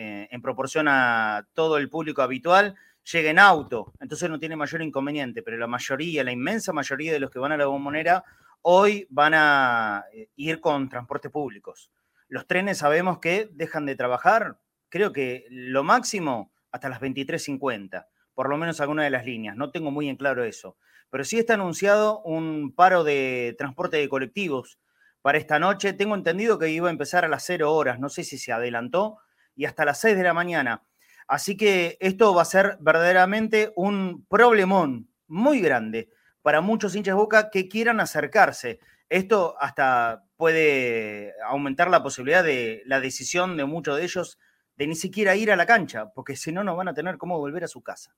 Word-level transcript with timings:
eh, 0.00 0.28
en 0.30 0.40
proporción 0.40 0.86
a 0.86 1.44
todo 1.54 1.76
el 1.76 1.88
público 1.88 2.22
habitual, 2.22 2.76
llega 3.12 3.30
en 3.30 3.40
auto. 3.40 3.92
Entonces 3.98 4.30
no 4.30 4.38
tiene 4.38 4.54
mayor 4.54 4.80
inconveniente. 4.80 5.42
Pero 5.42 5.56
la 5.56 5.66
mayoría, 5.66 6.22
la 6.22 6.30
inmensa 6.30 6.72
mayoría 6.72 7.12
de 7.12 7.18
los 7.18 7.32
que 7.32 7.40
van 7.40 7.50
a 7.50 7.56
la 7.56 7.66
bombonera 7.66 8.22
hoy 8.62 9.08
van 9.10 9.34
a 9.34 10.04
eh, 10.12 10.28
ir 10.36 10.60
con 10.60 10.88
transportes 10.88 11.32
públicos. 11.32 11.90
Los 12.28 12.46
trenes 12.46 12.78
sabemos 12.78 13.18
que 13.18 13.48
dejan 13.50 13.86
de 13.86 13.96
trabajar, 13.96 14.60
creo 14.88 15.12
que 15.12 15.46
lo 15.50 15.82
máximo 15.82 16.52
hasta 16.70 16.88
las 16.88 17.00
23.50, 17.00 18.06
por 18.34 18.48
lo 18.48 18.56
menos 18.56 18.80
alguna 18.80 19.02
de 19.02 19.10
las 19.10 19.24
líneas. 19.24 19.56
No 19.56 19.72
tengo 19.72 19.90
muy 19.90 20.08
en 20.08 20.14
claro 20.14 20.44
eso. 20.44 20.76
Pero 21.10 21.24
sí 21.24 21.40
está 21.40 21.54
anunciado 21.54 22.20
un 22.20 22.72
paro 22.72 23.02
de 23.02 23.56
transporte 23.58 23.96
de 23.96 24.08
colectivos 24.08 24.78
para 25.22 25.38
esta 25.38 25.58
noche. 25.58 25.92
Tengo 25.92 26.14
entendido 26.14 26.56
que 26.56 26.70
iba 26.70 26.86
a 26.86 26.92
empezar 26.92 27.24
a 27.24 27.28
las 27.28 27.44
0 27.46 27.74
horas, 27.74 27.98
no 27.98 28.10
sé 28.10 28.22
si 28.22 28.38
se 28.38 28.52
adelantó, 28.52 29.18
y 29.58 29.64
hasta 29.64 29.84
las 29.84 29.98
6 30.00 30.16
de 30.16 30.22
la 30.22 30.32
mañana. 30.32 30.84
Así 31.26 31.56
que 31.56 31.98
esto 32.00 32.32
va 32.32 32.42
a 32.42 32.46
ser 32.46 32.78
verdaderamente 32.80 33.72
un 33.74 34.24
problemón 34.28 35.10
muy 35.26 35.60
grande 35.60 36.08
para 36.42 36.60
muchos 36.60 36.94
hinchas 36.94 37.16
Boca 37.16 37.50
que 37.50 37.68
quieran 37.68 37.98
acercarse. 37.98 38.78
Esto 39.08 39.56
hasta 39.58 40.24
puede 40.36 41.34
aumentar 41.44 41.90
la 41.90 42.04
posibilidad 42.04 42.44
de 42.44 42.82
la 42.86 43.00
decisión 43.00 43.56
de 43.56 43.64
muchos 43.64 43.98
de 43.98 44.04
ellos 44.04 44.38
de 44.76 44.86
ni 44.86 44.94
siquiera 44.94 45.34
ir 45.34 45.50
a 45.50 45.56
la 45.56 45.66
cancha, 45.66 46.12
porque 46.14 46.36
si 46.36 46.52
no, 46.52 46.62
no 46.62 46.76
van 46.76 46.86
a 46.86 46.94
tener 46.94 47.18
cómo 47.18 47.36
volver 47.36 47.64
a 47.64 47.68
su 47.68 47.82
casa. 47.82 48.14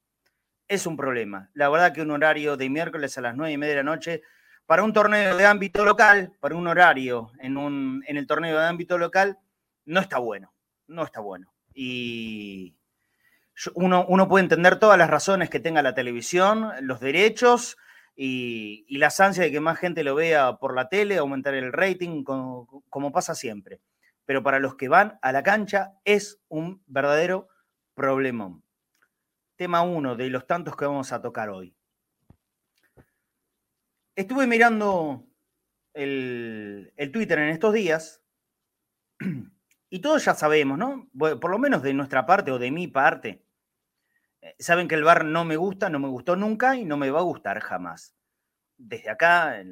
Es 0.68 0.86
un 0.86 0.94
problema. 0.94 1.50
La 1.55 1.70
verdad 1.70 1.94
que 1.94 2.02
un 2.02 2.11
horario 2.11 2.58
de 2.58 2.68
miércoles 2.68 3.16
a 3.16 3.22
las 3.22 3.34
nueve 3.34 3.52
y 3.52 3.56
media 3.56 3.77
de 3.77 3.83
la 3.83 3.91
noche, 3.91 4.22
para 4.66 4.84
un 4.84 4.92
torneo 4.92 5.38
de 5.38 5.46
ámbito 5.46 5.86
local, 5.86 6.36
para 6.38 6.55
un 6.55 6.66
horario 6.66 7.33
en, 7.41 7.56
un, 7.56 8.05
en 8.06 8.18
el 8.18 8.27
torneo 8.27 8.61
de 8.61 8.66
ámbito 8.66 8.98
local, 8.98 9.38
no 9.86 10.00
está 10.00 10.18
bueno. 10.18 10.52
No 10.91 11.05
está 11.05 11.20
bueno. 11.20 11.52
Y 11.72 12.74
uno, 13.74 14.05
uno 14.08 14.28
puede 14.28 14.42
entender 14.42 14.78
todas 14.78 14.98
las 14.98 15.08
razones 15.08 15.50
que 15.50 15.60
tenga 15.60 15.83
la 15.83 15.94
televisión, 15.94 16.72
los 16.80 16.98
derechos, 16.98 17.77
y, 18.16 18.98
las 18.98 19.20
ansias 19.20 19.46
de 19.46 19.52
que 19.52 19.61
más 19.61 19.78
gente 19.78 20.05
lo 20.05 20.14
vea 20.14 20.56
por 20.56 20.74
la 20.74 20.88
tele, 20.88 21.16
aumentar 21.16 21.55
el 21.55 21.72
rating, 21.72 22.24
como, 22.24 23.12
pasa 23.12 23.34
siempre. 23.34 23.80
Pero 24.27 24.42
para 24.42 24.58
los 24.58 24.74
que 24.74 24.88
van 24.88 25.18
a 25.22 25.33
la 25.33 25.42
cancha 25.42 25.94
es 26.05 26.41
un 26.48 26.83
verdadero 26.86 27.48
problemón. 27.94 28.62
Tema 29.56 29.83
uno 29.83 30.16
de 30.16 30.28
los 30.28 30.46
tantos 30.46 30.77
que 30.77 30.86
vamos 30.86 31.12
a 31.12 31.22
tocar 31.22 31.50
hoy. 31.50 31.74
Estuve 34.16 34.46
mirando 34.46 35.24
el, 35.94 36.92
el 36.96 37.12
Twitter 37.12 37.38
en 37.38 37.48
estos 37.48 37.72
días 37.72 38.22
y 39.91 40.00
todos 40.00 40.24
ya 40.24 40.34
sabemos, 40.34 40.78
¿no? 40.78 41.10
Por 41.19 41.50
lo 41.50 41.58
menos 41.58 41.83
de 41.83 41.92
nuestra 41.92 42.24
parte 42.24 42.52
o 42.52 42.58
de 42.58 42.70
mi 42.70 42.86
parte, 42.86 43.44
eh, 44.41 44.55
saben 44.58 44.88
que 44.88 44.94
el 44.94 45.05
bar 45.05 45.24
no 45.24 45.44
me 45.44 45.56
gusta, 45.56 45.91
no 45.91 45.98
me 45.98 46.08
gustó 46.08 46.36
nunca 46.36 46.77
y 46.77 46.84
no 46.84 46.96
me 46.96 47.10
va 47.10 47.19
a 47.19 47.24
gustar 47.24 47.60
jamás. 47.60 48.14
Desde 48.78 49.11
acá, 49.11 49.62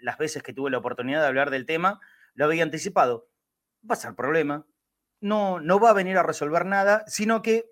las 0.00 0.18
veces 0.18 0.42
que 0.42 0.54
tuve 0.54 0.70
la 0.70 0.78
oportunidad 0.78 1.20
de 1.20 1.28
hablar 1.28 1.50
del 1.50 1.66
tema, 1.66 2.00
lo 2.34 2.46
había 2.46 2.64
anticipado. 2.64 3.28
Va 3.88 3.94
a 3.94 3.96
ser 3.96 4.14
problema. 4.14 4.66
No, 5.20 5.60
no 5.60 5.78
va 5.78 5.90
a 5.90 5.94
venir 5.94 6.16
a 6.16 6.22
resolver 6.22 6.64
nada, 6.64 7.04
sino 7.06 7.42
que, 7.42 7.66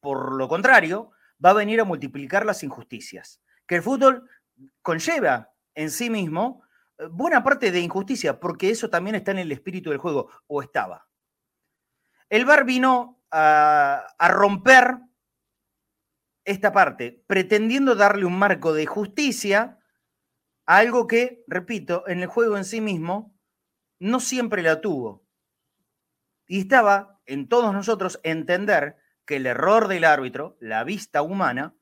por 0.00 0.32
lo 0.36 0.48
contrario, 0.48 1.10
va 1.44 1.50
a 1.50 1.54
venir 1.54 1.80
a 1.80 1.84
multiplicar 1.84 2.46
las 2.46 2.62
injusticias. 2.62 3.42
Que 3.66 3.76
el 3.76 3.82
fútbol 3.82 4.30
conlleva 4.80 5.52
en 5.74 5.90
sí 5.90 6.08
mismo 6.08 6.62
eh, 6.98 7.06
buena 7.10 7.42
parte 7.42 7.72
de 7.72 7.80
injusticia, 7.80 8.40
porque 8.40 8.70
eso 8.70 8.88
también 8.88 9.16
está 9.16 9.32
en 9.32 9.38
el 9.40 9.52
espíritu 9.52 9.90
del 9.90 9.98
juego, 9.98 10.30
o 10.46 10.62
estaba. 10.62 11.05
El 12.28 12.44
VAR 12.44 12.64
vino 12.64 13.22
a, 13.30 14.06
a 14.18 14.28
romper 14.28 14.98
esta 16.44 16.72
parte, 16.72 17.24
pretendiendo 17.26 17.94
darle 17.94 18.24
un 18.24 18.38
marco 18.38 18.72
de 18.72 18.86
justicia 18.86 19.78
a 20.64 20.76
algo 20.78 21.06
que, 21.06 21.44
repito, 21.46 22.06
en 22.08 22.20
el 22.20 22.26
juego 22.26 22.56
en 22.56 22.64
sí 22.64 22.80
mismo 22.80 23.36
no 23.98 24.20
siempre 24.20 24.62
la 24.62 24.80
tuvo. 24.80 25.26
Y 26.46 26.60
estaba 26.60 27.20
en 27.26 27.48
todos 27.48 27.72
nosotros 27.72 28.20
entender 28.22 28.96
que 29.24 29.36
el 29.36 29.46
error 29.46 29.88
del 29.88 30.04
árbitro, 30.04 30.56
la 30.60 30.84
vista 30.84 31.22
humana, 31.22 31.74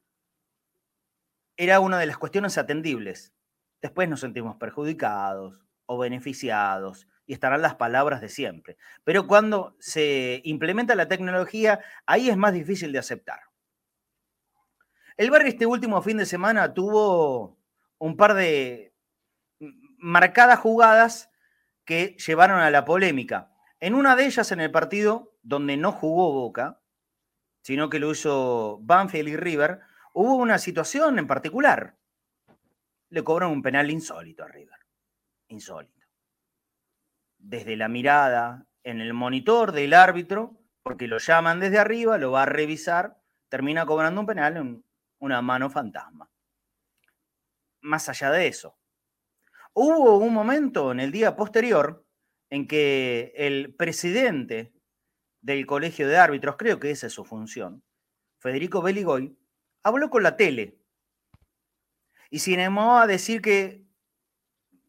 era 1.57 1.81
una 1.81 1.99
de 1.99 2.07
las 2.07 2.19
cuestiones 2.19 2.57
atendibles. 2.59 3.35
Después 3.83 4.09
nos 4.09 4.21
sentimos 4.21 4.57
perjudicados 4.57 5.61
o 5.87 5.99
beneficiados 5.99 7.07
y 7.27 7.33
estarán 7.33 7.63
las 7.63 7.75
palabras 7.77 8.21
de 8.21 8.29
siempre. 8.29 8.77
Pero 9.05 9.27
cuando 9.27 9.77
se 9.79 10.41
implementa 10.45 10.95
la 10.95 11.09
tecnología, 11.09 11.81
ahí 12.07 12.29
es 12.29 12.37
más 12.37 12.53
difícil 12.53 12.93
de 12.93 12.99
aceptar. 12.99 13.41
El 15.17 15.31
Bar 15.31 15.47
este 15.47 15.67
último 15.67 16.03
fin 16.03 16.17
de 16.17 16.27
semana 16.27 16.75
tuvo 16.75 17.57
un 17.99 18.17
par 18.17 18.35
de 18.35 18.93
marcadas 19.99 20.59
jugadas 20.59 21.31
que 21.85 22.17
llevaron 22.27 22.61
a 22.61 22.71
la 22.71 22.85
polémica. 22.85 23.53
En 23.81 23.95
una 23.95 24.17
de 24.17 24.27
ellas, 24.27 24.51
en 24.53 24.61
el 24.61 24.71
partido 24.71 25.37
donde 25.43 25.77
no 25.77 25.93
jugó 25.93 26.33
Boca, 26.33 26.81
sino 27.63 27.89
que 27.89 27.99
lo 27.99 28.11
hizo 28.11 28.79
Banfield 28.83 29.29
y 29.29 29.37
River, 29.37 29.81
hubo 30.13 30.37
una 30.37 30.59
situación 30.59 31.19
en 31.19 31.27
particular. 31.27 31.97
Le 33.09 33.23
cobraron 33.23 33.53
un 33.53 33.63
penal 33.63 33.91
insólito 33.91 34.45
a 34.45 34.49
River. 34.49 34.79
Insólito. 35.49 36.04
Desde 37.47 37.77
la 37.77 37.89
mirada 37.89 38.67
en 38.85 39.03
el 39.03 39.13
monitor 39.13 39.73
del 39.73 39.93
árbitro, 39.93 40.59
porque 40.83 41.07
lo 41.07 41.19
llaman 41.19 41.61
desde 41.61 41.79
arriba, 41.79 42.17
lo 42.17 42.33
va 42.33 42.45
a 42.45 42.47
revisar, 42.47 43.19
termina 43.51 43.85
cobrando 43.85 44.23
un 44.23 44.27
penal 44.27 44.57
en 44.57 44.85
una 45.19 45.43
mano 45.43 45.69
fantasma. 45.69 46.31
Más 47.83 48.09
allá 48.09 48.31
de 48.31 48.47
eso, 48.47 48.79
hubo 49.75 50.17
un 50.17 50.33
momento 50.33 50.91
en 50.91 51.01
el 51.01 51.13
día 51.13 51.37
posterior 51.37 52.07
en 52.49 52.67
que 52.67 53.35
el 53.37 53.75
presidente 53.75 54.73
del 55.43 55.67
Colegio 55.67 56.09
de 56.09 56.17
Árbitros, 56.17 56.57
creo 56.57 56.81
que 56.81 56.91
esa 56.91 57.09
es 57.09 57.13
su 57.13 57.27
función, 57.27 57.85
Federico 58.39 58.81
Beligoy, 58.81 59.37
habló 59.83 60.09
con 60.09 60.23
la 60.23 60.39
tele 60.39 60.79
y 62.31 62.39
se 62.39 62.55
animó 62.55 62.99
a 62.99 63.07
decir 63.07 63.43
que 63.43 63.84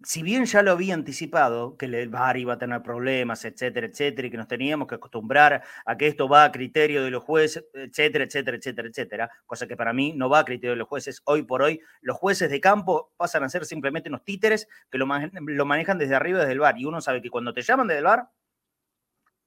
si 0.05 0.21
bien 0.21 0.45
ya 0.45 0.61
lo 0.61 0.71
había 0.71 0.93
anticipado, 0.93 1.77
que 1.77 1.87
el 1.87 2.09
VAR 2.09 2.37
iba 2.37 2.53
a 2.53 2.57
tener 2.59 2.83
problemas, 2.83 3.43
etcétera, 3.43 3.87
etcétera, 3.87 4.27
y 4.27 4.31
que 4.31 4.37
nos 4.37 4.47
teníamos 4.47 4.87
que 4.87 4.95
acostumbrar 4.95 5.63
a 5.83 5.97
que 5.97 6.07
esto 6.07 6.29
va 6.29 6.43
a 6.43 6.51
criterio 6.51 7.03
de 7.03 7.09
los 7.09 7.23
jueces, 7.23 7.65
etcétera, 7.73 8.23
etcétera, 8.25 8.57
etcétera, 8.57 8.87
etcétera, 8.87 9.31
cosa 9.47 9.67
que 9.67 9.75
para 9.75 9.93
mí 9.93 10.13
no 10.15 10.29
va 10.29 10.39
a 10.39 10.45
criterio 10.45 10.71
de 10.71 10.77
los 10.77 10.87
jueces. 10.87 11.23
Hoy 11.25 11.41
por 11.41 11.63
hoy, 11.63 11.81
los 12.01 12.17
jueces 12.17 12.51
de 12.51 12.61
campo 12.61 13.13
pasan 13.17 13.43
a 13.43 13.49
ser 13.49 13.65
simplemente 13.65 14.09
unos 14.09 14.23
títeres 14.23 14.67
que 14.91 14.99
lo, 14.99 15.07
manejan 15.07 15.97
desde 15.97 16.15
arriba, 16.15 16.39
desde 16.39 16.53
el 16.53 16.59
VAR, 16.59 16.77
y 16.77 16.85
uno 16.85 17.01
sabe 17.01 17.21
que 17.21 17.31
cuando 17.31 17.53
te 17.53 17.63
llaman 17.63 17.87
desde 17.87 17.99
el 17.99 18.05
VAR, 18.05 18.29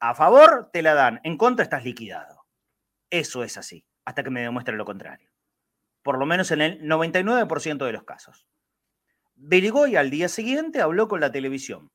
a 0.00 0.14
favor 0.14 0.70
te 0.72 0.82
la 0.82 0.94
dan, 0.94 1.20
en 1.22 1.36
contra 1.36 1.62
estás 1.62 1.84
liquidado. 1.84 2.46
Eso 3.10 3.44
es 3.44 3.56
así, 3.56 3.86
hasta 4.04 4.24
que 4.24 4.30
me 4.30 4.42
demuestren 4.42 4.76
lo 4.76 4.84
contrario. 4.84 5.30
Por 6.02 6.18
lo 6.18 6.26
menos 6.26 6.50
en 6.50 6.62
el 6.62 6.82
99% 6.82 7.84
de 7.86 7.92
los 7.92 8.02
casos. 8.02 8.48
Berigoy 9.40 9.94
al 9.94 10.10
día 10.10 10.28
siguiente 10.28 10.80
habló 10.80 11.06
con 11.06 11.20
la 11.20 11.30
televisión 11.30 11.92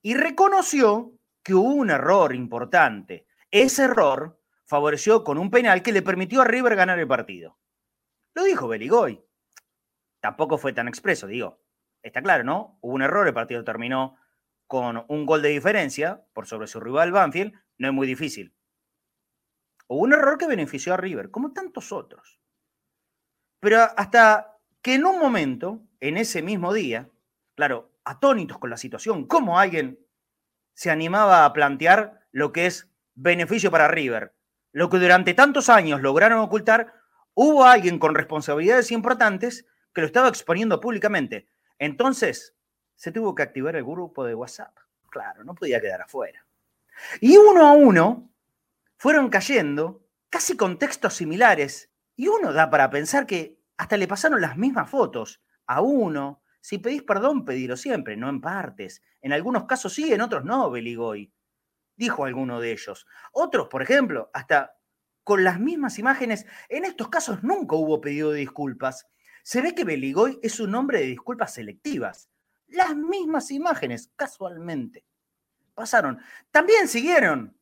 y 0.00 0.14
reconoció 0.14 1.12
que 1.42 1.54
hubo 1.54 1.74
un 1.74 1.90
error 1.90 2.32
importante. 2.32 3.26
Ese 3.50 3.84
error 3.84 4.40
favoreció 4.64 5.24
con 5.24 5.38
un 5.38 5.50
penal 5.50 5.82
que 5.82 5.90
le 5.92 6.00
permitió 6.00 6.40
a 6.40 6.44
River 6.44 6.76
ganar 6.76 7.00
el 7.00 7.08
partido. 7.08 7.58
Lo 8.34 8.44
dijo 8.44 8.68
Beligoy. 8.68 9.20
Tampoco 10.20 10.58
fue 10.58 10.72
tan 10.72 10.86
expreso, 10.86 11.26
digo. 11.26 11.60
Está 12.02 12.22
claro, 12.22 12.44
¿no? 12.44 12.78
Hubo 12.82 12.92
un 12.92 13.02
error, 13.02 13.26
el 13.26 13.34
partido 13.34 13.64
terminó 13.64 14.16
con 14.68 15.04
un 15.08 15.26
gol 15.26 15.42
de 15.42 15.48
diferencia 15.48 16.24
por 16.34 16.46
sobre 16.46 16.68
su 16.68 16.78
rival 16.78 17.10
Banfield. 17.10 17.52
No 17.78 17.88
es 17.88 17.94
muy 17.94 18.06
difícil. 18.06 18.54
Hubo 19.88 20.02
un 20.02 20.12
error 20.12 20.38
que 20.38 20.46
benefició 20.46 20.94
a 20.94 20.98
River, 20.98 21.32
como 21.32 21.52
tantos 21.52 21.90
otros. 21.90 22.40
Pero 23.58 23.80
hasta 23.96 24.56
que 24.80 24.94
en 24.94 25.04
un 25.04 25.18
momento, 25.18 25.87
en 26.00 26.16
ese 26.16 26.42
mismo 26.42 26.72
día, 26.72 27.08
claro, 27.54 27.90
atónitos 28.04 28.58
con 28.58 28.70
la 28.70 28.76
situación, 28.76 29.26
cómo 29.26 29.58
alguien 29.58 29.98
se 30.74 30.90
animaba 30.90 31.44
a 31.44 31.52
plantear 31.52 32.26
lo 32.32 32.52
que 32.52 32.66
es 32.66 32.88
beneficio 33.14 33.70
para 33.70 33.88
River, 33.88 34.34
lo 34.72 34.88
que 34.88 34.98
durante 34.98 35.34
tantos 35.34 35.68
años 35.68 36.00
lograron 36.00 36.38
ocultar, 36.40 36.94
hubo 37.34 37.64
alguien 37.64 37.98
con 37.98 38.14
responsabilidades 38.14 38.92
importantes 38.92 39.66
que 39.92 40.02
lo 40.02 40.06
estaba 40.06 40.28
exponiendo 40.28 40.80
públicamente. 40.80 41.48
Entonces, 41.78 42.54
se 42.96 43.12
tuvo 43.12 43.34
que 43.34 43.42
activar 43.42 43.76
el 43.76 43.84
grupo 43.84 44.24
de 44.24 44.34
WhatsApp. 44.34 44.76
Claro, 45.10 45.44
no 45.44 45.54
podía 45.54 45.80
quedar 45.80 46.02
afuera. 46.02 46.44
Y 47.20 47.36
uno 47.36 47.66
a 47.66 47.72
uno 47.72 48.30
fueron 48.96 49.30
cayendo 49.30 50.04
casi 50.30 50.56
con 50.56 50.78
textos 50.78 51.14
similares. 51.14 51.90
Y 52.16 52.28
uno 52.28 52.52
da 52.52 52.70
para 52.70 52.90
pensar 52.90 53.26
que 53.26 53.58
hasta 53.76 53.96
le 53.96 54.08
pasaron 54.08 54.40
las 54.40 54.56
mismas 54.56 54.90
fotos 54.90 55.40
a 55.68 55.80
uno. 55.80 56.42
Si 56.60 56.78
pedís 56.78 57.04
perdón, 57.04 57.44
pedilo 57.44 57.76
siempre, 57.76 58.16
no 58.16 58.28
en 58.28 58.40
partes. 58.40 59.02
En 59.22 59.32
algunos 59.32 59.66
casos 59.66 59.94
sí, 59.94 60.12
en 60.12 60.20
otros 60.20 60.44
no, 60.44 60.70
Beligoy. 60.70 61.32
Dijo 61.96 62.24
alguno 62.24 62.60
de 62.60 62.72
ellos. 62.72 63.06
Otros, 63.32 63.68
por 63.68 63.82
ejemplo, 63.82 64.30
hasta 64.34 64.74
con 65.22 65.44
las 65.44 65.60
mismas 65.60 65.98
imágenes, 66.00 66.46
en 66.68 66.84
estos 66.84 67.08
casos 67.08 67.44
nunca 67.44 67.76
hubo 67.76 68.00
pedido 68.00 68.32
de 68.32 68.40
disculpas. 68.40 69.06
Se 69.44 69.62
ve 69.62 69.74
que 69.74 69.84
Beligoy 69.84 70.40
es 70.42 70.58
un 70.58 70.74
hombre 70.74 70.98
de 70.98 71.06
disculpas 71.06 71.54
selectivas. 71.54 72.28
Las 72.66 72.96
mismas 72.96 73.50
imágenes, 73.52 74.10
casualmente. 74.16 75.04
Pasaron. 75.74 76.18
También 76.50 76.88
siguieron 76.88 77.58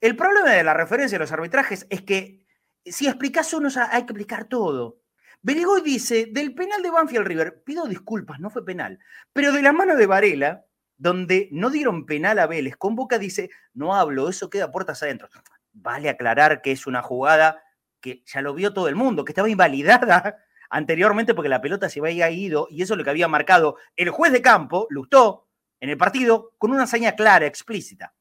el 0.00 0.16
problema 0.16 0.50
de 0.50 0.62
la 0.62 0.74
referencia 0.74 1.16
a 1.16 1.20
los 1.20 1.32
arbitrajes 1.32 1.86
es 1.90 2.02
que 2.02 2.44
si 2.84 3.08
explicas 3.08 3.52
uno, 3.54 3.68
hay 3.90 4.02
que 4.02 4.12
explicar 4.12 4.44
todo. 4.44 5.00
Beligoy 5.42 5.82
dice, 5.82 6.26
del 6.30 6.54
penal 6.54 6.82
de 6.82 6.90
Banfield 6.90 7.26
River, 7.26 7.62
pido 7.64 7.86
disculpas, 7.86 8.40
no 8.40 8.50
fue 8.50 8.64
penal, 8.64 8.98
pero 9.32 9.52
de 9.52 9.62
la 9.62 9.72
mano 9.72 9.96
de 9.96 10.06
Varela, 10.06 10.66
donde 10.96 11.48
no 11.52 11.70
dieron 11.70 12.06
penal 12.06 12.38
a 12.38 12.46
Vélez, 12.46 12.76
con 12.76 12.96
Boca 12.96 13.18
dice, 13.18 13.50
no 13.74 13.94
hablo, 13.94 14.28
eso 14.28 14.50
queda 14.50 14.72
puertas 14.72 15.02
adentro. 15.02 15.28
Vale 15.72 16.08
aclarar 16.08 16.62
que 16.62 16.72
es 16.72 16.86
una 16.86 17.02
jugada 17.02 17.62
que 18.00 18.22
ya 18.26 18.40
lo 18.40 18.54
vio 18.54 18.72
todo 18.72 18.88
el 18.88 18.96
mundo, 18.96 19.24
que 19.24 19.32
estaba 19.32 19.48
invalidada 19.48 20.38
anteriormente 20.70 21.34
porque 21.34 21.48
la 21.48 21.60
pelota 21.60 21.88
se 21.88 22.00
había 22.00 22.30
ido 22.30 22.66
y 22.70 22.82
eso 22.82 22.94
es 22.94 22.98
lo 22.98 23.04
que 23.04 23.10
había 23.10 23.28
marcado 23.28 23.76
el 23.94 24.10
juez 24.10 24.32
de 24.32 24.42
campo, 24.42 24.86
Lustó, 24.90 25.48
en 25.80 25.90
el 25.90 25.98
partido, 25.98 26.54
con 26.58 26.70
una 26.70 26.84
hazaña 26.84 27.12
clara, 27.12 27.46
explícita. 27.46 28.14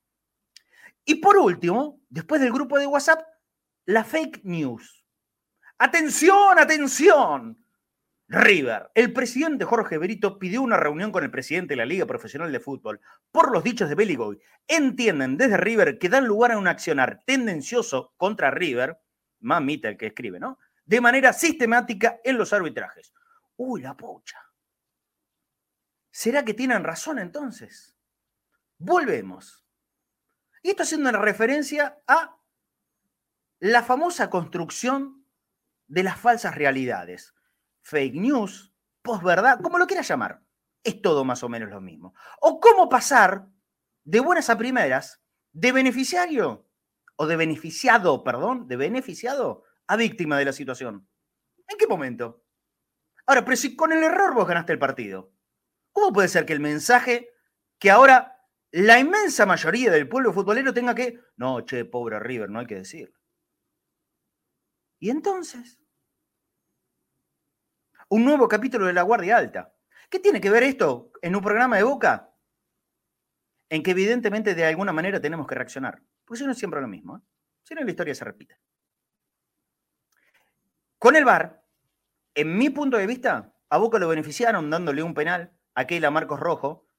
Y 1.06 1.15
por 1.15 1.38
último, 1.38 2.01
después 2.09 2.41
del 2.41 2.51
grupo 2.51 2.77
de 2.77 2.88
WhatsApp, 2.88 3.21
la 3.85 4.03
fake 4.03 4.41
news. 4.44 4.94
Atención, 5.77 6.57
atención. 6.57 7.66
River, 8.27 8.89
el 8.95 9.13
presidente 9.13 9.66
Jorge 9.66 9.98
Berito 10.00 10.39
pidió 10.39 10.62
una 10.63 10.77
reunión 10.77 11.12
con 11.12 11.24
el 11.24 11.30
presidente 11.30 11.74
de 11.74 11.77
la 11.77 11.86
Liga 11.86 12.06
Profesional 12.06 12.51
de 12.51 12.60
Fútbol. 12.60 13.00
Por 13.31 13.51
los 13.51 13.63
dichos 13.63 13.88
de 13.88 13.95
Belligoy, 13.95 14.42
entienden 14.68 15.38
desde 15.38 15.57
River 15.57 16.00
que 16.00 16.10
dan 16.10 16.25
lugar 16.25 16.54
a 16.54 16.57
un 16.57 16.68
accionar 16.68 17.24
tendencioso 17.25 18.13
contra 18.18 18.50
River, 18.50 19.00
mamita 19.42 19.89
el 19.89 19.98
que 19.98 20.07
escribe, 20.07 20.39
¿no? 20.39 20.57
De 20.86 21.01
manera 21.01 21.33
sistemática 21.33 22.19
en 22.24 22.38
los 22.38 22.51
arbitrajes. 22.51 23.13
Uy, 23.57 23.81
la 23.81 23.95
pocha. 23.95 24.39
¿Será 26.10 26.44
que 26.44 26.54
tienen 26.54 26.83
razón 26.83 27.19
entonces? 27.19 27.95
Volvemos. 28.78 29.66
Y 30.63 30.69
esto 30.69 30.83
haciendo 30.83 31.10
una 31.10 31.19
referencia 31.19 32.00
a 32.07 32.38
la 33.60 33.83
famosa 33.83 34.30
construcción 34.30 35.25
de 35.87 36.03
las 36.03 36.19
falsas 36.19 36.55
realidades. 36.55 37.33
Fake 37.81 38.15
news, 38.15 38.73
posverdad, 39.01 39.59
como 39.61 39.77
lo 39.77 39.87
quieras 39.87 40.07
llamar. 40.07 40.41
Es 40.83 41.01
todo 41.01 41.23
más 41.23 41.43
o 41.43 41.49
menos 41.49 41.69
lo 41.69 41.81
mismo. 41.81 42.13
O 42.41 42.59
cómo 42.59 42.89
pasar 42.89 43.47
de 44.03 44.19
buenas 44.19 44.49
a 44.49 44.57
primeras, 44.57 45.23
de 45.51 45.71
beneficiario, 45.71 46.67
o 47.15 47.27
de 47.27 47.35
beneficiado, 47.35 48.23
perdón, 48.23 48.67
de 48.67 48.75
beneficiado 48.75 49.63
a 49.87 49.95
víctima 49.95 50.37
de 50.37 50.45
la 50.45 50.53
situación. 50.53 51.07
¿En 51.67 51.77
qué 51.77 51.87
momento? 51.87 52.43
Ahora, 53.25 53.43
pero 53.43 53.57
si 53.57 53.75
con 53.75 53.91
el 53.91 54.03
error 54.03 54.33
vos 54.33 54.47
ganaste 54.47 54.73
el 54.73 54.79
partido, 54.79 55.31
¿cómo 55.91 56.13
puede 56.13 56.27
ser 56.27 56.45
que 56.45 56.53
el 56.53 56.59
mensaje 56.59 57.29
que 57.79 57.89
ahora 57.89 58.35
la 58.71 58.99
inmensa 58.99 59.45
mayoría 59.45 59.89
del 59.89 60.09
pueblo 60.09 60.33
futbolero 60.33 60.73
tenga 60.73 60.93
que, 60.93 61.19
no, 61.37 61.61
che, 61.61 61.85
pobre 61.85 62.19
River, 62.19 62.49
no 62.49 62.59
hay 62.59 62.65
que 62.65 62.75
decirlo. 62.75 63.17
Y 65.06 65.12
entonces, 65.12 65.80
un 68.10 68.25
nuevo 68.25 68.48
capítulo 68.48 68.88
de 68.88 68.94
la 68.94 69.04
Guardia 69.04 69.38
Alta. 69.38 69.72
¿Qué 70.10 70.19
tiene 70.19 70.42
que 70.42 70.50
ver 70.50 70.63
esto 70.63 71.12
en 71.22 71.36
un 71.36 71.44
programa 71.44 71.78
de 71.78 71.84
Boca? 71.84 72.34
En 73.69 73.84
que 73.84 73.92
evidentemente 73.92 74.56
de 74.56 74.66
alguna 74.66 74.94
manera 74.94 75.22
tenemos 75.22 75.46
que 75.46 75.54
reaccionar. 75.54 76.02
Porque 76.25 76.40
si 76.40 76.46
no 76.48 76.54
es 76.54 76.57
siempre 76.57 76.81
lo 76.81 76.88
mismo. 76.88 77.18
¿eh? 77.18 77.22
Si 77.62 77.75
no, 77.75 77.84
la 77.84 77.92
historia 77.92 78.16
se 78.16 78.25
repite. 78.25 78.60
Con 80.98 81.16
el 81.16 81.24
VAR, 81.24 81.63
en 82.34 82.57
mi 82.57 82.72
punto 82.72 82.98
de 82.98 83.06
vista, 83.06 83.54
a 83.69 83.78
Boca 83.78 84.00
lo 84.00 84.07
beneficiaron 84.07 84.72
dándole 84.72 85.04
un 85.04 85.13
penal 85.13 85.56
a 85.75 85.81
aquel 85.81 86.10
Marcos 86.10 86.40
Rojo, 86.40 86.90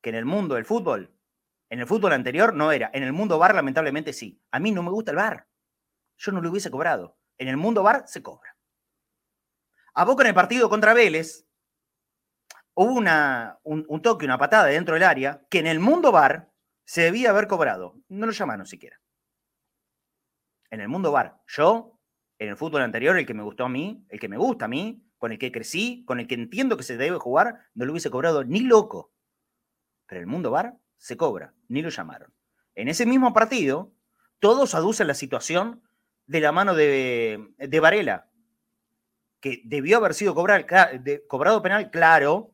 que 0.00 0.08
en 0.08 0.16
el 0.16 0.24
mundo 0.24 0.54
del 0.54 0.64
fútbol, 0.64 1.14
en 1.68 1.80
el 1.80 1.86
fútbol 1.86 2.14
anterior 2.14 2.54
no 2.54 2.72
era, 2.72 2.90
en 2.94 3.02
el 3.02 3.12
mundo 3.12 3.38
bar 3.38 3.54
lamentablemente 3.54 4.14
sí. 4.14 4.42
A 4.52 4.58
mí 4.58 4.72
no 4.72 4.82
me 4.82 4.90
gusta 4.90 5.10
el 5.10 5.18
bar. 5.18 5.48
Yo 6.16 6.32
no 6.32 6.40
lo 6.40 6.48
hubiese 6.48 6.70
cobrado. 6.70 7.18
En 7.38 7.48
el 7.48 7.56
mundo 7.56 7.82
bar 7.82 8.04
se 8.06 8.22
cobra. 8.22 8.56
A 9.94 10.04
Boca 10.04 10.22
en 10.22 10.28
el 10.28 10.34
partido 10.34 10.68
contra 10.70 10.94
Vélez 10.94 11.46
hubo 12.74 12.92
una, 12.92 13.58
un, 13.62 14.02
toque, 14.02 14.24
una 14.24 14.38
patada 14.38 14.66
dentro 14.66 14.94
del 14.94 15.02
área 15.02 15.46
que 15.50 15.58
en 15.58 15.66
el 15.66 15.80
mundo 15.80 16.12
bar 16.12 16.52
se 16.84 17.02
debía 17.02 17.30
haber 17.30 17.46
cobrado. 17.46 18.00
No 18.08 18.26
lo 18.26 18.32
llamaron 18.32 18.66
siquiera. 18.66 19.00
En 20.70 20.80
el 20.80 20.88
mundo 20.88 21.12
bar. 21.12 21.42
Yo, 21.46 22.00
en 22.38 22.48
el 22.48 22.56
fútbol 22.56 22.82
anterior, 22.82 23.18
el 23.18 23.26
que 23.26 23.34
me 23.34 23.42
gustó 23.42 23.64
a 23.64 23.68
mí, 23.68 24.06
el 24.08 24.18
que 24.18 24.28
me 24.28 24.38
gusta 24.38 24.64
a 24.64 24.68
mí, 24.68 25.06
con 25.18 25.32
el 25.32 25.38
que 25.38 25.52
crecí, 25.52 26.04
con 26.06 26.18
el 26.18 26.26
que 26.26 26.34
entiendo 26.34 26.76
que 26.76 26.82
se 26.82 26.96
debe 26.96 27.18
jugar, 27.18 27.66
no 27.74 27.84
lo 27.84 27.92
hubiese 27.92 28.10
cobrado 28.10 28.44
ni 28.44 28.60
loco. 28.60 29.12
Pero 30.06 30.20
el 30.20 30.26
mundo 30.26 30.50
bar 30.50 30.78
se 30.96 31.16
cobra, 31.16 31.54
ni 31.68 31.82
lo 31.82 31.90
llamaron. 31.90 32.32
En 32.74 32.88
ese 32.88 33.04
mismo 33.06 33.32
partido, 33.32 33.92
todos 34.38 34.74
aducen 34.74 35.06
la 35.06 35.14
situación 35.14 35.82
de 36.26 36.40
la 36.40 36.52
mano 36.52 36.74
de, 36.74 37.54
de 37.58 37.80
Varela, 37.80 38.30
que 39.40 39.60
debió 39.64 39.98
haber 39.98 40.14
sido 40.14 40.34
cobrado 40.34 41.62
penal, 41.62 41.90
claro, 41.90 42.52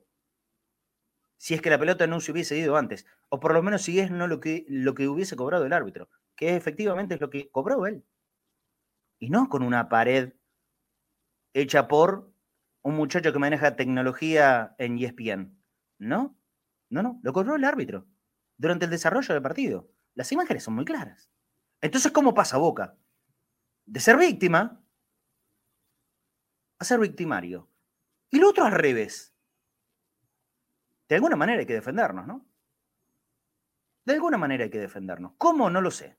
si 1.37 1.55
es 1.55 1.63
que 1.63 1.71
la 1.71 1.79
pelota 1.79 2.07
no 2.07 2.21
se 2.21 2.33
hubiese 2.33 2.57
ido 2.57 2.77
antes, 2.77 3.07
o 3.29 3.41
por 3.41 3.53
lo 3.53 3.63
menos 3.63 3.83
si 3.83 4.01
es 4.01 4.11
no 4.11 4.27
lo 4.27 4.41
que, 4.41 4.65
lo 4.69 4.95
que 4.95 5.09
hubiese 5.09 5.37
cobrado 5.37 5.65
el 5.65 5.73
árbitro, 5.73 6.09
que 6.35 6.57
efectivamente 6.57 7.15
es 7.15 7.21
lo 7.21 7.31
que 7.31 7.51
cobró 7.51 7.87
él. 7.87 8.05
Y 9.19 9.31
no 9.31 9.49
con 9.49 9.63
una 9.63 9.89
pared 9.89 10.33
hecha 11.53 11.89
por 11.89 12.33
un 12.83 12.95
muchacho 12.97 13.33
que 13.33 13.39
maneja 13.39 13.77
tecnología 13.77 14.75
en 14.79 14.99
ESPN, 14.99 15.59
¿no? 15.99 16.37
No, 16.91 17.03
no, 17.03 17.21
lo 17.23 17.33
cobró 17.33 17.57
el 17.57 17.65
árbitro 17.65 18.07
durante 18.57 18.87
el 18.87 18.91
desarrollo 18.91 19.35
del 19.35 19.43
partido. 19.43 19.91
Las 20.15 20.33
imágenes 20.33 20.65
son 20.65 20.75
muy 20.75 20.85
claras. 20.85 21.31
Entonces, 21.81 22.13
¿cómo 22.13 22.35
pasa 22.35 22.57
Boca? 22.57 22.97
De 23.89 24.01
ser 24.01 24.19
víctima 24.19 24.85
a 26.79 26.85
ser 26.85 27.01
victimario. 27.01 27.71
Y 28.31 28.39
lo 28.39 28.51
otro 28.51 28.65
al 28.65 28.73
revés. 28.73 29.35
De 31.09 31.15
alguna 31.15 31.37
manera 31.37 31.61
hay 31.61 31.67
que 31.67 31.73
defendernos, 31.73 32.27
¿no? 32.27 32.47
De 34.05 34.13
alguna 34.13 34.37
manera 34.37 34.65
hay 34.65 34.71
que 34.71 34.79
defendernos. 34.79 35.33
¿Cómo? 35.39 35.71
No 35.71 35.81
lo 35.81 35.91
sé. 35.91 36.19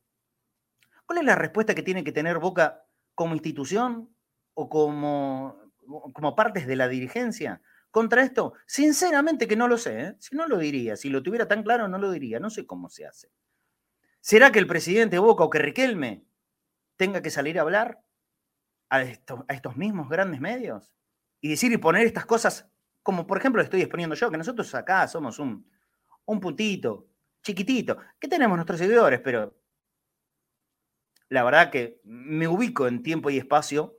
¿Cuál 1.06 1.20
es 1.20 1.26
la 1.26 1.36
respuesta 1.36 1.76
que 1.76 1.84
tiene 1.84 2.04
que 2.04 2.12
tener 2.12 2.40
Boca 2.40 2.86
como 3.14 3.36
institución 3.36 4.10
o 4.56 4.68
como, 4.68 5.72
como 6.14 6.36
partes 6.36 6.66
de 6.66 6.76
la 6.76 6.88
dirigencia 6.88 7.62
contra 7.92 8.24
esto? 8.24 8.54
Sinceramente 8.66 9.48
que 9.48 9.56
no 9.56 9.68
lo 9.68 9.78
sé, 9.78 10.02
¿eh? 10.02 10.16
si 10.18 10.36
no 10.36 10.48
lo 10.48 10.58
diría, 10.58 10.98
si 10.98 11.10
lo 11.10 11.22
tuviera 11.22 11.48
tan 11.48 11.62
claro 11.62 11.88
no 11.88 12.00
lo 12.00 12.12
diría, 12.12 12.40
no 12.40 12.50
sé 12.50 12.66
cómo 12.66 12.90
se 12.90 13.06
hace. 13.06 13.32
¿Será 14.22 14.52
que 14.52 14.58
el 14.58 14.68
presidente 14.68 15.20
Boca 15.20 15.44
o 15.44 15.52
que 15.52 15.60
Riquelme 15.60 16.29
tenga 17.00 17.22
que 17.22 17.32
salir 17.32 17.58
a 17.58 17.62
hablar 17.62 18.04
a, 18.90 19.02
estos 19.02 19.78
mismos 19.78 20.10
grandes 20.10 20.42
medios 20.42 20.94
y 21.40 21.50
decir 21.50 21.72
y 21.72 21.78
poner 21.78 22.06
estas 22.06 22.26
cosas, 22.26 22.70
como 23.02 23.26
por 23.26 23.38
ejemplo 23.38 23.62
estoy 23.62 23.80
exponiendo 23.82 24.16
yo, 24.16 24.30
que 24.30 24.38
nosotros 24.38 24.76
acá 24.76 25.08
somos 25.08 25.40
un, 25.40 25.72
un 26.26 26.40
puntito, 26.42 27.08
chiquitito, 27.42 27.98
que 28.20 28.28
tenemos 28.28 28.58
nuestros 28.58 28.80
seguidores, 28.80 29.22
pero 29.22 29.58
la 31.30 31.44
verdad 31.44 31.72
que 31.72 32.02
me 32.04 32.50
ubico 32.50 32.86
en 32.86 33.02
tiempo 33.02 33.30
y 33.30 33.38
espacio 33.38 33.98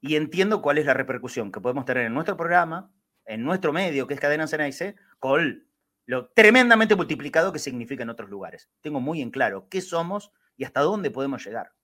y 0.00 0.14
entiendo 0.14 0.62
cuál 0.62 0.78
es 0.78 0.86
la 0.86 0.94
repercusión 0.94 1.50
que 1.50 1.60
podemos 1.60 1.86
tener 1.86 2.06
en 2.06 2.14
nuestro 2.14 2.36
programa, 2.36 2.94
en 3.24 3.42
nuestro 3.42 3.72
medio, 3.72 4.06
que 4.06 4.14
es 4.14 4.20
Cadena 4.20 4.46
Ceneice, 4.46 4.94
con 5.18 5.68
lo 6.04 6.28
tremendamente 6.28 6.94
multiplicado 6.94 7.52
que 7.52 7.58
significa 7.58 8.04
en 8.04 8.10
otros 8.10 8.30
lugares. 8.30 8.70
Tengo 8.80 9.00
muy 9.00 9.22
en 9.22 9.32
claro 9.32 9.68
qué 9.68 9.80
somos 9.80 10.30
y 10.56 10.62
hasta 10.62 10.82
dónde 10.82 11.10
podemos 11.10 11.44
llegar. 11.44 11.75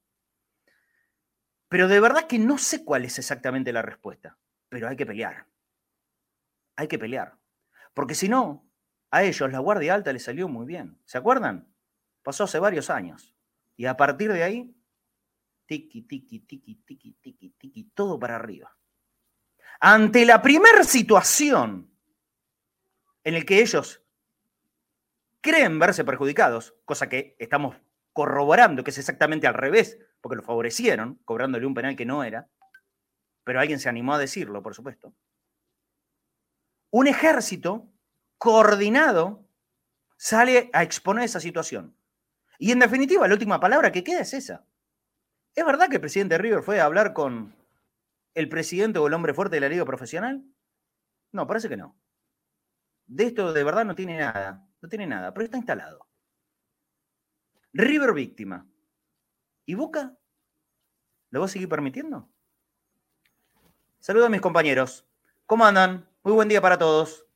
Pero 1.72 1.88
de 1.88 2.00
verdad 2.00 2.26
que 2.26 2.38
no 2.38 2.58
sé 2.58 2.84
cuál 2.84 3.06
es 3.06 3.18
exactamente 3.18 3.72
la 3.72 3.80
respuesta, 3.80 4.36
pero 4.68 4.88
hay 4.88 4.94
que 4.94 5.06
pelear. 5.06 5.46
Hay 6.76 6.86
que 6.86 6.98
pelear. 6.98 7.38
Porque 7.94 8.14
si 8.14 8.28
no, 8.28 8.70
a 9.10 9.22
ellos 9.22 9.50
la 9.50 9.58
Guardia 9.58 9.94
Alta 9.94 10.12
les 10.12 10.22
salió 10.22 10.48
muy 10.48 10.66
bien. 10.66 11.00
¿Se 11.06 11.16
acuerdan? 11.16 11.74
Pasó 12.22 12.44
hace 12.44 12.58
varios 12.58 12.90
años. 12.90 13.34
Y 13.74 13.86
a 13.86 13.96
partir 13.96 14.30
de 14.30 14.42
ahí 14.42 14.76
tiki, 15.64 16.02
tiki, 16.02 16.40
tiki, 16.40 16.74
tiki, 16.74 17.14
tiki, 17.14 17.50
tiki, 17.52 17.84
todo 17.94 18.18
para 18.18 18.36
arriba. 18.36 18.76
Ante 19.80 20.26
la 20.26 20.42
primera 20.42 20.84
situación 20.84 21.90
en 23.24 23.32
la 23.32 23.40
que 23.46 23.62
ellos 23.62 24.04
creen 25.40 25.78
verse 25.78 26.04
perjudicados, 26.04 26.74
cosa 26.84 27.08
que 27.08 27.34
estamos 27.38 27.76
corroborando 28.12 28.84
que 28.84 28.90
es 28.90 28.98
exactamente 28.98 29.46
al 29.46 29.54
revés, 29.54 29.98
porque 30.22 30.36
lo 30.36 30.42
favorecieron, 30.42 31.20
cobrándole 31.24 31.66
un 31.66 31.74
penal 31.74 31.96
que 31.96 32.06
no 32.06 32.24
era, 32.24 32.48
pero 33.44 33.60
alguien 33.60 33.80
se 33.80 33.88
animó 33.88 34.14
a 34.14 34.18
decirlo, 34.18 34.62
por 34.62 34.74
supuesto. 34.74 35.12
Un 36.90 37.08
ejército 37.08 37.92
coordinado 38.38 39.46
sale 40.16 40.70
a 40.72 40.82
exponer 40.82 41.24
esa 41.24 41.40
situación. 41.40 41.96
Y 42.58 42.70
en 42.70 42.78
definitiva, 42.78 43.26
la 43.26 43.34
última 43.34 43.58
palabra 43.58 43.90
que 43.90 44.04
queda 44.04 44.20
es 44.20 44.32
esa. 44.32 44.64
¿Es 45.54 45.66
verdad 45.66 45.88
que 45.88 45.96
el 45.96 46.00
presidente 46.00 46.38
River 46.38 46.62
fue 46.62 46.80
a 46.80 46.84
hablar 46.84 47.12
con 47.12 47.54
el 48.34 48.48
presidente 48.48 48.98
o 48.98 49.06
el 49.08 49.14
hombre 49.14 49.34
fuerte 49.34 49.56
de 49.56 49.60
la 49.60 49.68
liga 49.68 49.84
profesional? 49.84 50.44
No, 51.32 51.46
parece 51.46 51.68
que 51.68 51.76
no. 51.76 51.98
De 53.06 53.24
esto 53.24 53.52
de 53.52 53.64
verdad 53.64 53.84
no 53.84 53.94
tiene 53.94 54.18
nada, 54.18 54.66
no 54.80 54.88
tiene 54.88 55.06
nada, 55.06 55.34
pero 55.34 55.44
está 55.44 55.56
instalado. 55.56 56.06
River 57.72 58.12
víctima. 58.12 58.71
¿Y 59.64 59.74
Boca? 59.74 60.16
¿Lo 61.30 61.40
va 61.40 61.46
a 61.46 61.48
seguir 61.48 61.68
permitiendo? 61.68 62.28
Saludos 64.00 64.26
a 64.26 64.30
mis 64.30 64.40
compañeros. 64.40 65.06
¿Cómo 65.46 65.64
andan? 65.64 66.06
Muy 66.24 66.32
buen 66.32 66.48
día 66.48 66.60
para 66.60 66.78
todos. 66.78 67.26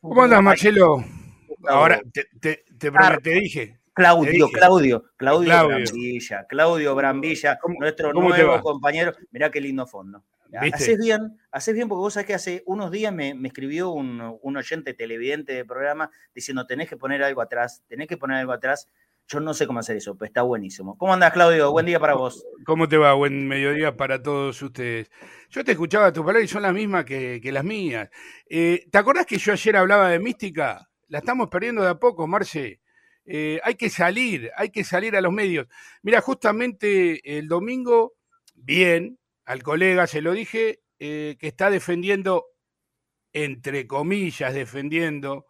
¿Cómo 0.00 0.22
andas, 0.22 0.42
Marcelo? 0.42 1.04
Ahora 1.66 2.00
te, 2.12 2.24
te, 2.40 2.64
te, 2.78 3.30
dije. 3.30 3.78
Claudio, 3.94 4.48
Claudio, 4.50 5.04
Claudio, 5.16 5.46
Claudio, 5.46 5.68
Brambilla, 5.68 6.46
Claudio 6.48 6.94
Brambilla, 6.96 7.58
nuestro 7.78 8.12
nuevo 8.12 8.60
compañero. 8.60 9.12
Mirá 9.30 9.50
qué 9.50 9.60
lindo 9.60 9.86
fondo. 9.86 10.24
Haces 10.72 10.98
bien, 10.98 11.38
haces 11.50 11.74
bien, 11.74 11.88
porque 11.88 12.00
vos 12.00 12.14
sabés 12.14 12.26
que 12.26 12.34
hace 12.34 12.62
unos 12.66 12.90
días 12.90 13.12
me, 13.12 13.34
escribió 13.44 13.90
un, 13.90 14.38
un, 14.42 14.56
oyente 14.56 14.94
televidente 14.94 15.52
de 15.52 15.64
programa 15.64 16.10
diciendo 16.34 16.66
tenés 16.66 16.88
que 16.88 16.96
poner 16.96 17.22
algo 17.22 17.40
atrás, 17.40 17.82
tenés 17.88 18.08
que 18.08 18.16
poner 18.16 18.38
algo 18.38 18.52
atrás. 18.52 18.88
Yo 19.26 19.40
no 19.40 19.54
sé 19.54 19.66
cómo 19.66 19.78
hacer 19.78 19.96
eso, 19.96 20.16
pero 20.16 20.26
está 20.26 20.42
buenísimo. 20.42 20.98
¿Cómo 20.98 21.14
andás, 21.14 21.32
Claudio? 21.32 21.72
Buen 21.72 21.86
día 21.86 21.98
para 21.98 22.14
vos. 22.14 22.44
¿Cómo 22.66 22.88
te 22.88 22.98
va? 22.98 23.14
Buen 23.14 23.48
mediodía 23.48 23.96
para 23.96 24.22
todos 24.22 24.60
ustedes. 24.60 25.10
Yo 25.48 25.64
te 25.64 25.72
escuchaba 25.72 26.12
tus 26.12 26.22
palabras 26.22 26.44
y 26.44 26.52
son 26.52 26.62
las 26.62 26.74
mismas 26.74 27.06
que, 27.06 27.40
las 27.42 27.64
mías. 27.64 28.10
Eh, 28.50 28.86
¿Te 28.90 28.98
acordás 28.98 29.24
que 29.24 29.38
yo 29.38 29.52
ayer 29.52 29.76
hablaba 29.76 30.10
de 30.10 30.18
mística? 30.18 30.90
La 31.08 31.18
estamos 31.18 31.48
perdiendo 31.48 31.82
de 31.82 31.88
a 31.88 31.94
poco, 31.94 32.26
Marce. 32.26 32.82
Eh, 33.24 33.60
hay 33.64 33.76
que 33.76 33.88
salir, 33.88 34.50
hay 34.56 34.68
que 34.68 34.84
salir 34.84 35.16
a 35.16 35.22
los 35.22 35.32
medios. 35.32 35.68
Mira, 36.02 36.20
justamente 36.20 37.38
el 37.38 37.48
domingo, 37.48 38.12
bien, 38.54 39.18
al 39.46 39.62
colega 39.62 40.06
se 40.06 40.20
lo 40.20 40.32
dije, 40.32 40.80
eh, 40.98 41.36
que 41.40 41.48
está 41.48 41.70
defendiendo, 41.70 42.44
entre 43.32 43.86
comillas, 43.86 44.52
defendiendo 44.52 45.46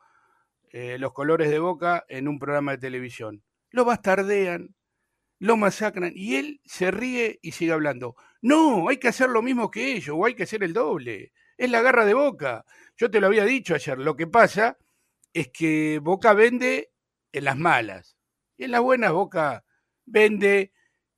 los 0.99 1.12
colores 1.12 1.50
de 1.50 1.61
boca 1.61 2.04
en 2.09 2.26
un 2.26 2.40
programa 2.40 2.73
de 2.73 2.78
televisión 2.78 3.45
lo 3.75 3.85
bastardean, 3.85 4.73
lo 5.40 5.57
masacran 5.57 6.12
y 6.14 6.37
él 6.37 6.61
se 6.64 6.93
ríe 6.93 7.40
y 7.43 7.50
sigue 7.50 7.73
hablando. 7.73 8.14
No, 8.40 8.88
hay 8.88 8.99
que 8.99 9.09
hacer 9.09 9.28
lo 9.28 9.43
mismo 9.43 9.69
que 9.69 9.95
ellos 9.95 10.14
o 10.16 10.25
hay 10.25 10.35
que 10.35 10.45
hacer 10.45 10.62
el 10.62 10.73
doble. 10.73 11.33
Es 11.59 11.71
la 11.71 11.83
garra 11.83 12.04
de 12.04 12.14
Boca. 12.14 12.64
Yo 12.97 13.11
te 13.11 13.21
lo 13.21 13.26
había 13.26 13.45
dicho 13.45 13.75
ayer. 13.75 13.99
Lo 13.99 14.14
que 14.14 14.28
pasa 14.28 14.78
es 15.33 15.49
que 15.49 15.99
Boca 16.00 16.35
vende 16.35 16.93
en 17.33 17.45
las 17.45 17.57
malas. 17.57 18.16
Y 18.57 18.64
en 18.64 18.71
las 18.71 18.81
buenas 18.81 19.11
Boca 19.11 19.64
vende, 20.07 20.73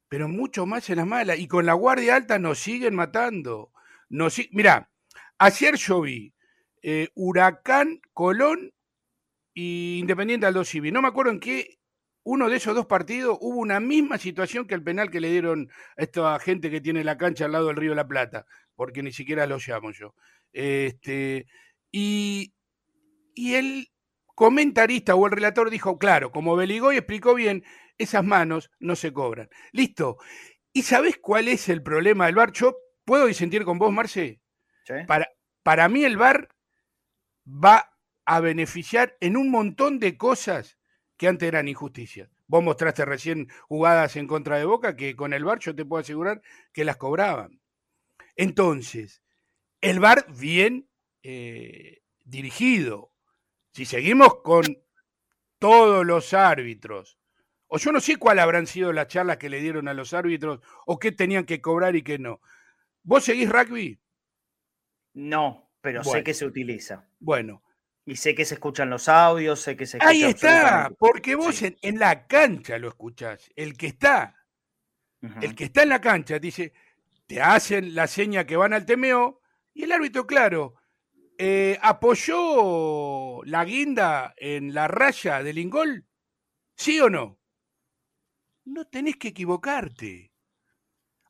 pero 0.08 0.26
mucho 0.26 0.64
más 0.64 0.88
en 0.88 0.96
las 0.96 1.06
malas. 1.06 1.38
Y 1.38 1.48
con 1.48 1.66
la 1.66 1.74
guardia 1.74 2.16
alta 2.16 2.38
nos 2.38 2.58
siguen 2.58 2.94
matando. 2.94 3.70
Nos, 4.08 4.40
mirá, 4.50 4.90
ayer 5.36 5.74
yo 5.76 6.00
vi 6.00 6.32
eh, 6.82 7.08
Huracán, 7.14 8.00
Colón 8.14 8.72
y 9.52 9.98
Independiente 9.98 10.46
Aldo 10.46 10.64
Civi. 10.64 10.90
No 10.90 11.02
me 11.02 11.08
acuerdo 11.08 11.32
en 11.32 11.40
qué 11.40 11.76
uno 12.26 12.48
de 12.50 12.56
esos 12.56 12.74
dos 12.74 12.86
partidos 12.86 13.38
hubo 13.40 13.60
una 13.60 13.78
misma 13.78 14.18
situación 14.18 14.66
que 14.66 14.74
el 14.74 14.82
penal 14.82 15.12
que 15.12 15.20
le 15.20 15.30
dieron 15.30 15.70
a 15.96 16.02
esta 16.02 16.36
gente 16.40 16.72
que 16.72 16.80
tiene 16.80 17.04
la 17.04 17.16
cancha 17.16 17.44
al 17.44 17.52
lado 17.52 17.68
del 17.68 17.76
Río 17.76 17.90
de 17.90 17.96
la 17.96 18.08
Plata, 18.08 18.46
porque 18.74 19.00
ni 19.00 19.12
siquiera 19.12 19.46
lo 19.46 19.58
llamo 19.64 19.92
yo. 19.92 20.12
Este, 20.52 21.46
y, 21.92 22.52
y 23.32 23.54
el 23.54 23.92
comentarista 24.34 25.14
o 25.14 25.24
el 25.26 25.32
relator 25.32 25.70
dijo, 25.70 25.98
claro, 25.98 26.32
como 26.32 26.56
Beligoy 26.56 26.96
explicó 26.96 27.32
bien, 27.32 27.62
esas 27.96 28.24
manos 28.24 28.72
no 28.80 28.96
se 28.96 29.12
cobran. 29.12 29.48
Listo. 29.70 30.16
¿Y 30.72 30.82
sabes 30.82 31.18
cuál 31.18 31.46
es 31.46 31.68
el 31.68 31.80
problema 31.80 32.26
del 32.26 32.34
bar? 32.34 32.50
Yo 32.50 32.76
puedo 33.04 33.26
disentir 33.26 33.64
con 33.64 33.78
vos, 33.78 33.92
Marce. 33.92 34.40
Para, 35.06 35.28
para 35.62 35.88
mí 35.88 36.02
el 36.02 36.16
bar 36.16 36.48
va 37.46 37.92
a 38.24 38.40
beneficiar 38.40 39.16
en 39.20 39.36
un 39.36 39.48
montón 39.48 40.00
de 40.00 40.16
cosas 40.16 40.76
que 41.16 41.28
antes 41.28 41.48
eran 41.48 41.68
injusticias. 41.68 42.30
Vos 42.46 42.62
mostraste 42.62 43.04
recién 43.04 43.48
jugadas 43.68 44.16
en 44.16 44.26
contra 44.26 44.58
de 44.58 44.64
Boca 44.64 44.96
que 44.96 45.16
con 45.16 45.32
el 45.32 45.44
VAR 45.44 45.58
yo 45.58 45.74
te 45.74 45.84
puedo 45.84 46.00
asegurar 46.00 46.42
que 46.72 46.84
las 46.84 46.96
cobraban. 46.96 47.60
Entonces, 48.36 49.22
el 49.80 50.00
VAR 50.00 50.26
bien 50.38 50.88
eh, 51.22 52.02
dirigido. 52.24 53.12
Si 53.72 53.84
seguimos 53.84 54.42
con 54.42 54.64
todos 55.58 56.06
los 56.06 56.34
árbitros, 56.34 57.18
o 57.68 57.78
yo 57.78 57.92
no 57.92 58.00
sé 58.00 58.16
cuál 58.16 58.38
habrán 58.38 58.66
sido 58.66 58.92
las 58.92 59.08
charlas 59.08 59.38
que 59.38 59.50
le 59.50 59.60
dieron 59.60 59.88
a 59.88 59.94
los 59.94 60.12
árbitros, 60.14 60.60
o 60.86 60.98
qué 60.98 61.12
tenían 61.12 61.44
que 61.44 61.60
cobrar 61.60 61.96
y 61.96 62.02
qué 62.02 62.18
no. 62.18 62.40
¿Vos 63.02 63.24
seguís 63.24 63.48
rugby? 63.48 63.98
No, 65.14 65.70
pero 65.80 66.04
sé 66.04 66.22
que 66.22 66.34
se 66.34 66.44
utiliza. 66.44 67.08
Bueno, 67.18 67.62
y 68.06 68.14
sé 68.16 68.36
que 68.36 68.44
se 68.44 68.54
escuchan 68.54 68.88
los 68.88 69.08
audios, 69.08 69.60
sé 69.60 69.76
que 69.76 69.84
se 69.84 69.98
Ahí 70.00 70.22
está, 70.22 70.90
porque 70.96 71.34
vos 71.34 71.60
en, 71.62 71.98
la 71.98 72.26
cancha 72.28 72.78
lo 72.78 72.88
escuchás. 72.88 73.50
El 73.56 73.76
que 73.76 73.88
está, 73.88 74.36
el 75.40 75.56
que 75.56 75.64
está 75.64 75.82
en 75.82 75.88
la 75.88 76.00
cancha, 76.00 76.38
dice, 76.38 76.72
te 77.26 77.42
hacen 77.42 77.96
la 77.96 78.06
seña 78.06 78.46
que 78.46 78.56
van 78.56 78.72
al 78.72 78.86
temeo, 78.86 79.40
y 79.74 79.82
el 79.82 79.92
árbitro, 79.92 80.24
claro, 80.24 80.76
eh, 81.36 81.78
apoyó 81.82 83.42
la 83.44 83.64
guinda 83.64 84.34
en 84.36 84.72
la 84.72 84.86
raya 84.86 85.42
del 85.42 85.58
ingol, 85.58 86.06
¿sí 86.76 87.00
o 87.00 87.10
no? 87.10 87.40
No 88.66 88.86
tenés 88.86 89.16
que 89.16 89.28
equivocarte. 89.28 90.32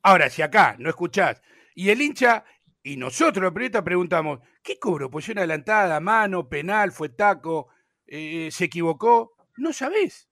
Ahora, 0.02 0.28
si 0.28 0.42
acá 0.42 0.76
no 0.78 0.90
escuchás 0.90 1.40
y 1.74 1.88
el 1.88 2.02
hincha 2.02 2.44
y 2.86 2.96
nosotros, 2.96 3.42
los 3.42 3.52
periodistas, 3.52 3.82
preguntamos, 3.82 4.38
¿qué 4.62 4.78
cobró? 4.78 5.10
¿Posición 5.10 5.38
adelantada, 5.38 5.98
mano, 5.98 6.48
penal, 6.48 6.92
fue 6.92 7.08
taco, 7.08 7.66
eh, 8.06 8.48
se 8.52 8.66
equivocó? 8.66 9.34
No 9.56 9.72
sabés. 9.72 10.28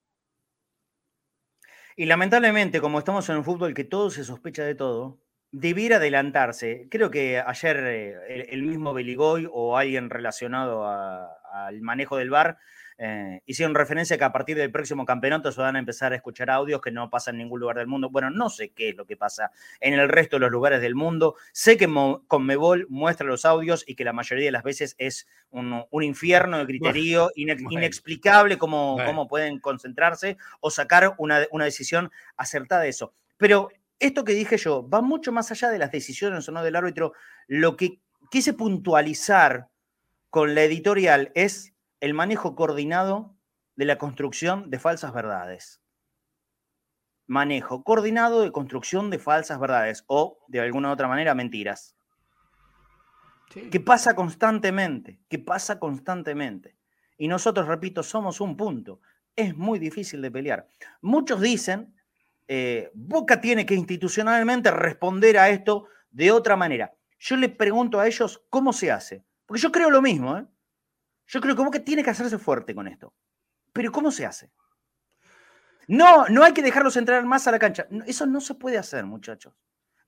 Y 1.96 2.04
lamentablemente, 2.04 2.80
como 2.80 3.00
estamos 3.00 3.28
en 3.28 3.38
un 3.38 3.44
fútbol 3.44 3.74
que 3.74 3.82
todo 3.82 4.08
se 4.08 4.22
sospecha 4.22 4.62
de 4.62 4.76
todo, 4.76 5.20
debiera 5.50 5.96
adelantarse. 5.96 6.86
Creo 6.92 7.10
que 7.10 7.40
ayer 7.44 7.76
eh, 7.76 8.46
el, 8.50 8.62
mismo 8.62 8.94
Beligoy 8.94 9.48
o 9.52 9.76
alguien 9.76 10.08
relacionado 10.08 10.86
al 10.86 11.82
manejo 11.82 12.18
del 12.18 12.30
VAR 12.30 12.58
eh, 12.96 13.40
hicieron 13.46 13.74
referencia 13.74 14.16
que 14.16 14.24
a 14.24 14.32
partir 14.32 14.56
del 14.56 14.70
próximo 14.70 15.04
campeonato 15.04 15.50
se 15.50 15.60
van 15.60 15.76
a 15.76 15.78
empezar 15.78 16.12
a 16.12 16.16
escuchar 16.16 16.50
audios 16.50 16.80
que 16.80 16.92
no 16.92 17.10
pasan 17.10 17.34
en 17.34 17.38
ningún 17.38 17.60
lugar 17.60 17.76
del 17.76 17.86
mundo. 17.86 18.10
Bueno, 18.10 18.30
no 18.30 18.48
sé 18.48 18.70
qué 18.70 18.90
es 18.90 18.96
lo 18.96 19.04
que 19.04 19.16
pasa 19.16 19.50
en 19.80 19.94
el 19.94 20.08
resto 20.08 20.36
de 20.36 20.40
los 20.40 20.52
lugares 20.52 20.80
del 20.80 20.94
mundo. 20.94 21.34
Sé 21.52 21.76
que 21.76 21.88
Conmebol 22.28 22.86
muestra 22.88 23.26
los 23.26 23.44
audios 23.44 23.84
y 23.86 23.96
que 23.96 24.04
la 24.04 24.12
mayoría 24.12 24.46
de 24.46 24.52
las 24.52 24.62
veces 24.62 24.94
es 24.98 25.26
un, 25.50 25.84
infierno 26.02 26.58
de 26.58 26.66
criterio 26.66 27.30
inexplicable 27.34 28.58
cómo, 28.58 28.96
cómo, 29.04 29.26
pueden 29.26 29.58
concentrarse 29.58 30.36
o 30.60 30.70
sacar 30.70 31.14
una, 31.18 31.46
una 31.50 31.64
decisión 31.64 32.10
acertada 32.36 32.82
de 32.82 32.90
eso. 32.90 33.12
Pero 33.36 33.70
esto 33.98 34.24
que 34.24 34.32
dije 34.32 34.56
yo 34.56 34.88
va 34.88 35.00
mucho 35.00 35.32
más 35.32 35.50
allá 35.50 35.70
de 35.70 35.78
las 35.78 35.90
decisiones 35.90 36.48
o 36.48 36.52
no 36.52 36.62
del 36.62 36.76
árbitro. 36.76 37.12
Lo 37.46 37.76
que 37.76 37.98
quise 38.30 38.52
puntualizar 38.52 39.68
con 40.30 40.54
la 40.54 40.62
editorial 40.62 41.30
es 41.34 41.73
el 42.00 42.14
manejo 42.14 42.54
coordinado 42.54 43.36
de 43.76 43.84
la 43.84 43.98
construcción 43.98 44.70
de 44.70 44.78
falsas 44.78 45.12
verdades. 45.12 45.80
Manejo 47.26 47.82
coordinado 47.82 48.42
de 48.42 48.52
construcción 48.52 49.10
de 49.10 49.18
falsas 49.18 49.58
verdades 49.58 50.04
o, 50.06 50.38
de 50.48 50.60
alguna 50.60 50.92
otra 50.92 51.08
manera, 51.08 51.34
mentiras. 51.34 51.96
Que 53.70 53.80
pasa 53.80 54.14
constantemente, 54.14 55.20
que 55.28 55.38
pasa 55.38 55.78
constantemente. 55.78 56.76
Y 57.16 57.28
nosotros, 57.28 57.66
repito, 57.66 58.02
somos 58.02 58.40
un 58.40 58.56
punto. 58.56 59.00
Es 59.36 59.56
muy 59.56 59.78
difícil 59.78 60.20
de 60.20 60.30
pelear. 60.30 60.66
Muchos 61.00 61.40
dicen, 61.40 61.94
eh, 62.48 62.90
Boca 62.94 63.40
tiene 63.40 63.64
que 63.64 63.74
institucionalmente 63.74 64.70
responder 64.70 65.38
a 65.38 65.48
esto 65.48 65.86
de 66.10 66.32
otra 66.32 66.56
manera. 66.56 66.92
Yo 67.18 67.36
le 67.36 67.48
pregunto 67.48 68.00
a 68.00 68.06
ellos 68.06 68.42
cómo 68.50 68.72
se 68.72 68.90
hace. 68.90 69.24
Porque 69.46 69.62
yo 69.62 69.72
creo 69.72 69.90
lo 69.90 70.02
mismo, 70.02 70.36
¿eh? 70.36 70.46
Yo 71.26 71.40
creo 71.40 71.56
que 71.56 71.62
Boca 71.62 71.84
tiene 71.84 72.02
que 72.02 72.10
hacerse 72.10 72.38
fuerte 72.38 72.74
con 72.74 72.88
esto. 72.88 73.14
Pero 73.72 73.90
¿cómo 73.90 74.10
se 74.10 74.26
hace? 74.26 74.52
No, 75.88 76.28
no 76.28 76.44
hay 76.44 76.52
que 76.52 76.62
dejarlos 76.62 76.96
entrar 76.96 77.24
más 77.24 77.46
a 77.46 77.52
la 77.52 77.58
cancha. 77.58 77.86
Eso 78.06 78.26
no 78.26 78.40
se 78.40 78.54
puede 78.54 78.78
hacer, 78.78 79.04
muchachos. 79.04 79.54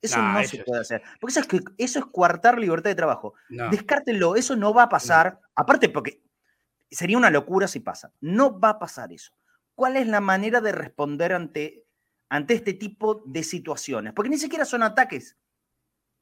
Eso 0.01 0.21
no, 0.23 0.43
se 0.45 0.63
puede 0.63 0.81
hacer. 0.81 1.03
Porque 1.21 1.33
eso 1.33 1.41
es, 1.41 1.47
que, 1.47 1.61
eso 1.79 1.99
es 1.99 2.05
coartar 2.07 2.59
libertad 2.59 2.91
de 2.91 2.95
trabajo. 2.95 3.35
Descártenlo, 3.49 4.37
eso 4.37 4.57
no 4.57 4.73
va 4.73 4.85
a 4.85 4.89
pasar. 4.89 5.41
Aparte, 5.55 5.89
porque 5.89 6.23
sería 6.91 7.19
una 7.19 7.31
locura 7.31 7.67
si 7.67 7.81
pasa. 7.81 8.13
No 8.21 8.59
va 8.59 8.71
a 8.71 8.79
pasar 8.79 9.13
eso. 9.13 9.37
¿Cuál 9.75 9.97
es 9.97 10.07
la 10.07 10.21
manera 10.21 10.61
de 10.61 10.73
responder 10.73 11.33
ante, 11.33 11.85
ante 12.29 12.55
este 12.55 12.75
tipo 12.75 13.23
de 13.27 13.43
situaciones? 13.43 14.13
Porque 14.13 14.31
ni 14.31 14.39
siquiera 14.39 14.65
son 14.65 14.83
ataques. 14.83 15.37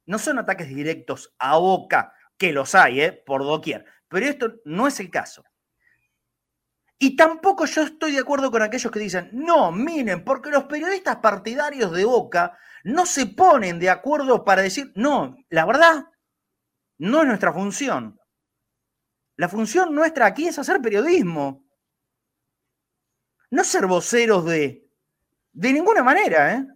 No 0.05 0.19
son 0.19 0.39
ataques 0.39 0.67
directos 0.67 1.33
a 1.39 1.57
boca, 1.57 2.13
que 2.37 2.51
los 2.51 2.75
hay, 2.75 3.01
¿eh? 3.01 3.23
por 3.25 3.43
doquier. 3.43 3.85
Pero 4.07 4.25
esto 4.25 4.53
no 4.65 4.87
es 4.87 4.99
el 4.99 5.09
caso. 5.09 5.43
Y 6.97 7.15
tampoco 7.15 7.65
yo 7.65 7.83
estoy 7.83 8.13
de 8.13 8.19
acuerdo 8.19 8.49
con 8.51 8.61
aquellos 8.61 8.91
que 8.91 8.99
dicen, 8.99 9.29
no, 9.33 9.71
miren, 9.71 10.23
porque 10.23 10.49
los 10.49 10.63
periodistas 10.65 11.17
partidarios 11.17 11.91
de 11.91 12.05
Boca 12.05 12.57
no 12.83 13.05
se 13.05 13.25
ponen 13.25 13.79
de 13.79 13.89
acuerdo 13.89 14.45
para 14.45 14.61
decir, 14.61 14.91
no, 14.95 15.35
la 15.49 15.65
verdad, 15.65 16.05
no 16.97 17.21
es 17.21 17.27
nuestra 17.27 17.51
función. 17.51 18.19
La 19.35 19.49
función 19.49 19.93
nuestra 19.93 20.27
aquí 20.27 20.47
es 20.47 20.57
hacer 20.57 20.81
periodismo. 20.81 21.65
No 23.51 23.63
ser 23.63 23.85
voceros 23.87 24.45
de... 24.45 24.81
De 25.51 25.71
ninguna 25.71 26.03
manera, 26.03 26.53
¿eh? 26.53 26.67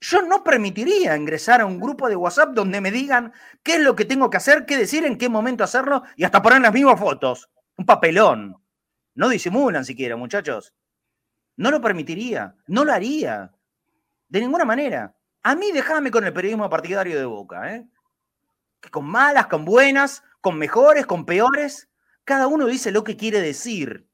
Yo 0.00 0.22
no 0.22 0.44
permitiría 0.44 1.16
ingresar 1.16 1.60
a 1.60 1.66
un 1.66 1.80
grupo 1.80 2.08
de 2.08 2.16
WhatsApp 2.16 2.50
donde 2.50 2.80
me 2.80 2.90
digan 2.90 3.32
qué 3.62 3.74
es 3.74 3.80
lo 3.80 3.96
que 3.96 4.04
tengo 4.04 4.28
que 4.28 4.36
hacer, 4.36 4.66
qué 4.66 4.76
decir, 4.76 5.04
en 5.04 5.16
qué 5.16 5.28
momento 5.28 5.64
hacerlo 5.64 6.02
y 6.16 6.24
hasta 6.24 6.42
poner 6.42 6.60
las 6.60 6.72
mismas 6.72 7.00
fotos. 7.00 7.50
Un 7.76 7.86
papelón. 7.86 8.56
No 9.14 9.28
disimulan 9.28 9.84
siquiera, 9.84 10.16
muchachos. 10.16 10.74
No 11.56 11.70
lo 11.70 11.80
permitiría, 11.80 12.54
no 12.66 12.84
lo 12.84 12.92
haría. 12.92 13.52
De 14.28 14.40
ninguna 14.40 14.64
manera. 14.64 15.16
A 15.42 15.54
mí 15.54 15.72
déjame 15.72 16.10
con 16.10 16.24
el 16.24 16.32
periodismo 16.32 16.68
partidario 16.68 17.18
de 17.18 17.24
Boca, 17.24 17.74
¿eh? 17.74 17.86
Que 18.80 18.90
con 18.90 19.06
malas, 19.06 19.46
con 19.46 19.64
buenas, 19.64 20.22
con 20.40 20.58
mejores, 20.58 21.06
con 21.06 21.24
peores, 21.24 21.88
cada 22.24 22.46
uno 22.48 22.66
dice 22.66 22.90
lo 22.90 23.04
que 23.04 23.16
quiere 23.16 23.40
decir. 23.40 24.08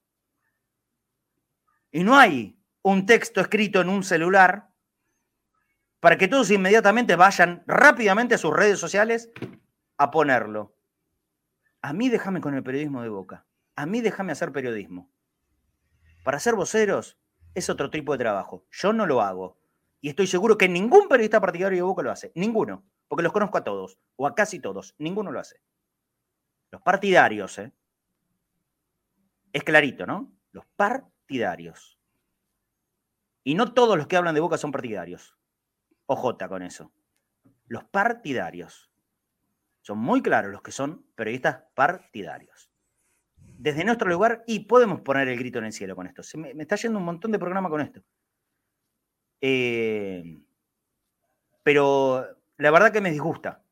Y 1.91 2.05
no 2.05 2.17
hay 2.17 2.57
un 2.83 3.07
texto 3.07 3.41
escrito 3.41 3.81
en 3.81 3.89
un 3.89 4.05
celular 4.05 4.72
para 6.03 6.19
que 6.19 6.27
todos 6.27 6.51
inmediatamente 6.51 7.15
vayan 7.15 7.63
rápidamente 7.65 8.35
a 8.35 8.39
sus 8.39 8.53
redes 8.53 8.81
sociales 8.81 9.31
a 9.97 10.11
ponerlo. 10.11 10.75
A 11.81 11.93
mí 11.93 12.09
déjame 12.09 12.41
con 12.41 12.57
el 12.57 12.65
periodismo 12.65 13.03
de 13.03 13.09
Boca. 13.09 13.47
A 13.77 13.87
mí 13.87 14.01
déjame 14.01 14.33
hacer 14.33 14.51
periodismo. 14.51 15.13
Para 16.25 16.41
ser 16.41 16.57
voceros 16.57 17.21
es 17.55 17.71
otro 17.71 17.89
tipo 17.89 18.11
de 18.11 18.19
trabajo. 18.19 18.67
Yo 18.73 18.93
no 18.93 19.07
lo 19.07 19.23
hago. 19.23 19.61
Y 20.01 20.09
estoy 20.09 20.27
seguro 20.27 20.59
que 20.59 20.69
ningún 20.69 21.07
periodista 21.07 21.41
partidario 21.41 21.77
de 21.77 21.83
Boca 21.83 22.03
lo 22.03 22.11
hace. 22.11 22.33
Ninguno. 22.35 22.85
Porque 23.07 23.23
los 23.23 23.33
conozco 23.33 23.59
a 23.59 23.65
todos. 23.65 24.01
O 24.17 24.27
a 24.27 24.35
casi 24.35 24.59
todos. 24.59 24.97
Ninguno 24.99 25.31
lo 25.31 25.39
hace. 25.39 25.63
Los 26.73 26.83
partidarios, 26.83 27.61
¿eh? 27.61 27.73
Es 29.53 29.63
clarito, 29.63 30.05
¿no? 30.05 30.33
Los 30.51 30.67
partidarios. 30.75 31.97
Y 33.45 33.55
no 33.55 33.73
todos 33.73 33.97
los 33.97 34.09
que 34.09 34.17
hablan 34.17 34.35
de 34.35 34.41
Boca 34.41 34.59
son 34.59 34.73
partidarios. 34.73 35.37
OJ 36.13 36.49
con 36.49 36.63
eso. 36.63 36.93
Los 37.67 37.85
partidarios. 37.85 38.91
Son 39.81 39.99
muy 39.99 40.23
claros 40.23 40.53
los 40.53 40.63
que 40.63 40.73
son 40.73 41.05
periodistas 41.15 41.65
partidarios. 41.75 42.71
Desde 43.37 43.85
nuestro 43.85 44.09
lugar, 44.09 44.45
y 44.47 44.61
podemos 44.61 45.01
poner 45.01 45.29
el 45.29 45.39
grito 45.39 45.59
en 45.59 45.67
el 45.67 45.73
cielo 45.73 45.97
con 45.97 46.07
esto. 46.07 46.23
me 46.39 46.63
está 46.63 46.77
yendo 46.77 46.99
un 46.99 47.05
montón 47.05 47.33
de 47.33 47.39
programa 47.39 47.69
con 47.69 47.81
esto. 47.81 48.03
Eh, 49.41 50.41
pero 51.63 52.25
la 52.57 52.71
verdad 52.71 52.93
que 52.93 53.01
me 53.01 53.11
disgusta. 53.11 53.63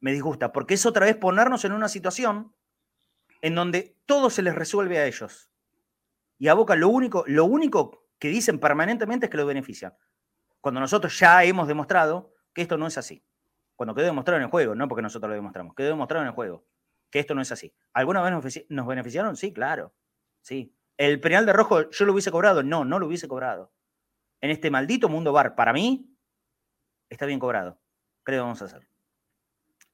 Me 0.00 0.12
disgusta, 0.12 0.52
porque 0.52 0.74
es 0.74 0.86
otra 0.86 1.06
vez 1.06 1.16
ponernos 1.16 1.64
en 1.64 1.72
una 1.72 1.88
situación 1.88 2.54
en 3.42 3.54
donde 3.54 3.96
todo 4.06 4.30
se 4.30 4.42
les 4.42 4.54
resuelve 4.54 4.98
a 4.98 5.06
ellos. 5.06 5.50
Y 6.38 6.48
a 6.48 6.54
Boca 6.54 6.76
lo 6.76 6.88
único, 6.88 7.24
lo 7.26 7.44
único 7.44 8.06
que 8.18 8.28
dicen 8.28 8.58
permanentemente 8.58 9.26
es 9.26 9.30
que 9.30 9.36
lo 9.36 9.46
benefician. 9.46 9.94
Cuando 10.60 10.80
nosotros 10.80 11.18
ya 11.18 11.44
hemos 11.44 11.68
demostrado 11.68 12.32
que 12.52 12.62
esto 12.62 12.76
no 12.76 12.86
es 12.86 12.98
así. 12.98 13.24
Cuando 13.74 13.94
quedó 13.94 14.06
demostrado 14.06 14.38
en 14.38 14.44
el 14.44 14.50
juego, 14.50 14.74
no 14.74 14.88
porque 14.88 15.02
nosotros 15.02 15.28
lo 15.28 15.34
demostramos, 15.34 15.74
quedó 15.74 15.88
demostrado 15.88 16.22
en 16.22 16.28
el 16.28 16.34
juego 16.34 16.64
que 17.10 17.20
esto 17.20 17.34
no 17.34 17.42
es 17.42 17.52
así. 17.52 17.72
¿Alguna 17.92 18.20
vez 18.20 18.66
nos 18.68 18.86
beneficiaron? 18.86 19.36
Sí, 19.36 19.52
claro. 19.52 19.94
Sí. 20.42 20.74
¿El 20.96 21.20
penal 21.20 21.46
de 21.46 21.52
rojo 21.52 21.90
yo 21.90 22.04
lo 22.04 22.12
hubiese 22.12 22.32
cobrado? 22.32 22.62
No, 22.62 22.84
no 22.84 22.98
lo 22.98 23.06
hubiese 23.06 23.28
cobrado 23.28 23.72
en 24.40 24.50
este 24.50 24.70
maldito 24.70 25.08
mundo 25.08 25.32
bar, 25.32 25.54
para 25.54 25.72
mí, 25.72 26.16
está 27.08 27.26
bien 27.26 27.38
cobrado. 27.38 27.80
Creo 28.22 28.38
que 28.38 28.42
vamos 28.42 28.62
a 28.62 28.66
hacer. 28.66 28.88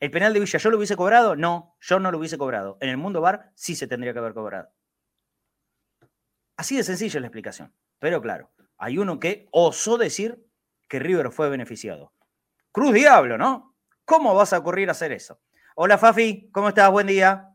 ¿El 0.01 0.11
penal 0.11 0.33
de 0.33 0.40
Villa 0.40 0.59
yo 0.59 0.70
lo 0.70 0.77
hubiese 0.79 0.96
cobrado? 0.96 1.37
No, 1.37 1.77
yo 1.81 2.01
no 2.01 2.11
lo 2.11 2.18
hubiese 2.18 2.38
cobrado. 2.38 2.77
En 2.81 2.88
el 2.88 2.96
mundo 2.96 3.20
bar 3.20 3.53
sí 3.55 3.77
se 3.77 3.87
tendría 3.87 4.12
que 4.12 4.18
haber 4.18 4.35
cobrado. 4.35 4.70
Así 6.57 6.77
de 6.77 6.83
sencilla 6.83 7.20
la 7.20 7.29
explicación. 7.29 7.75
Pero 7.98 8.20
claro, 8.20 8.53
hay 8.79 8.98
uno 8.98 9.20
que 9.20 9.48
osó 9.53 9.96
decir 9.96 10.44
que 10.92 10.98
River 10.98 11.31
fue 11.31 11.48
beneficiado. 11.48 12.12
Cruz 12.70 12.92
Diablo, 12.92 13.38
¿no? 13.38 13.74
¿Cómo 14.05 14.35
vas 14.35 14.52
a 14.52 14.59
ocurrir 14.59 14.90
hacer 14.90 15.11
eso? 15.11 15.40
Hola 15.74 15.96
Fafi, 15.96 16.50
¿cómo 16.52 16.68
estás? 16.68 16.90
Buen 16.90 17.07
día. 17.07 17.48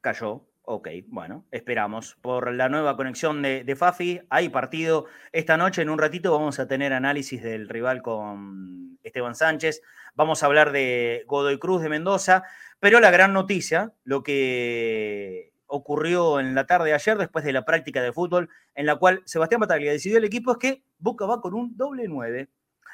Cayó. 0.00 0.48
Ok, 0.62 0.88
bueno, 1.06 1.46
esperamos 1.52 2.16
por 2.20 2.52
la 2.52 2.68
nueva 2.68 2.96
conexión 2.96 3.40
de, 3.40 3.76
Fafi. 3.76 4.20
Hay 4.30 4.48
partido 4.48 5.06
esta 5.30 5.56
noche, 5.56 5.82
en 5.82 5.90
un 5.90 6.00
ratito 6.00 6.32
vamos 6.32 6.58
a 6.58 6.66
tener 6.66 6.92
análisis 6.92 7.40
del 7.40 7.68
rival 7.68 8.02
con 8.02 8.98
Esteban 9.04 9.36
Sánchez. 9.36 9.80
Vamos 10.16 10.42
a 10.42 10.46
hablar 10.46 10.72
de 10.72 11.22
Godoy 11.28 11.60
Cruz 11.60 11.82
de 11.82 11.88
Mendoza, 11.88 12.42
pero 12.80 12.98
la 12.98 13.12
gran 13.12 13.32
noticia, 13.32 13.92
lo 14.02 14.24
que 14.24 15.52
ocurrió 15.68 16.40
en 16.40 16.56
la 16.56 16.66
tarde 16.66 16.86
de 16.88 16.94
ayer 16.94 17.16
después 17.16 17.44
de 17.44 17.52
la 17.52 17.64
práctica 17.64 18.02
de 18.02 18.12
fútbol, 18.12 18.48
en 18.74 18.86
la 18.86 18.96
cual 18.96 19.22
Sebastián 19.24 19.60
Bataglia 19.60 19.92
decidió 19.92 20.18
el 20.18 20.24
equipo, 20.24 20.50
es 20.52 20.58
que 20.58 20.82
Boca 20.98 21.26
va 21.26 21.40
con 21.40 21.54
un 21.54 21.76
doble 21.76 22.08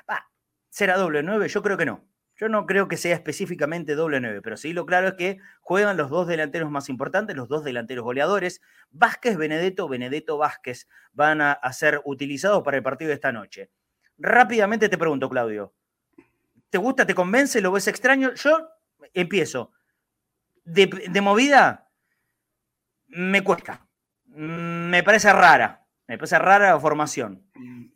nueve. 0.09 0.23
¿Será 0.71 0.97
doble 0.97 1.23
nueve? 1.23 1.49
Yo 1.49 1.63
creo 1.63 1.77
que 1.77 1.87
no. 1.87 2.05
Yo 2.43 2.49
no 2.49 2.67
creo 2.67 2.89
que 2.89 2.97
sea 2.97 3.15
específicamente 3.15 3.95
doble 3.95 4.21
9, 4.21 4.43
pero 4.43 4.57
sí 4.57 4.73
lo 4.73 4.85
claro 4.85 5.07
es 5.07 5.15
que 5.15 5.39
juegan 5.61 5.97
los 5.97 6.11
dos 6.11 6.27
delanteros 6.27 6.73
más 6.73 6.89
importantes, 6.89 7.37
los 7.37 7.49
dos 7.49 7.63
delanteros 7.63 8.03
goleadores. 8.03 8.63
Vázquez, 8.91 9.37
Benedetto, 9.37 9.87
Benedetto, 9.87 10.39
Vázquez 10.39 10.89
van 11.13 11.41
a, 11.41 11.73
ser 11.73 12.01
utilizados 12.05 12.65
para 12.65 12.79
el 12.79 12.83
partido 12.83 13.11
de 13.11 13.15
esta 13.15 13.31
noche. 13.31 13.71
Rápidamente 14.19 14.89
te 14.89 14.99
pregunto, 14.99 15.29
Claudio. 15.29 15.73
¿Te 16.69 16.79
gusta, 16.79 17.07
te 17.07 17.15
convence, 17.15 17.61
lo 17.61 17.71
ves 17.71 17.87
extraño? 17.87 18.35
Yo 18.35 18.71
empiezo. 19.15 19.71
De, 20.65 20.87
de 20.87 21.21
movida, 21.21 21.91
me 23.07 23.45
cuesta. 23.45 23.87
Me 24.27 25.05
parece 25.05 25.33
rara. 25.33 25.87
Me 26.09 26.19
parece 26.19 26.41
rara 26.41 26.73
la 26.73 26.81
formación. 26.81 27.47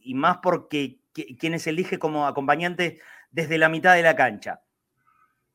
Y 0.00 0.14
más 0.14 0.38
porque 0.38 1.00
quienes 1.38 1.66
elige 1.66 1.98
como 1.98 2.26
acompañante 2.26 3.00
desde 3.30 3.58
la 3.58 3.68
mitad 3.68 3.94
de 3.94 4.02
la 4.02 4.14
cancha. 4.14 4.62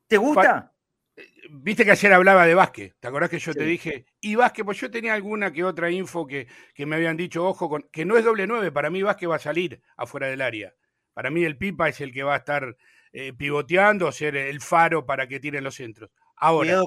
¿Te 0.07 0.17
gusta? 0.17 0.73
Eh, 1.15 1.23
viste 1.49 1.85
que 1.85 1.91
ayer 1.91 2.13
hablaba 2.13 2.45
de 2.45 2.55
Vázquez, 2.55 2.95
¿te 2.99 3.07
acordás 3.07 3.29
que 3.29 3.39
yo 3.39 3.53
te 3.53 3.63
dije? 3.63 4.05
Y 4.19 4.35
Vázquez, 4.35 4.65
pues 4.65 4.79
yo 4.79 4.91
tenía 4.91 5.13
alguna 5.13 5.51
que 5.51 5.63
otra 5.63 5.89
info 5.89 6.25
que, 6.27 6.47
que 6.73 6.85
me 6.85 6.95
habían 6.95 7.17
dicho, 7.17 7.45
ojo, 7.45 7.69
con, 7.69 7.83
que 7.91 8.05
no 8.05 8.17
es 8.17 8.25
doble 8.25 8.47
nueve, 8.47 8.71
para 8.71 8.89
mí 8.89 9.01
Vázquez 9.01 9.29
va 9.29 9.35
a 9.35 9.39
salir 9.39 9.81
afuera 9.95 10.27
del 10.27 10.41
área. 10.41 10.73
Para 11.13 11.29
mí 11.29 11.43
el 11.43 11.57
Pipa 11.57 11.89
es 11.89 12.01
el 12.01 12.13
que 12.13 12.23
va 12.23 12.35
a 12.35 12.37
estar 12.37 12.75
eh, 13.13 13.33
pivoteando, 13.33 14.11
ser 14.11 14.35
el 14.35 14.61
faro 14.61 15.05
para 15.05 15.27
que 15.27 15.39
tiren 15.39 15.63
los 15.63 15.75
centros. 15.75 16.09
Ahora. 16.37 16.81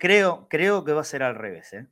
creo, 0.00 0.48
creo 0.48 0.84
que 0.84 0.92
va 0.92 1.02
a 1.02 1.04
ser 1.04 1.22
al 1.22 1.34
revés, 1.34 1.72
¿eh? 1.74 1.86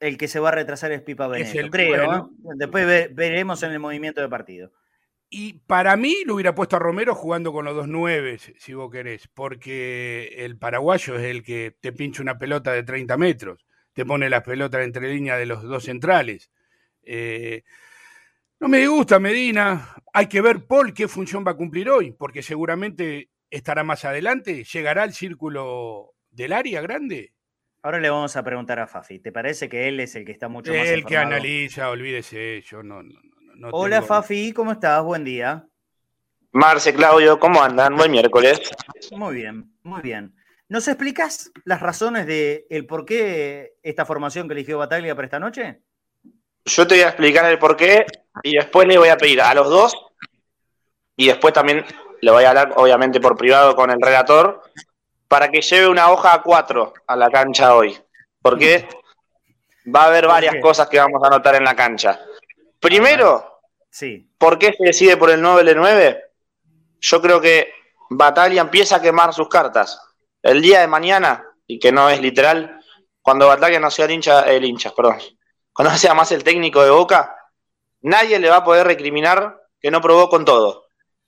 El 0.00 0.16
que 0.16 0.28
se 0.28 0.38
va 0.38 0.50
a 0.50 0.52
retrasar 0.52 0.92
es 0.92 1.02
Pipa 1.02 1.26
Benedetto, 1.26 1.70
creo. 1.70 2.30
Después 2.54 3.14
veremos 3.14 3.62
en 3.64 3.72
el 3.72 3.80
movimiento 3.80 4.20
de 4.20 4.28
partido. 4.28 4.72
Y 5.30 5.54
para 5.66 5.96
mí 5.96 6.22
lo 6.24 6.34
hubiera 6.34 6.54
puesto 6.54 6.76
a 6.76 6.78
Romero 6.78 7.14
jugando 7.14 7.52
con 7.52 7.66
los 7.66 7.74
dos 7.74 7.86
nueve, 7.86 8.38
si 8.38 8.72
vos 8.72 8.90
querés, 8.90 9.28
porque 9.28 10.34
el 10.38 10.56
paraguayo 10.56 11.16
es 11.16 11.24
el 11.24 11.42
que 11.42 11.76
te 11.80 11.92
pincha 11.92 12.22
una 12.22 12.38
pelota 12.38 12.72
de 12.72 12.82
30 12.82 13.16
metros, 13.18 13.66
te 13.92 14.06
pone 14.06 14.30
las 14.30 14.42
pelotas 14.42 14.82
entre 14.82 15.12
líneas 15.12 15.38
de 15.38 15.44
los 15.44 15.62
dos 15.62 15.84
centrales. 15.84 16.50
Eh, 17.02 17.62
no 18.58 18.68
me 18.68 18.86
gusta 18.88 19.18
Medina, 19.18 19.96
hay 20.14 20.28
que 20.28 20.40
ver 20.40 20.66
Paul 20.66 20.94
qué 20.94 21.06
función 21.08 21.44
va 21.46 21.50
a 21.50 21.56
cumplir 21.56 21.90
hoy, 21.90 22.12
porque 22.12 22.42
seguramente 22.42 23.28
estará 23.50 23.84
más 23.84 24.06
adelante, 24.06 24.64
llegará 24.64 25.02
al 25.02 25.12
círculo 25.12 26.14
del 26.30 26.54
área 26.54 26.80
grande. 26.80 27.34
Ahora 27.82 28.00
le 28.00 28.08
vamos 28.08 28.34
a 28.34 28.42
preguntar 28.42 28.78
a 28.78 28.86
Fafi, 28.86 29.18
¿te 29.18 29.30
parece 29.30 29.68
que 29.68 29.88
él 29.88 30.00
es 30.00 30.16
el 30.16 30.24
que 30.24 30.32
está 30.32 30.48
mucho 30.48 30.72
más 30.72 30.88
El 30.88 31.04
que 31.04 31.18
analiza, 31.18 31.90
olvídese, 31.90 32.62
yo 32.62 32.82
no, 32.82 33.02
no 33.02 33.20
Hola 33.72 34.02
Fafi, 34.02 34.52
¿cómo 34.52 34.72
estás? 34.72 35.02
Buen 35.02 35.24
día. 35.24 35.66
Marce, 36.52 36.94
Claudio, 36.94 37.38
¿cómo 37.38 37.62
andan? 37.62 37.96
Buen 37.96 38.10
miércoles. 38.10 38.60
Muy 39.10 39.34
bien, 39.34 39.72
muy 39.82 40.00
bien. 40.00 40.34
¿Nos 40.68 40.86
explicas 40.88 41.50
las 41.64 41.80
razones 41.80 42.26
de 42.26 42.66
el 42.70 42.86
por 42.86 43.04
qué 43.04 43.74
esta 43.82 44.04
formación 44.04 44.48
que 44.48 44.54
eligió 44.54 44.78
Bataglia 44.78 45.14
para 45.14 45.26
esta 45.26 45.40
noche? 45.40 45.80
yo 46.68 46.86
te 46.86 46.96
voy 46.96 47.04
a 47.04 47.08
explicar 47.08 47.50
el 47.50 47.58
por 47.58 47.76
qué 47.76 48.06
y 48.42 48.56
después 48.56 48.86
le 48.86 48.98
voy 48.98 49.08
a 49.08 49.16
pedir 49.16 49.40
a 49.40 49.54
los 49.54 49.68
dos 49.68 49.96
y 51.16 51.26
después 51.26 51.52
también 51.52 51.84
le 52.20 52.30
voy 52.30 52.44
a 52.44 52.50
hablar, 52.50 52.72
obviamente, 52.76 53.20
por 53.20 53.36
privado 53.36 53.74
con 53.74 53.90
el 53.90 54.00
relator 54.00 54.62
para 55.26 55.48
que 55.50 55.60
lleve 55.60 55.88
una 55.88 56.10
hoja 56.10 56.34
a 56.34 56.42
cuatro 56.42 56.92
a 57.06 57.16
la 57.16 57.30
cancha 57.30 57.74
hoy. 57.74 57.98
Porque 58.40 58.88
va 59.94 60.02
a 60.02 60.06
haber 60.06 60.26
varias 60.26 60.56
cosas 60.62 60.88
que 60.88 60.98
vamos 60.98 61.22
a 61.24 61.30
notar 61.30 61.56
en 61.56 61.64
la 61.64 61.74
cancha. 61.74 62.20
Primero, 62.80 63.60
sí. 63.90 64.30
¿por 64.38 64.58
qué 64.58 64.72
se 64.72 64.84
decide 64.84 65.16
por 65.16 65.30
el 65.30 65.42
9L9? 65.42 66.20
Yo 67.00 67.20
creo 67.20 67.40
que 67.40 67.72
Batalla 68.10 68.60
empieza 68.60 68.96
a 68.96 69.02
quemar 69.02 69.32
sus 69.34 69.48
cartas. 69.48 70.00
El 70.42 70.62
día 70.62 70.80
de 70.80 70.86
mañana, 70.86 71.44
y 71.66 71.78
que 71.78 71.92
no 71.92 72.08
es 72.08 72.20
literal, 72.20 72.80
cuando 73.20 73.48
Batalla 73.48 73.80
no 73.80 73.90
sea 73.90 74.06
el 74.06 74.12
hincha, 74.12 74.42
el 74.42 74.64
hincha, 74.64 74.94
perdón, 74.94 75.18
cuando 75.72 75.94
sea 75.96 76.14
más 76.14 76.32
el 76.32 76.44
técnico 76.44 76.82
de 76.82 76.90
Boca, 76.90 77.36
nadie 78.00 78.38
le 78.38 78.48
va 78.48 78.56
a 78.56 78.64
poder 78.64 78.86
recriminar 78.86 79.60
que 79.80 79.90
no 79.90 80.00
probó 80.00 80.28
con 80.28 80.44
todo. 80.44 80.86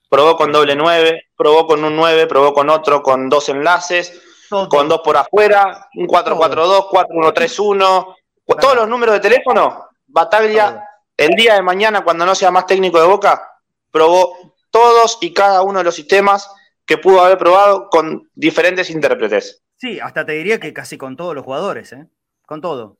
Probó 0.08 0.36
con 0.36 0.50
doble 0.50 0.74
9, 0.74 1.28
probó 1.36 1.66
con 1.68 1.84
un 1.84 1.94
9, 1.94 2.26
probó 2.26 2.52
con 2.52 2.68
otro, 2.68 3.00
con 3.00 3.28
dos 3.28 3.48
enlaces, 3.48 4.20
con 4.68 4.88
dos 4.88 5.00
por 5.04 5.16
afuera, 5.16 5.88
un 5.94 6.08
4-4-2, 6.08 6.88
4-1-3-1, 6.88 8.16
todos 8.60 8.74
los 8.74 8.88
números 8.88 9.14
de 9.14 9.20
teléfono, 9.20 9.88
Bataglia, 10.06 10.82
el 11.20 11.36
día 11.36 11.54
de 11.54 11.62
mañana, 11.62 12.02
cuando 12.02 12.24
no 12.24 12.34
sea 12.34 12.50
más 12.50 12.64
técnico 12.64 12.98
de 12.98 13.06
Boca, 13.06 13.60
probó 13.90 14.54
todos 14.70 15.18
y 15.20 15.34
cada 15.34 15.60
uno 15.60 15.80
de 15.80 15.84
los 15.84 15.94
sistemas 15.94 16.50
que 16.86 16.96
pudo 16.96 17.20
haber 17.20 17.36
probado 17.36 17.90
con 17.90 18.30
diferentes 18.34 18.88
intérpretes. 18.88 19.62
Sí, 19.76 20.00
hasta 20.00 20.24
te 20.24 20.32
diría 20.32 20.58
que 20.58 20.72
casi 20.72 20.96
con 20.96 21.18
todos 21.18 21.34
los 21.34 21.44
jugadores, 21.44 21.92
¿eh? 21.92 22.06
Con 22.46 22.62
todo. 22.62 22.96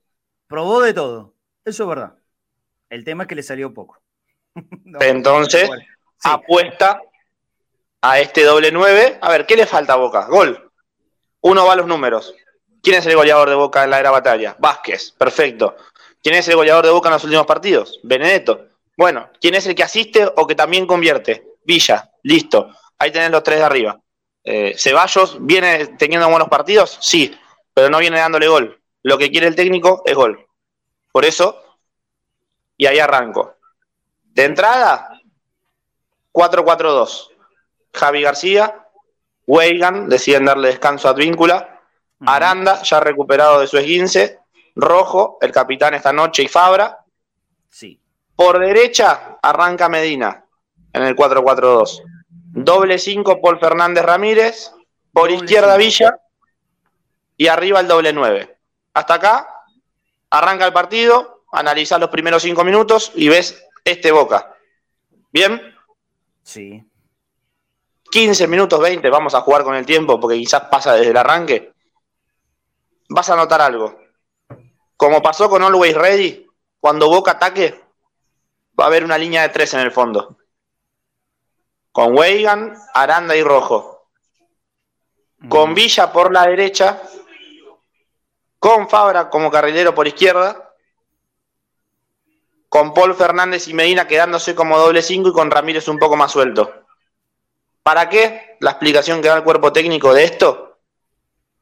Probó 0.49 0.83
de 0.83 0.93
todo. 0.93 1.33
Eso 1.65 1.85
es 1.85 1.89
verdad. 1.89 2.15
El 2.91 3.05
tema 3.05 3.23
es 3.23 3.29
que 3.29 3.37
le 3.37 3.43
salió 3.43 3.73
poco. 3.73 4.03
Entonces, 5.01 5.71
apuesta 6.23 7.01
a 8.03 8.21
este 8.21 8.45
doble 8.45 8.71
9. 8.71 9.19
A 9.23 9.31
ver, 9.31 9.47
¿qué 9.47 9.57
le 9.57 9.65
falta 9.65 9.95
a 9.95 9.97
Boca? 9.97 10.27
Gol. 10.27 10.71
Uno 11.41 11.65
va 11.65 11.73
a 11.73 11.77
los 11.77 11.87
números. 11.87 12.35
¿Quién 12.83 12.97
es 12.97 13.07
el 13.07 13.17
goleador 13.17 13.49
de 13.49 13.55
Boca 13.55 13.83
en 13.83 13.91
la 13.91 13.99
era 13.99 14.11
batalla? 14.11 14.57
Vázquez, 14.59 15.11
perfecto. 15.13 15.75
¿Quién 16.23 16.35
es 16.35 16.49
el 16.49 16.57
goleador 16.57 16.85
de 16.85 16.93
Boca 16.93 17.09
en 17.09 17.15
los 17.15 17.25
últimos 17.25 17.47
partidos? 17.47 18.01
Benedetto. 18.03 18.69
Bueno, 18.97 19.31
¿quién 19.41 19.55
es 19.55 19.67
el 19.67 19.75
que 19.75 19.83
asiste 19.83 20.27
o 20.37 20.47
que 20.47 20.55
también 20.55 20.87
convierte? 20.87 21.45
Villa, 21.65 22.11
listo. 22.23 22.71
Ahí 22.99 23.11
tenés 23.11 23.31
los 23.31 23.43
tres 23.43 23.59
de 23.59 23.65
arriba. 23.65 24.01
Eh, 24.45 24.75
Ceballos 24.77 25.39
viene 25.41 25.87
teniendo 25.99 26.29
buenos 26.29 26.49
partidos, 26.49 26.99
sí, 27.01 27.35
pero 27.73 27.89
no 27.89 27.99
viene 27.99 28.19
dándole 28.19 28.49
gol. 28.49 28.81
Lo 29.03 29.17
que 29.17 29.31
quiere 29.31 29.47
el 29.47 29.57
técnico 29.57 30.03
es 30.05 30.15
gol. 30.15 30.47
Por 31.13 31.25
eso, 31.25 31.63
y 32.77 32.87
ahí 32.87 32.99
arranco. 32.99 33.57
De 34.23 34.45
entrada, 34.45 35.21
4-4-2. 36.33 37.29
Javi 37.93 38.23
García, 38.23 38.87
Weigan, 39.47 40.09
deciden 40.09 40.45
darle 40.45 40.69
descanso 40.69 41.09
a 41.09 41.13
Advíncula, 41.13 41.81
Aranda, 42.27 42.83
ya 42.83 43.01
recuperado 43.01 43.61
de 43.61 43.67
su 43.67 43.79
esguince. 43.79 44.40
Rojo, 44.75 45.39
el 45.41 45.53
capitán 45.53 45.95
esta 45.95 46.13
noche 46.13 46.43
y 46.43 46.49
Fabra. 46.49 47.05
Sí. 47.69 48.01
Por 48.37 48.59
derecha 48.59 49.39
arranca 49.43 49.89
Medina 49.89 50.45
en 50.93 51.03
el 51.03 51.17
4-4-2. 51.17 52.03
Doble 52.29 52.99
5 52.99 53.41
Paul 53.41 53.59
Fernández 53.59 54.05
Ramírez. 54.05 54.73
Por 55.13 55.31
izquierda 55.31 55.77
Villa. 55.77 56.19
Y 57.37 57.49
arriba 57.49 57.81
el 57.81 57.89
doble 57.89 58.13
9. 58.13 58.59
Hasta 58.95 59.15
acá 59.15 59.65
arranca 60.31 60.67
el 60.67 60.73
partido. 60.73 61.45
Analizás 61.53 62.01
los 62.01 62.11
primeros 62.11 62.43
5 62.43 62.65
minutos 62.65 63.13
y 63.15 63.29
ves 63.29 63.63
este 63.85 64.13
Boca. 64.13 64.55
¿Bien? 65.33 65.61
Sí. 66.43 66.85
15 68.11 68.49
minutos 68.49 68.81
20, 68.81 69.09
vamos 69.09 69.35
a 69.35 69.41
jugar 69.41 69.63
con 69.63 69.75
el 69.75 69.87
tiempo 69.87 70.19
porque 70.19 70.37
quizás 70.37 70.63
pasa 70.63 70.95
desde 70.95 71.13
el 71.13 71.17
arranque 71.17 71.73
vas 73.11 73.29
a 73.29 73.37
notar 73.37 73.61
algo. 73.61 74.00
Como 75.01 75.23
pasó 75.23 75.49
con 75.49 75.63
Always 75.63 75.95
Ready, 75.95 76.47
cuando 76.79 77.09
Boca 77.09 77.31
ataque, 77.31 77.83
va 78.79 78.85
a 78.85 78.87
haber 78.89 79.03
una 79.03 79.17
línea 79.17 79.41
de 79.41 79.49
tres 79.49 79.73
en 79.73 79.81
el 79.81 79.93
fondo. 79.93 80.37
Con 81.91 82.15
Weigan, 82.19 82.77
Aranda 82.93 83.35
y 83.35 83.43
Rojo. 83.43 84.11
Con 85.49 85.73
Villa 85.73 86.13
por 86.13 86.31
la 86.31 86.47
derecha. 86.47 87.01
Con 88.59 88.91
Fabra 88.91 89.31
como 89.31 89.51
carrilero 89.51 89.95
por 89.95 90.07
izquierda. 90.07 90.75
Con 92.69 92.93
Paul 92.93 93.15
Fernández 93.15 93.69
y 93.69 93.73
Medina 93.73 94.07
quedándose 94.07 94.55
como 94.55 94.79
doble 94.79 95.01
cinco 95.01 95.31
y 95.31 95.33
con 95.33 95.51
Ramírez 95.51 95.89
un 95.89 95.99
poco 95.99 96.17
más 96.17 96.31
suelto. 96.31 96.85
¿Para 97.83 98.11
qué? 98.11 98.59
La 98.61 98.73
explicación 98.73 99.23
que 99.23 99.29
da 99.29 99.39
el 99.39 99.45
cuerpo 99.45 99.73
técnico 99.73 100.13
de 100.13 100.25
esto 100.25 100.79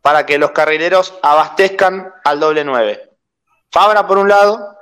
para 0.03 0.27
que 0.27 0.39
los 0.39 0.51
carrileros 0.51 1.15
abastezcan 1.23 2.13
al 2.25 2.41
doble 2.41 2.65
9. 2.65 3.08
Fabra 3.71 4.07
por 4.07 4.19
un 4.19 4.29
lado 4.29 4.77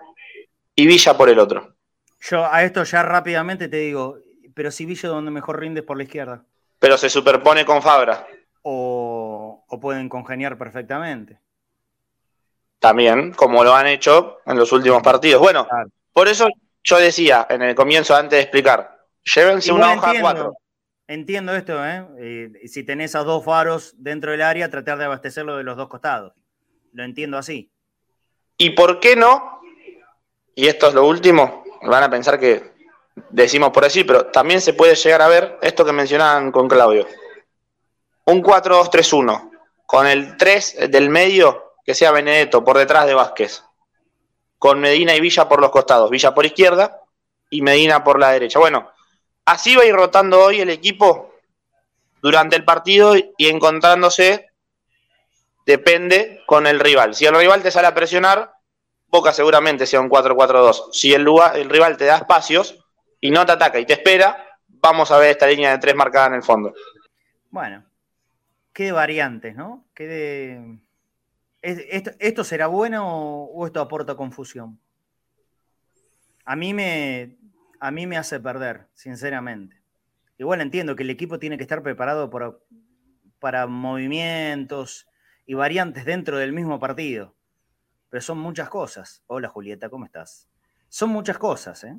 y 0.74 0.86
Villa 0.86 1.16
por 1.16 1.28
el 1.28 1.38
otro. 1.38 1.74
Yo 2.20 2.44
a 2.44 2.64
esto 2.64 2.84
ya 2.84 3.02
rápidamente 3.02 3.68
te 3.68 3.78
digo, 3.78 4.18
pero 4.54 4.70
si 4.70 4.84
Villa 4.86 5.08
donde 5.08 5.30
mejor 5.30 5.60
rinde 5.60 5.82
por 5.82 5.96
la 5.96 6.04
izquierda. 6.04 6.44
Pero 6.78 6.98
se 6.98 7.08
superpone 7.08 7.64
con 7.64 7.82
Fabra. 7.82 8.26
O, 8.62 9.64
pueden 9.80 10.08
congeniar 10.08 10.56
perfectamente. 10.58 11.38
También, 12.78 13.32
como 13.32 13.64
lo 13.64 13.74
han 13.74 13.86
hecho 13.86 14.38
en 14.46 14.56
los 14.56 14.72
últimos 14.72 15.02
partidos. 15.02 15.40
Bueno, 15.40 15.66
por 16.12 16.28
eso 16.28 16.48
yo 16.82 16.98
decía 16.98 17.46
en 17.50 17.62
el 17.62 17.74
comienzo, 17.74 18.14
antes 18.14 18.38
de 18.38 18.42
explicar, 18.42 19.04
llévense 19.22 19.72
una 19.72 19.94
hoja 19.94 20.10
a 20.10 20.20
cuatro. 20.20 20.56
Entiendo 21.08 21.54
esto, 21.54 21.84
¿eh? 21.86 22.04
¿eh? 22.18 22.68
Si 22.68 22.82
tenés 22.82 23.14
a 23.14 23.22
dos 23.22 23.44
faros 23.44 23.94
dentro 23.96 24.32
del 24.32 24.42
área, 24.42 24.70
tratar 24.70 24.98
de 24.98 25.04
abastecerlo 25.04 25.56
de 25.56 25.62
los 25.62 25.76
dos 25.76 25.88
costados. 25.88 26.32
Lo 26.92 27.04
entiendo 27.04 27.38
así. 27.38 27.70
¿Y 28.58 28.70
por 28.70 29.00
qué 29.00 29.16
no? 29.16 29.60
Y 30.54 30.66
esto 30.68 30.88
es 30.88 30.94
lo 30.94 31.06
último, 31.06 31.64
van 31.82 32.02
a 32.02 32.10
pensar 32.10 32.40
que 32.40 32.74
decimos 33.30 33.70
por 33.70 33.84
decir, 33.84 34.06
pero 34.06 34.26
también 34.26 34.60
se 34.60 34.72
puede 34.72 34.94
llegar 34.94 35.22
a 35.22 35.28
ver 35.28 35.58
esto 35.62 35.84
que 35.84 35.92
mencionaban 35.92 36.50
con 36.50 36.68
Claudio. 36.68 37.06
Un 38.24 38.42
4-2-3-1, 38.42 39.50
con 39.84 40.06
el 40.06 40.36
3 40.36 40.90
del 40.90 41.10
medio, 41.10 41.74
que 41.84 41.94
sea 41.94 42.10
Benedetto 42.10 42.64
por 42.64 42.78
detrás 42.78 43.06
de 43.06 43.14
Vázquez, 43.14 43.62
con 44.58 44.80
Medina 44.80 45.14
y 45.14 45.20
Villa 45.20 45.48
por 45.48 45.60
los 45.60 45.70
costados, 45.70 46.10
Villa 46.10 46.34
por 46.34 46.46
izquierda 46.46 47.02
y 47.50 47.62
Medina 47.62 48.02
por 48.02 48.18
la 48.18 48.30
derecha. 48.30 48.58
Bueno, 48.58 48.90
Así 49.46 49.76
va 49.76 49.84
a 49.84 49.86
ir 49.86 49.94
rotando 49.94 50.42
hoy 50.42 50.60
el 50.60 50.70
equipo 50.70 51.32
durante 52.20 52.56
el 52.56 52.64
partido 52.64 53.14
y 53.16 53.46
encontrándose, 53.46 54.50
depende 55.66 56.42
con 56.46 56.66
el 56.66 56.80
rival. 56.80 57.14
Si 57.14 57.26
el 57.26 57.36
rival 57.36 57.62
te 57.62 57.72
sale 57.72 57.88
a 57.88 57.94
presionar, 57.94 58.52
Boca 59.08 59.32
seguramente 59.32 59.86
sea 59.86 60.00
un 60.00 60.08
4-4-2. 60.08 60.92
Si 60.92 61.12
el, 61.12 61.26
el 61.54 61.68
rival 61.68 61.96
te 61.96 62.06
da 62.06 62.16
espacios 62.16 62.78
y 63.20 63.30
no 63.30 63.44
te 63.44 63.52
ataca 63.52 63.78
y 63.78 63.84
te 63.84 63.94
espera, 63.94 64.58
vamos 64.68 65.10
a 65.10 65.18
ver 65.18 65.30
esta 65.30 65.46
línea 65.46 65.72
de 65.72 65.78
tres 65.78 65.94
marcada 65.94 66.28
en 66.28 66.34
el 66.34 66.42
fondo. 66.42 66.72
Bueno, 67.50 67.84
qué 68.72 68.92
variantes, 68.92 69.54
¿no? 69.54 69.84
¿Qué 69.92 70.78
¿Esto, 71.62 72.12
¿Esto, 72.20 72.44
será 72.44 72.68
bueno 72.68 73.08
o 73.08 73.66
esto 73.66 73.80
aporta 73.80 74.14
confusión? 74.14 74.78
A 76.44 76.54
mí 76.54 76.72
me, 76.72 77.38
a 77.80 77.90
mí 77.90 78.06
me 78.06 78.16
hace 78.16 78.38
perder, 78.38 78.86
sinceramente. 78.94 79.80
Igual 80.38 80.60
entiendo 80.60 80.94
que 80.94 81.02
el 81.02 81.10
equipo 81.10 81.40
tiene 81.40 81.56
que 81.56 81.64
estar 81.64 81.82
preparado 81.82 82.30
para 83.40 83.66
movimientos 83.66 85.08
y 85.46 85.54
variantes 85.54 86.04
dentro 86.04 86.36
del 86.38 86.52
mismo 86.52 86.78
partido. 86.78 87.34
Pero 88.10 88.20
son 88.20 88.38
muchas 88.38 88.68
cosas. 88.68 89.22
Hola 89.26 89.48
Julieta, 89.48 89.88
¿cómo 89.88 90.04
estás? 90.04 90.48
Son 90.88 91.10
muchas 91.10 91.38
cosas, 91.38 91.84
¿eh? 91.84 91.96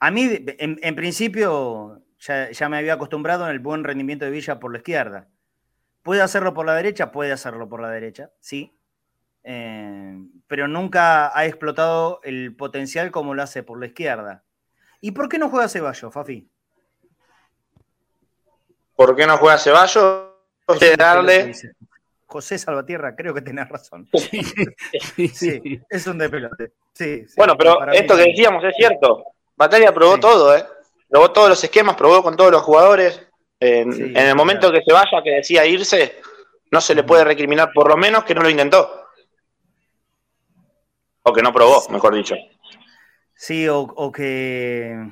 A 0.00 0.10
mí, 0.10 0.28
en, 0.58 0.96
principio, 0.96 2.02
ya, 2.18 2.68
me 2.68 2.76
había 2.76 2.92
acostumbrado 2.92 3.46
en 3.46 3.52
el 3.52 3.58
buen 3.58 3.84
rendimiento 3.84 4.26
de 4.26 4.30
Villa 4.30 4.60
por 4.60 4.70
la 4.70 4.78
izquierda. 4.78 5.30
¿Puede 6.02 6.20
hacerlo 6.20 6.52
por 6.52 6.66
la 6.66 6.74
derecha? 6.74 7.10
Puede 7.10 7.32
hacerlo 7.32 7.70
por 7.70 7.80
la 7.80 7.88
derecha, 7.88 8.30
sí. 8.38 8.78
Eh, 9.44 10.18
pero 10.46 10.68
nunca 10.68 11.36
ha 11.36 11.46
explotado 11.46 12.20
el 12.22 12.54
potencial 12.54 13.10
como 13.10 13.34
lo 13.34 13.42
hace 13.42 13.62
por 13.62 13.80
la 13.80 13.86
izquierda. 13.86 14.44
¿Y 15.00 15.12
por 15.12 15.30
qué 15.30 15.38
no 15.38 15.48
juega 15.48 15.68
Ceballos, 15.68 16.12
Fafi? 16.12 16.50
¿Por 18.94 19.16
qué 19.16 19.26
no 19.26 19.38
juega 19.38 19.56
Ceballos? 19.56 20.23
Darle... 20.96 21.52
José 22.26 22.58
Salvatierra, 22.58 23.14
creo 23.14 23.32
que 23.32 23.42
tenés 23.42 23.68
razón. 23.68 24.08
Sí, 25.32 25.80
es 25.88 26.06
un 26.08 26.18
de 26.18 26.28
pelote. 26.28 26.72
bueno, 27.36 27.56
pero 27.56 27.92
esto 27.92 28.16
que 28.16 28.24
decíamos 28.24 28.64
es 28.64 28.74
cierto. 28.76 29.24
Batalla 29.56 29.94
probó 29.94 30.18
todo, 30.18 30.56
¿eh? 30.56 30.64
Probó 31.08 31.30
todos 31.30 31.50
los 31.50 31.62
esquemas, 31.62 31.94
probó 31.94 32.24
con 32.24 32.36
todos 32.36 32.50
los 32.50 32.62
jugadores. 32.62 33.24
en 33.60 34.16
el 34.16 34.34
momento 34.34 34.72
que 34.72 34.82
se 34.84 34.92
vaya, 34.92 35.22
que 35.22 35.30
decía 35.30 35.64
irse, 35.64 36.20
no 36.72 36.80
se 36.80 36.96
le 36.96 37.04
puede 37.04 37.22
recriminar, 37.22 37.70
por 37.72 37.88
lo 37.88 37.96
menos 37.96 38.24
que 38.24 38.34
no 38.34 38.42
lo 38.42 38.50
intentó. 38.50 39.04
O 41.22 41.32
que 41.32 41.40
no 41.40 41.52
probó, 41.52 41.88
mejor 41.90 42.16
dicho. 42.16 42.34
Sí, 43.36 43.66
o, 43.68 44.10
que. 44.12 45.08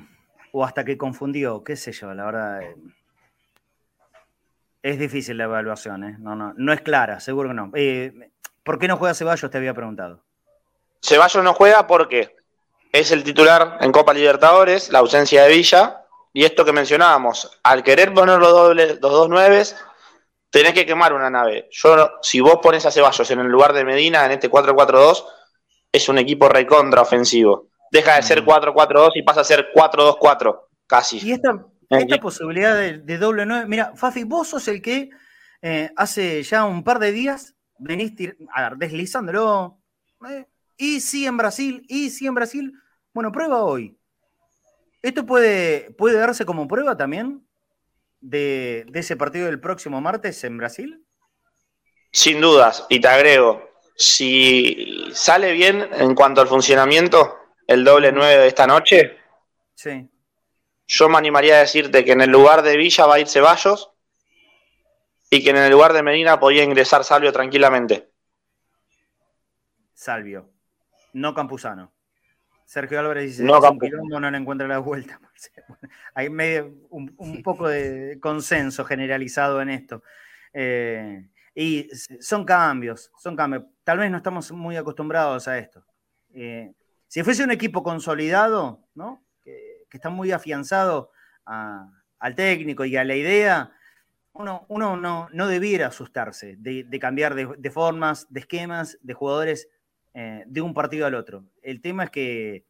O 0.51 0.63
hasta 0.65 0.83
que 0.83 0.97
confundió, 0.97 1.63
qué 1.63 1.75
sé 1.75 1.91
yo, 1.93 2.13
la 2.13 2.25
verdad. 2.25 2.63
Eh, 2.63 2.75
es 4.83 4.99
difícil 4.99 5.37
la 5.37 5.45
evaluación, 5.45 6.03
¿eh? 6.03 6.17
No, 6.19 6.35
no, 6.35 6.53
no 6.57 6.73
es 6.73 6.81
clara, 6.81 7.21
seguro 7.21 7.49
que 7.49 7.55
no. 7.55 7.71
Eh, 7.73 8.11
¿Por 8.63 8.77
qué 8.77 8.87
no 8.89 8.97
juega 8.97 9.15
Ceballos? 9.15 9.49
Te 9.49 9.57
había 9.57 9.73
preguntado. 9.73 10.21
Ceballos 11.01 11.41
no 11.41 11.53
juega 11.53 11.87
porque 11.87 12.35
es 12.91 13.11
el 13.11 13.23
titular 13.23 13.77
en 13.79 13.93
Copa 13.93 14.13
Libertadores, 14.13 14.89
la 14.89 14.99
ausencia 14.99 15.43
de 15.43 15.49
Villa, 15.55 16.01
y 16.33 16.43
esto 16.43 16.65
que 16.65 16.73
mencionábamos, 16.73 17.59
al 17.63 17.81
querer 17.81 18.13
poner 18.13 18.39
los, 18.39 18.51
dobles, 18.51 18.99
los 19.01 19.11
dos 19.11 19.29
nueves, 19.29 19.77
tenés 20.49 20.73
que 20.73 20.85
quemar 20.85 21.13
una 21.13 21.29
nave. 21.29 21.69
Yo, 21.71 22.11
si 22.21 22.41
vos 22.41 22.59
pones 22.61 22.85
a 22.85 22.91
Ceballos 22.91 23.31
en 23.31 23.39
el 23.39 23.47
lugar 23.47 23.71
de 23.71 23.85
Medina 23.85 24.25
en 24.25 24.31
este 24.31 24.51
4-4-2, 24.51 25.25
es 25.93 26.09
un 26.09 26.17
equipo 26.17 26.49
recontra 26.49 27.01
ofensivo. 27.01 27.67
Deja 27.89 28.15
de 28.15 28.23
ser 28.23 28.43
4-4-2 28.43 29.11
y 29.15 29.23
pasa 29.23 29.41
a 29.41 29.45
ser 29.45 29.71
4-2-4, 29.73 30.59
casi. 30.87 31.19
Y 31.25 31.31
esta, 31.31 31.53
posibilidad 32.21 32.75
de, 32.75 33.17
doble 33.17 33.45
nueve, 33.45 33.65
mira, 33.67 33.93
Fafi, 33.95 34.23
vos 34.23 34.49
sos 34.49 34.67
el 34.67 34.81
que 34.81 35.09
eh, 35.61 35.91
hace 35.95 36.43
ya 36.43 36.65
un 36.65 36.83
par 36.83 36.99
de 36.99 37.11
días 37.11 37.55
venís 37.77 38.13
a 38.53 38.69
ver, 38.69 38.77
deslizándolo. 38.77 39.79
Eh, 40.29 40.45
y 40.77 41.01
sí 41.01 41.25
en 41.25 41.37
Brasil, 41.37 41.85
y 41.87 42.09
sí 42.09 42.27
en 42.27 42.35
Brasil. 42.35 42.73
Bueno, 43.13 43.31
prueba 43.31 43.63
hoy. 43.63 43.97
¿Esto 45.01 45.25
puede, 45.25 45.91
puede 45.91 46.17
darse 46.17 46.45
como 46.45 46.67
prueba 46.67 46.95
también 46.95 47.45
de, 48.21 48.85
ese 48.93 49.17
partido 49.17 49.47
del 49.47 49.59
próximo 49.59 50.01
martes 50.01 50.43
en 50.43 50.57
Brasil? 50.57 51.05
Sin 52.11 52.39
dudas, 52.39 52.85
y 52.89 53.01
te 53.01 53.07
agrego, 53.07 53.69
si 53.95 55.09
sale 55.13 55.51
bien 55.51 55.87
en 55.93 56.15
cuanto 56.15 56.41
al 56.41 56.47
funcionamiento, 56.47 57.37
el 57.67 57.83
doble 57.83 58.11
9 58.11 58.37
de 58.37 58.47
esta 58.47 58.67
noche, 58.67 59.17
sí. 59.73 60.09
Yo 60.87 61.09
me 61.09 61.17
animaría 61.17 61.57
a 61.57 61.59
decirte 61.59 62.03
que 62.03 62.11
en 62.11 62.21
el 62.21 62.29
lugar 62.29 62.61
de 62.61 62.77
Villa 62.77 63.05
va 63.05 63.15
a 63.15 63.19
ir 63.19 63.27
Ceballos 63.27 63.91
y 65.29 65.43
que 65.43 65.49
en 65.49 65.57
el 65.57 65.71
lugar 65.71 65.93
de 65.93 66.03
Medina 66.03 66.39
podía 66.39 66.63
ingresar 66.63 67.03
Salvio 67.03 67.31
tranquilamente. 67.31 68.11
Salvio, 69.93 70.49
no 71.13 71.33
Campuzano. 71.33 71.91
Sergio 72.65 72.99
Álvarez 72.99 73.25
dice 73.25 73.43
no, 73.43 73.61
que 73.79 73.89
no 74.09 74.31
le 74.31 74.37
encuentra 74.37 74.67
la 74.67 74.79
vuelta. 74.79 75.19
Hay 76.15 76.29
medio, 76.29 76.73
un, 76.89 77.41
poco 77.43 77.67
de 77.67 78.17
consenso 78.19 78.83
generalizado 78.83 79.61
en 79.61 79.69
esto. 79.69 80.03
Eh, 80.53 81.29
y 81.55 81.87
son 82.19 82.45
cambios, 82.45 83.11
son 83.17 83.35
cambios. 83.35 83.63
Tal 83.83 83.99
vez 83.99 84.09
no 84.09 84.17
estamos 84.17 84.51
muy 84.51 84.75
acostumbrados 84.75 85.47
a 85.47 85.57
esto. 85.57 85.85
Eh, 86.33 86.73
si 87.07 87.21
fuese 87.21 87.43
un 87.43 87.51
equipo 87.51 87.83
consolidado, 87.83 88.87
¿no? 88.95 89.23
Que, 89.93 89.97
está 89.97 90.09
muy 90.09 90.31
afianzado 90.31 91.11
al 91.45 92.35
técnico 92.35 92.83
y 92.83 92.97
a 92.97 93.03
la 93.03 93.15
idea, 93.15 93.71
uno, 94.33 94.65
no, 94.67 95.47
debiera 95.47 95.87
asustarse 95.87 96.55
de, 96.57 96.99
cambiar 96.99 97.35
de, 97.35 97.71
formas, 97.71 98.25
de 98.31 98.39
esquemas, 98.39 98.97
de 99.01 99.13
jugadores 99.13 99.69
eh, 100.15 100.43
de 100.47 100.61
un 100.61 100.73
partido 100.73 101.05
al 101.05 101.13
otro. 101.13 101.45
El 101.61 101.79
tema 101.79 102.05
es 102.05 102.09
que, 102.09 102.65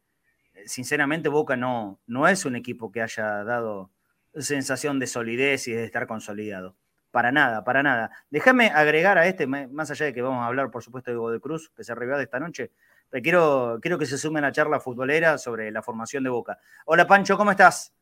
sinceramente, 0.66 1.30
Boca 1.30 1.56
no, 1.56 1.98
no 2.06 2.28
es 2.28 2.44
un 2.44 2.56
equipo 2.56 2.92
que 2.92 3.00
haya 3.00 3.42
dado 3.44 3.90
sensación 4.36 4.98
de 4.98 5.06
solidez 5.06 5.66
y 5.68 5.72
de 5.72 5.84
estar 5.84 6.06
consolidado. 6.06 6.76
Para 7.10 7.32
nada, 7.32 7.64
para 7.64 7.82
nada. 7.82 8.10
Déjame 8.28 8.66
agregar 8.66 9.16
a 9.16 9.26
este, 9.26 9.46
más 9.46 9.90
allá 9.90 10.06
de 10.06 10.12
que 10.12 10.20
vamos 10.20 10.42
a 10.42 10.46
hablar, 10.46 10.70
por 10.70 10.82
supuesto, 10.82 11.10
de 11.10 11.16
Godoy 11.16 11.40
Cruz, 11.40 11.70
que 11.74 11.84
se 11.84 11.94
de 11.94 12.22
esta 12.22 12.40
noche, 12.40 12.72
quiero, 13.10 13.78
quiero 13.80 13.98
que 13.98 14.06
se 14.06 14.18
sume 14.18 14.38
a 14.38 14.42
la 14.42 14.52
charla 14.52 14.80
futbolera 14.80 15.38
sobre 15.38 15.70
la 15.70 15.82
formación 15.82 16.24
de 16.24 16.30
Boca. 16.30 16.58
Hola 16.86 17.06
Pancho, 17.06 17.36
¿cómo 17.36 17.50
estás? 17.50 17.94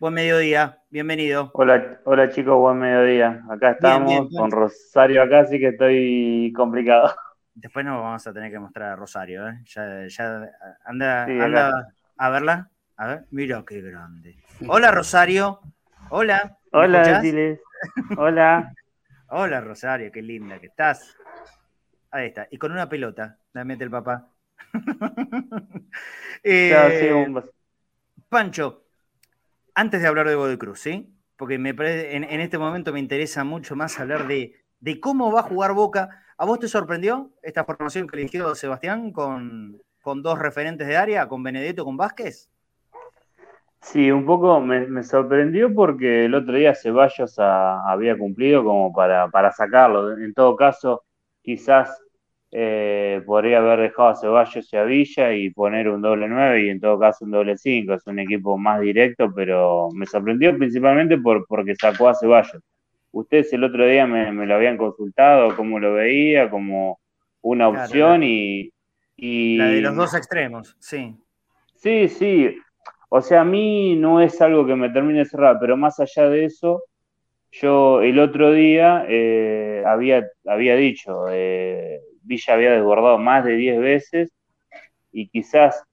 Buen 0.00 0.14
mediodía, 0.14 0.82
bienvenido. 0.90 1.50
Hola, 1.54 2.00
hola 2.04 2.28
chicos, 2.28 2.56
buen 2.58 2.78
mediodía. 2.78 3.42
Acá 3.48 3.70
estamos 3.72 4.28
con 4.36 4.50
Rosario 4.50 5.22
acá, 5.22 5.40
así 5.40 5.58
que 5.58 5.68
estoy 5.68 6.52
complicado. 6.54 7.14
Después 7.54 7.86
nos 7.86 8.02
vamos 8.02 8.26
a 8.26 8.32
tener 8.32 8.50
que 8.50 8.58
mostrar 8.58 8.92
a 8.92 8.96
Rosario, 8.96 9.48
¿eh? 9.48 9.62
Ya, 9.66 10.06
ya 10.08 10.50
anda, 10.84 11.24
anda 11.24 11.94
a 12.16 12.30
verla. 12.30 12.70
A 12.96 13.06
ver, 13.06 13.24
mira 13.30 13.64
qué 13.66 13.80
grande. 13.80 14.36
Hola 14.66 14.90
Rosario. 14.90 15.60
Hola. 16.10 16.58
Hola. 16.72 17.22
Hola. 18.16 18.74
Hola 19.28 19.60
Rosario, 19.60 20.12
qué 20.12 20.22
linda 20.22 20.58
que 20.58 20.66
estás. 20.66 21.16
Ahí 22.10 22.26
está. 22.26 22.46
Y 22.50 22.58
con 22.58 22.72
una 22.72 22.88
pelota, 22.88 23.38
la 23.54 23.64
mete 23.64 23.84
el 23.84 23.90
papá. 23.90 24.28
eh, 26.42 27.26
Pancho, 28.28 28.84
antes 29.74 30.02
de 30.02 30.08
hablar 30.08 30.28
de 30.28 30.34
Godoy 30.34 30.58
Cruz, 30.58 30.80
¿sí? 30.80 31.16
Porque 31.36 31.58
me 31.58 31.70
en, 31.70 32.40
este 32.40 32.58
momento 32.58 32.92
me 32.92 33.00
interesa 33.00 33.44
mucho 33.44 33.76
más 33.76 33.98
hablar 33.98 34.26
de, 34.26 34.54
cómo 35.00 35.32
va 35.32 35.40
a 35.40 35.44
jugar 35.44 35.72
Boca. 35.72 36.20
¿A 36.36 36.44
vos 36.44 36.58
te 36.58 36.68
sorprendió 36.68 37.30
esta 37.42 37.64
formación 37.64 38.08
que 38.08 38.16
eligió 38.16 38.54
Sebastián 38.54 39.12
con, 39.12 39.80
dos 40.16 40.38
referentes 40.38 40.86
de 40.86 40.96
área, 40.96 41.28
con 41.28 41.42
Benedetto, 41.42 41.84
con 41.84 41.96
Vázquez? 41.96 42.50
Sí, 43.80 44.10
un 44.10 44.26
poco 44.26 44.60
me, 44.60 45.02
sorprendió 45.04 45.72
porque 45.72 46.24
el 46.24 46.34
otro 46.34 46.54
día 46.54 46.74
Ceballos 46.74 47.38
había 47.38 48.16
cumplido 48.18 48.64
como 48.64 48.92
para, 48.92 49.28
para 49.28 49.52
sacarlo. 49.52 50.16
En 50.16 50.32
todo 50.34 50.56
caso, 50.56 51.04
quizás 51.42 52.03
eh, 52.56 53.20
podría 53.26 53.58
haber 53.58 53.80
dejado 53.80 54.10
a 54.10 54.14
Ceballos 54.14 54.72
y 54.72 54.76
a 54.76 54.84
Villa 54.84 55.32
y 55.32 55.50
poner 55.50 55.88
un 55.88 56.00
doble 56.00 56.28
9 56.28 56.62
y 56.62 56.68
en 56.68 56.80
todo 56.80 57.00
caso 57.00 57.24
un 57.24 57.32
doble 57.32 57.56
5. 57.56 57.94
Es 57.94 58.06
un 58.06 58.20
equipo 58.20 58.56
más 58.56 58.80
directo, 58.80 59.28
pero 59.34 59.88
me 59.92 60.06
sorprendió 60.06 60.56
principalmente 60.56 61.18
por, 61.18 61.44
porque 61.48 61.74
sacó 61.74 62.08
a 62.08 62.14
Ceballos. 62.14 62.62
Ustedes 63.10 63.52
el 63.54 63.64
otro 63.64 63.84
día 63.84 64.06
me, 64.06 64.46
lo 64.46 64.54
habían 64.54 64.76
consultado, 64.76 65.56
cómo 65.56 65.80
lo 65.80 65.94
veía, 65.94 66.48
como 66.48 67.00
una 67.40 67.66
opción 67.66 68.22
y, 68.22 68.70
y... 69.16 69.56
La 69.56 69.66
de 69.66 69.80
los 69.80 69.96
dos 69.96 70.14
extremos, 70.14 70.76
sí. 70.78 71.12
Sí, 71.74 72.08
sí. 72.08 72.56
O 73.08 73.20
sea, 73.20 73.40
a 73.40 73.44
mí 73.44 73.96
no 73.96 74.20
es 74.20 74.40
algo 74.40 74.64
que 74.64 74.76
me 74.76 74.90
termine 74.90 75.20
de 75.20 75.24
cerrar, 75.24 75.56
pero 75.60 75.76
más 75.76 75.98
allá 75.98 76.28
de 76.28 76.44
eso, 76.44 76.84
yo 77.50 78.00
el 78.00 78.20
otro 78.20 78.52
día 78.52 79.06
eh, 79.08 79.82
había, 79.84 80.24
había 80.46 80.76
dicho, 80.76 81.24
eh, 81.32 82.00
Villa 82.24 82.54
había 82.54 82.72
desbordado 82.72 83.18
más 83.18 83.44
de 83.44 83.56
10 83.56 83.80
veces 83.80 84.32
y 85.12 85.28
quizás, 85.28 85.84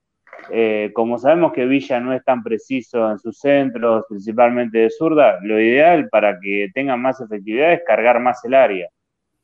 eh, 0.50 0.90
como 0.94 1.18
sabemos 1.18 1.52
que 1.52 1.64
Villa 1.64 2.00
no 2.00 2.12
es 2.12 2.24
tan 2.24 2.42
preciso 2.42 3.10
en 3.10 3.18
sus 3.18 3.38
centros, 3.38 4.04
principalmente 4.08 4.78
de 4.78 4.90
zurda, 4.90 5.38
lo 5.42 5.60
ideal 5.60 6.08
para 6.08 6.38
que 6.40 6.70
tenga 6.74 6.96
más 6.96 7.20
efectividad 7.20 7.72
es 7.72 7.82
cargar 7.86 8.20
más 8.20 8.44
el 8.44 8.54
área. 8.54 8.88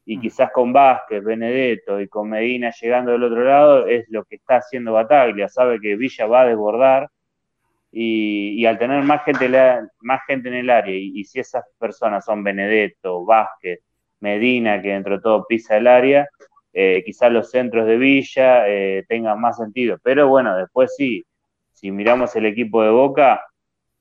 Y 0.04 0.16
mm. 0.18 0.20
quizás 0.20 0.50
con 0.52 0.72
Vázquez, 0.72 1.22
Benedetto 1.22 2.00
y 2.00 2.08
con 2.08 2.30
Medina 2.30 2.72
llegando 2.80 3.12
del 3.12 3.22
otro 3.24 3.44
lado 3.44 3.86
es 3.86 4.08
lo 4.08 4.24
que 4.24 4.36
está 4.36 4.56
haciendo 4.56 4.92
Bataglia. 4.94 5.48
Sabe 5.48 5.80
que 5.80 5.96
Villa 5.96 6.26
va 6.26 6.42
a 6.42 6.46
desbordar 6.46 7.08
y, 7.92 8.66
al 8.66 8.78
tener 8.78 9.02
más 9.04 9.24
gente, 9.24 9.48
más 10.00 10.20
gente 10.26 10.48
en 10.48 10.54
el 10.56 10.70
área, 10.70 10.94
y, 10.94 11.12
y, 11.20 11.24
si 11.24 11.40
esas 11.40 11.64
personas 11.78 12.24
son 12.24 12.44
Benedetto, 12.44 13.24
Vázquez, 13.24 13.80
Medina, 14.20 14.82
que 14.82 14.88
dentro 14.88 15.16
de 15.16 15.22
todo 15.22 15.46
pisa 15.46 15.76
el 15.76 15.86
área, 15.86 16.28
eh, 16.72 17.02
quizás 17.04 17.32
los 17.32 17.50
centros 17.50 17.86
de 17.86 17.96
Villa 17.96 18.68
eh, 18.68 19.04
tengan 19.08 19.40
más 19.40 19.56
sentido. 19.56 19.98
Pero 20.02 20.28
bueno, 20.28 20.56
después 20.56 20.94
sí, 20.96 21.24
si 21.72 21.90
miramos 21.90 22.34
el 22.36 22.46
equipo 22.46 22.82
de 22.82 22.90
Boca, 22.90 23.42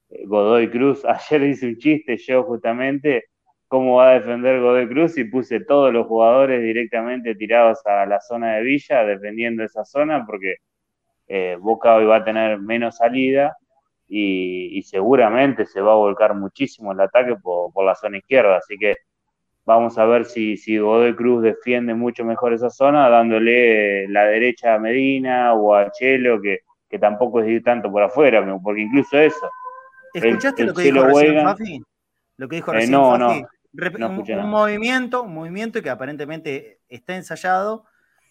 eh, 0.10 0.25
Godoy 0.25 0.69
Cruz, 0.69 1.03
ayer 1.06 1.43
hice 1.43 1.67
un 1.67 1.77
chiste 1.77 2.17
yo 2.17 2.43
justamente, 2.43 3.25
cómo 3.67 3.97
va 3.97 4.12
a 4.12 4.13
defender 4.13 4.62
Godoy 4.62 4.88
Cruz 4.88 5.17
y 5.17 5.25
puse 5.25 5.62
todos 5.62 5.93
los 5.93 6.08
jugadores 6.08 6.62
directamente 6.62 7.36
tirados 7.36 7.86
a 7.86 8.06
la 8.06 8.21
zona 8.21 8.56
de 8.56 8.63
Villa, 8.63 9.03
defendiendo 9.06 9.63
esa 9.63 9.86
zona, 9.86 10.25
porque 10.25 10.56
Boca 11.60 11.95
hoy 11.95 12.06
va 12.06 12.17
a 12.17 12.23
tener 12.23 12.60
menos 12.60 12.97
salida 12.97 13.58
y, 14.08 14.82
seguramente 14.84 15.65
se 15.65 15.82
va 15.82 15.91
a 15.93 15.95
volcar 15.95 16.34
muchísimo 16.36 16.93
el 16.93 17.01
ataque 17.01 17.36
por, 17.36 17.73
por 17.73 17.86
la 17.86 17.95
zona 17.95 18.17
izquierda. 18.17 18.58
Así 18.58 18.77
que 18.77 18.95
Vamos 19.67 19.97
a 19.97 20.06
ver 20.06 20.23
si, 20.23 20.56
si 20.56 20.77
Godoy 20.77 21.13
Cruz 21.13 21.43
defiende 21.43 21.93
mucho 21.93 22.23
mejor 22.23 22.53
esa 22.53 22.69
zona, 22.69 23.10
dándole 23.10 24.08
la 24.08 24.23
derecha 24.23 24.75
a 24.75 24.80
Medina 24.80 25.53
o 25.56 25.75
a 25.75 25.91
Chelo, 25.91 26.41
que, 26.41 26.62
que 26.89 26.97
tampoco 26.97 27.41
es 27.41 27.49
ir 27.49 27.63
tanto 27.63 27.91
por 27.91 28.01
afuera, 28.01 28.41
porque 28.63 28.84
incluso 28.84 29.19
eso. 29.19 29.51
¿Escuchaste 30.13 30.63
lo, 30.63 30.73
que 30.73 30.84
dijo 30.84 31.03
recién, 31.03 31.43
Fafi? 31.43 31.84
lo 32.38 32.47
que 32.47 32.56
dijo 32.56 32.71
recién 32.71 32.93
no, 32.93 33.17
No, 33.17 33.30
un, 34.08 34.49
movimiento, 34.49 35.23
un 35.23 35.34
movimiento 35.34 35.82
que 35.82 35.89
aparentemente 35.89 36.80
está 36.88 37.17
ensayado, 37.17 37.84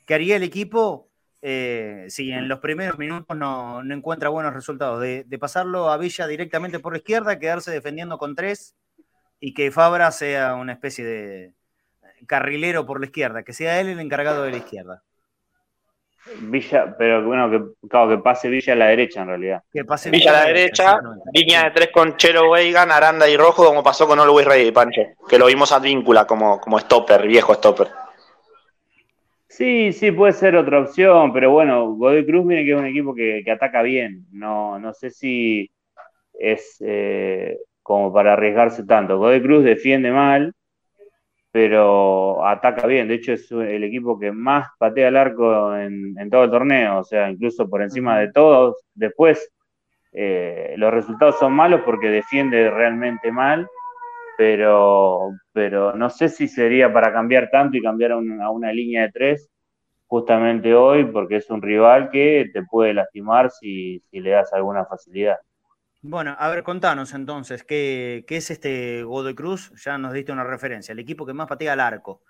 que 0.07 0.15
haría 0.15 0.37
el 0.37 0.43
equipo 0.43 1.11
eh, 1.43 2.07
si 2.09 2.33
en 2.33 2.49
los 2.49 2.61
primeros 2.61 2.97
minutos 2.97 3.37
no, 3.37 3.83
encuentra 3.83 4.31
buenos 4.31 4.55
resultados, 4.55 5.03
de, 5.03 5.25
de, 5.25 5.39
pasarlo 5.39 5.91
a 5.91 5.99
Villa 5.99 6.27
directamente 6.27 6.79
por 6.79 6.95
la 6.95 6.99
izquierda, 6.99 7.39
quedarse 7.39 7.71
defendiendo 7.71 8.17
con 8.17 8.35
tres 8.35 8.75
y 9.41 9.55
que 9.55 9.71
Fabra 9.71 10.11
sea 10.11 10.55
una 10.55 10.73
especie 10.73 11.05
de 11.05 11.53
carrilero 12.27 12.87
por 12.87 13.01
la 13.01 13.07
izquierda, 13.07 13.43
que 13.43 13.53
sea 13.53 13.81
él 13.81 13.89
el 13.89 14.01
encargado 14.01 14.43
de 14.43 14.51
la 14.51 14.57
izquierda. 14.57 15.03
Villa, 16.41 16.95
pero 16.99 17.25
bueno, 17.25 17.51
que, 17.51 17.89
claro, 17.89 18.11
que 18.11 18.23
pase 18.23 18.49
Villa 18.49 18.73
a 18.73 18.77
la 18.77 18.87
derecha 18.87 19.23
en 19.23 19.29
realidad. 19.29 19.63
Que 19.73 19.85
pase 19.85 20.11
Villa 20.11 20.31
a 20.31 20.45
la 20.45 20.47
derecha, 20.47 20.99
línea 21.33 21.65
de 21.65 21.71
tres 21.71 21.91
con 21.93 22.17
Chelo 22.17 22.51
Weigan, 22.51 22.91
Aranda 22.91 23.29
y 23.29 23.37
Rojo, 23.37 23.65
como 23.65 23.83
pasó 23.83 24.09
con 24.09 24.19
Always 24.19 24.47
Ready, 24.47 24.73
Pancho, 24.73 25.03
que 25.29 25.39
lo 25.39 25.47
vimos 25.47 25.71
a 25.71 25.79
víncula 25.79 26.27
como, 26.27 26.61
como 26.61 26.81
stopper, 26.81 27.29
viejo 27.29 27.55
stopper. 27.55 27.89
Sí, 29.49 29.93
sí, 29.93 30.11
puede 30.11 30.33
ser 30.33 30.57
otra 30.57 30.81
opción, 30.81 31.33
pero 31.33 31.51
bueno, 31.53 31.93
Godoy 31.93 32.27
Cruz 32.27 32.47
viene 32.47 32.65
que 32.65 32.73
es 32.73 32.79
un 32.79 32.87
equipo 32.87 33.15
que, 33.15 33.45
ataca 33.51 33.83
bien. 33.83 34.27
No, 34.33 34.79
no 34.79 34.93
sé 34.93 35.11
si 35.11 35.71
es 36.39 36.77
eh, 36.81 37.57
como 37.87 38.13
para 38.13 38.33
arriesgarse 38.33 38.85
tanto. 38.85 39.17
Godoy 39.17 39.41
Cruz 39.41 39.63
defiende 39.63 40.11
mal, 40.11 40.53
pero 41.53 42.45
ataca 42.45 42.85
bien. 42.89 43.07
De 43.07 43.15
hecho, 43.15 43.33
es 43.33 43.49
el 43.53 43.85
equipo 43.85 44.19
que 44.19 44.33
más 44.33 44.71
patea 44.77 45.07
el 45.07 45.17
arco 45.17 45.77
en, 45.77 46.17
todo 46.29 46.45
el 46.45 46.51
torneo, 46.51 46.99
o 46.99 47.05
sea, 47.05 47.31
incluso 47.31 47.71
por 47.71 47.83
encima 47.83 48.19
de 48.19 48.33
todos. 48.33 48.85
Después, 48.93 49.53
eh, 50.13 50.75
los 50.77 50.93
resultados 50.93 51.39
son 51.39 51.53
malos 51.53 51.83
porque 51.85 52.11
defiende 52.11 52.69
realmente 52.71 53.31
mal, 53.31 53.69
pero, 54.37 55.31
pero 55.53 55.95
no 55.95 56.11
sé 56.11 56.29
si 56.29 56.49
sería 56.49 56.93
para 56.93 57.13
cambiar 57.13 57.51
tanto 57.51 57.77
y 57.77 57.83
cambiar 57.83 58.13
a 58.13 58.19
una, 58.19 58.73
línea 58.73 59.03
de 59.03 59.13
tres 59.13 59.49
justamente 60.09 60.75
hoy, 60.75 61.05
porque 61.05 61.37
es 61.37 61.51
un 61.51 61.63
rival 61.63 62.11
que 62.11 62.51
te 62.53 62.65
puede 62.65 62.95
lastimar 62.95 63.51
si 63.53 64.03
le 64.11 64.31
das 64.31 64.53
alguna 64.53 64.85
facilidad. 64.87 65.39
Bueno, 66.09 66.37
a 66.39 66.49
ver, 66.51 66.63
contanos 66.63 67.13
entonces, 67.15 67.65
¿qué, 67.65 68.25
es 68.29 68.51
este 68.53 69.03
Godoy 69.03 69.35
Cruz? 69.35 69.73
Ya 69.85 69.99
nos 69.99 70.13
diste 70.13 70.31
una 70.31 70.45
referencia, 70.45 70.93
el 70.93 71.01
equipo 71.01 71.27
que 71.27 71.33
más 71.33 71.49
patea 71.49 71.73
al 71.73 71.81
arco. 71.81 72.23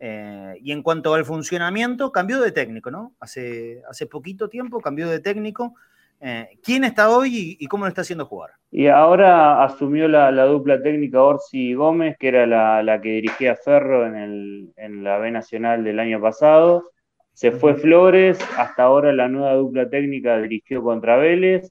Eh, 0.00 0.54
y 0.62 0.72
en 0.72 0.82
cuanto 0.82 1.12
al 1.12 1.26
funcionamiento, 1.26 2.10
cambió 2.10 2.40
de 2.40 2.52
técnico, 2.52 2.90
¿no? 2.90 3.12
Hace, 3.20 3.82
hace 3.86 4.06
poquito 4.06 4.48
tiempo 4.48 4.80
cambió 4.80 5.10
de 5.10 5.20
técnico. 5.20 5.74
Eh, 6.22 6.48
¿Quién 6.62 6.84
está 6.84 7.10
hoy 7.10 7.58
y, 7.60 7.66
cómo 7.66 7.84
lo 7.84 7.90
está 7.90 8.00
haciendo 8.00 8.24
jugar? 8.24 8.52
Y 8.70 8.86
ahora 8.86 9.62
asumió 9.62 10.08
la, 10.08 10.30
dupla 10.46 10.80
técnica 10.82 11.22
Orsi 11.22 11.74
Gómez, 11.74 12.16
que 12.18 12.28
era 12.28 12.46
la, 12.46 12.98
que 13.02 13.10
dirigía 13.10 13.56
Ferro 13.56 14.06
en, 14.06 14.72
en 14.74 15.04
la 15.04 15.18
B 15.18 15.30
Nacional 15.30 15.84
del 15.84 16.00
año 16.00 16.18
pasado. 16.18 16.92
Se 17.34 17.52
fue 17.52 17.74
Flores, 17.74 18.38
hasta 18.56 18.84
ahora 18.84 19.12
la 19.12 19.28
nueva 19.28 19.52
dupla 19.52 19.90
técnica 19.90 20.40
dirigió 20.40 20.82
contra 20.82 21.18
Vélez 21.18 21.70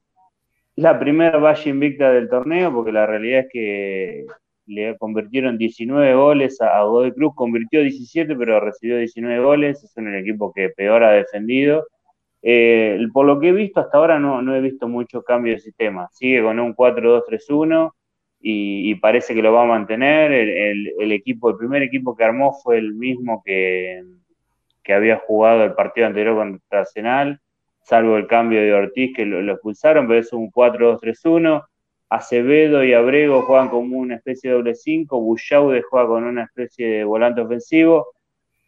la 0.78 1.00
primera 1.00 1.40
valla 1.40 1.70
invicta 1.70 2.12
del 2.12 2.30
torneo, 2.30 2.72
porque 2.72 2.92
la 2.92 3.08
realidad 3.08 3.42
es 3.42 3.48
que 3.52 4.26
le 4.68 4.96
convirtieron 4.98 5.58
19 5.58 6.14
goles 6.14 6.62
a, 6.62 6.84
Godoy 6.84 7.14
Cruz, 7.14 7.34
convirtió 7.36 7.82
17, 7.82 8.36
pero 8.36 8.60
recibió 8.60 8.98
19 8.98 9.44
goles, 9.44 9.84
es 9.84 9.98
un 9.98 10.14
equipo 10.14 10.54
que 10.54 10.70
peor 10.70 11.04
ha 11.04 11.12
defendido. 11.14 11.88
Eh, 12.44 13.00
por 13.12 13.26
lo 13.26 13.40
que 13.40 13.50
he 13.50 13.54
visto 13.54 13.80
hasta 13.80 13.98
ahora 13.98 14.20
no, 14.20 14.44
no 14.44 14.56
he 14.56 14.62
visto 14.62 14.88
mucho 14.88 15.24
cambio 15.24 15.54
de 15.54 15.60
sistema, 15.60 16.10
sigue 16.12 16.44
con 16.44 16.60
un 16.60 16.76
4-2-3-1 16.76 17.92
y, 18.40 18.94
parece 18.96 19.34
que 19.34 19.42
lo 19.42 19.52
va 19.54 19.64
a 19.64 19.66
mantener. 19.66 20.32
El, 20.32 21.12
equipo, 21.12 21.50
el 21.50 21.58
primer 21.58 21.82
equipo 21.82 22.16
que 22.16 22.24
armó 22.24 22.54
fue 22.54 22.78
el 22.78 22.94
mismo 22.94 23.42
que, 23.44 24.04
que 24.84 24.94
había 24.94 25.18
jugado 25.18 25.64
el 25.64 25.74
partido 25.74 26.06
anterior 26.06 26.36
contra 26.36 26.82
Arsenal 26.82 27.42
salvo 27.88 28.18
el 28.18 28.28
cambio 28.28 28.62
de 28.62 28.74
Ortiz 28.74 29.16
que 29.16 29.26
lo, 29.26 29.52
expulsaron, 29.54 30.08
pero 30.08 30.20
es 30.20 30.34
un 30.34 30.52
4-2-3-1. 30.52 31.64
Acevedo 32.10 32.84
y 32.84 32.94
Abrego 32.94 33.44
juegan 33.44 33.70
como 33.70 33.98
una 33.98 34.16
especie 34.16 34.50
de 34.50 34.58
doble 34.58 34.76
5, 34.76 35.22
Bullaude 35.22 35.82
juega 35.82 36.08
con 36.08 36.24
una 36.26 36.44
especie 36.44 36.88
de 36.88 37.04
volante 37.06 37.42
ofensivo. 37.42 38.08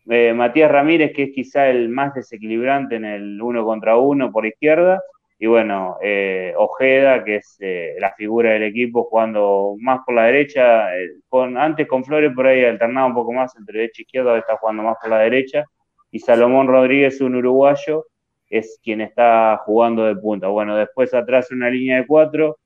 Eh, 0.09 0.33
Matías 0.33 0.71
Ramírez, 0.71 1.11
que 1.13 1.23
es 1.23 1.31
quizá 1.33 1.67
el 1.67 1.89
más 1.89 2.13
desequilibrante 2.13 2.95
en 2.95 3.05
el 3.05 3.41
uno 3.41 3.65
contra 3.65 3.97
uno 3.97 4.31
por 4.31 4.45
izquierda, 4.45 5.01
y 5.37 5.47
bueno, 5.47 5.97
eh, 6.01 6.53
Ojeda, 6.57 7.23
que 7.23 7.37
es 7.37 7.57
eh, 7.59 7.95
la 7.99 8.13
figura 8.13 8.51
del 8.51 8.63
equipo, 8.63 9.03
jugando 9.03 9.75
más 9.79 9.99
por 10.05 10.15
la 10.15 10.25
derecha, 10.25 10.87
con, 11.27 11.57
antes 11.57 11.87
con 11.87 12.05
Flores 12.05 12.31
por 12.33 12.47
ahí 12.47 12.63
alternaba 12.63 13.07
un 13.07 13.13
poco 13.13 13.33
más 13.33 13.55
entre 13.57 13.79
derecha 13.79 14.01
e 14.01 14.03
izquierda, 14.03 14.29
ahora 14.29 14.41
está 14.41 14.57
jugando 14.57 14.83
más 14.83 14.97
por 15.01 15.09
la 15.09 15.19
derecha, 15.19 15.65
y 16.11 16.19
Salomón 16.19 16.67
Rodríguez, 16.67 17.21
un 17.21 17.35
uruguayo, 17.35 18.05
es 18.49 18.79
quien 18.83 19.01
está 19.01 19.57
jugando 19.65 20.05
de 20.05 20.15
punta. 20.15 20.47
Bueno, 20.47 20.75
después 20.75 21.13
atrás 21.13 21.51
una 21.51 21.69
línea 21.69 21.97
de 21.97 22.07
cuatro. 22.07 22.57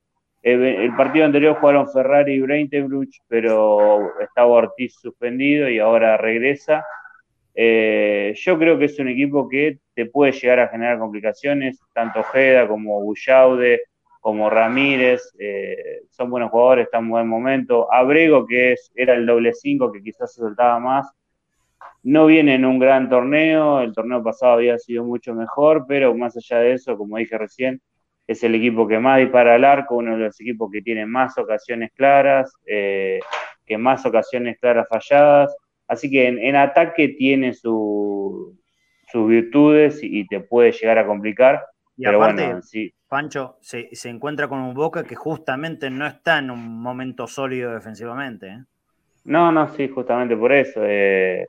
El 0.42 0.94
partido 0.94 1.24
anterior 1.24 1.56
jugaron 1.58 1.90
Ferrari 1.90 2.34
y 2.34 2.40
Breitenbruch, 2.40 3.16
pero 3.26 4.18
estaba 4.20 4.48
Ortiz 4.48 4.94
suspendido 5.00 5.70
y 5.70 5.78
ahora 5.78 6.18
regresa. 6.18 6.84
Eh, 7.54 8.34
yo 8.36 8.58
creo 8.58 8.78
que 8.78 8.86
es 8.86 8.98
un 8.98 9.08
equipo 9.08 9.48
que 9.48 9.78
te 9.94 10.06
puede 10.06 10.32
llegar 10.32 10.60
a 10.60 10.68
generar 10.68 10.98
complicaciones, 10.98 11.80
tanto 11.94 12.20
Ojeda 12.20 12.68
como 12.68 13.00
Bullaude, 13.00 13.82
como 14.20 14.50
Ramírez, 14.50 15.34
eh, 15.38 16.00
son 16.10 16.30
buenos 16.30 16.50
jugadores, 16.50 16.86
están 16.86 17.04
en 17.04 17.10
buen 17.10 17.28
momento. 17.28 17.92
Abrego, 17.92 18.46
que 18.46 18.72
es, 18.72 18.90
era 18.94 19.14
el 19.14 19.26
doble 19.26 19.52
cinco, 19.52 19.92
que 19.92 20.02
quizás 20.02 20.34
se 20.34 20.40
soltaba 20.40 20.78
más, 20.78 21.12
no 22.04 22.26
viene 22.26 22.54
en 22.54 22.66
un 22.66 22.78
gran 22.78 23.08
torneo, 23.08 23.80
el 23.80 23.92
torneo 23.92 24.22
pasado 24.22 24.52
había 24.52 24.78
sido 24.78 25.04
mucho 25.04 25.34
mejor, 25.34 25.86
pero 25.88 26.14
más 26.14 26.36
allá 26.36 26.58
de 26.58 26.74
eso, 26.74 26.98
como 26.98 27.16
dije 27.16 27.38
recién, 27.38 27.80
es 28.26 28.42
el 28.42 28.54
equipo 28.54 28.86
que 28.86 28.98
más 28.98 29.18
dispara 29.18 29.54
al 29.54 29.64
arco, 29.64 29.96
uno 29.96 30.12
de 30.12 30.24
los 30.24 30.40
equipos 30.40 30.70
que 30.70 30.82
tiene 30.82 31.06
más 31.06 31.36
ocasiones 31.38 31.90
claras, 31.94 32.52
eh, 32.66 33.20
que 33.64 33.78
más 33.78 34.04
ocasiones 34.04 34.58
claras 34.60 34.86
falladas. 34.88 35.56
Así 35.88 36.10
que 36.10 36.28
en, 36.28 36.56
ataque 36.56 37.08
tiene 37.08 37.54
sus 37.54 38.54
virtudes 39.14 40.00
y, 40.02 40.26
te 40.26 40.40
puede 40.40 40.72
llegar 40.72 40.98
a 40.98 41.06
complicar. 41.06 41.64
Y 41.96 42.04
pero 42.04 42.18
bueno, 42.18 42.60
sí. 42.62 42.92
Pancho 43.08 43.58
se, 43.60 43.88
encuentra 44.04 44.48
con 44.48 44.58
un 44.58 44.74
Boca 44.74 45.04
que 45.04 45.14
justamente 45.14 45.88
no 45.88 46.06
está 46.06 46.38
en 46.38 46.50
un 46.50 46.82
momento 46.82 47.26
sólido 47.26 47.72
defensivamente. 47.72 48.48
¿eh? 48.48 48.64
No, 49.24 49.52
no, 49.52 49.68
sí, 49.74 49.88
justamente 49.88 50.36
por 50.36 50.52
eso. 50.52 50.80
Eh, 50.82 51.46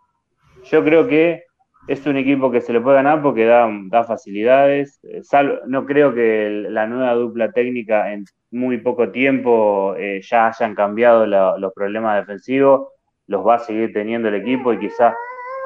yo 0.69 0.84
creo 0.84 1.08
que 1.08 1.43
es 1.88 2.06
un 2.08 2.17
equipo 2.17 2.49
que 2.49 2.62
se 2.62 2.73
le 2.73 2.82
puede 2.82 2.97
ganar 2.97 3.21
porque 3.21 3.45
da, 3.45 3.69
da 3.88 4.04
facilidades. 4.04 4.99
Eh, 5.04 5.21
no 5.67 5.86
creo 5.86 6.13
que 6.13 6.65
la 6.69 6.88
nueva 6.88 7.13
dupla 7.13 7.51
técnica 7.51 8.12
en 8.12 8.25
muy 8.51 8.80
poco 8.80 9.12
tiempo 9.12 9.95
eh, 9.97 10.21
ya 10.23 10.47
hayan 10.47 10.73
cambiado 10.73 11.25
los 11.25 11.73
problemas 11.73 12.19
defensivos. 12.19 12.89
Los 13.28 13.45
va 13.45 13.56
a 13.56 13.60
seguir 13.60 13.93
teniendo 13.93 14.30
el 14.30 14.36
equipo 14.36 14.73
y 14.73 14.80
quizás 14.80 15.13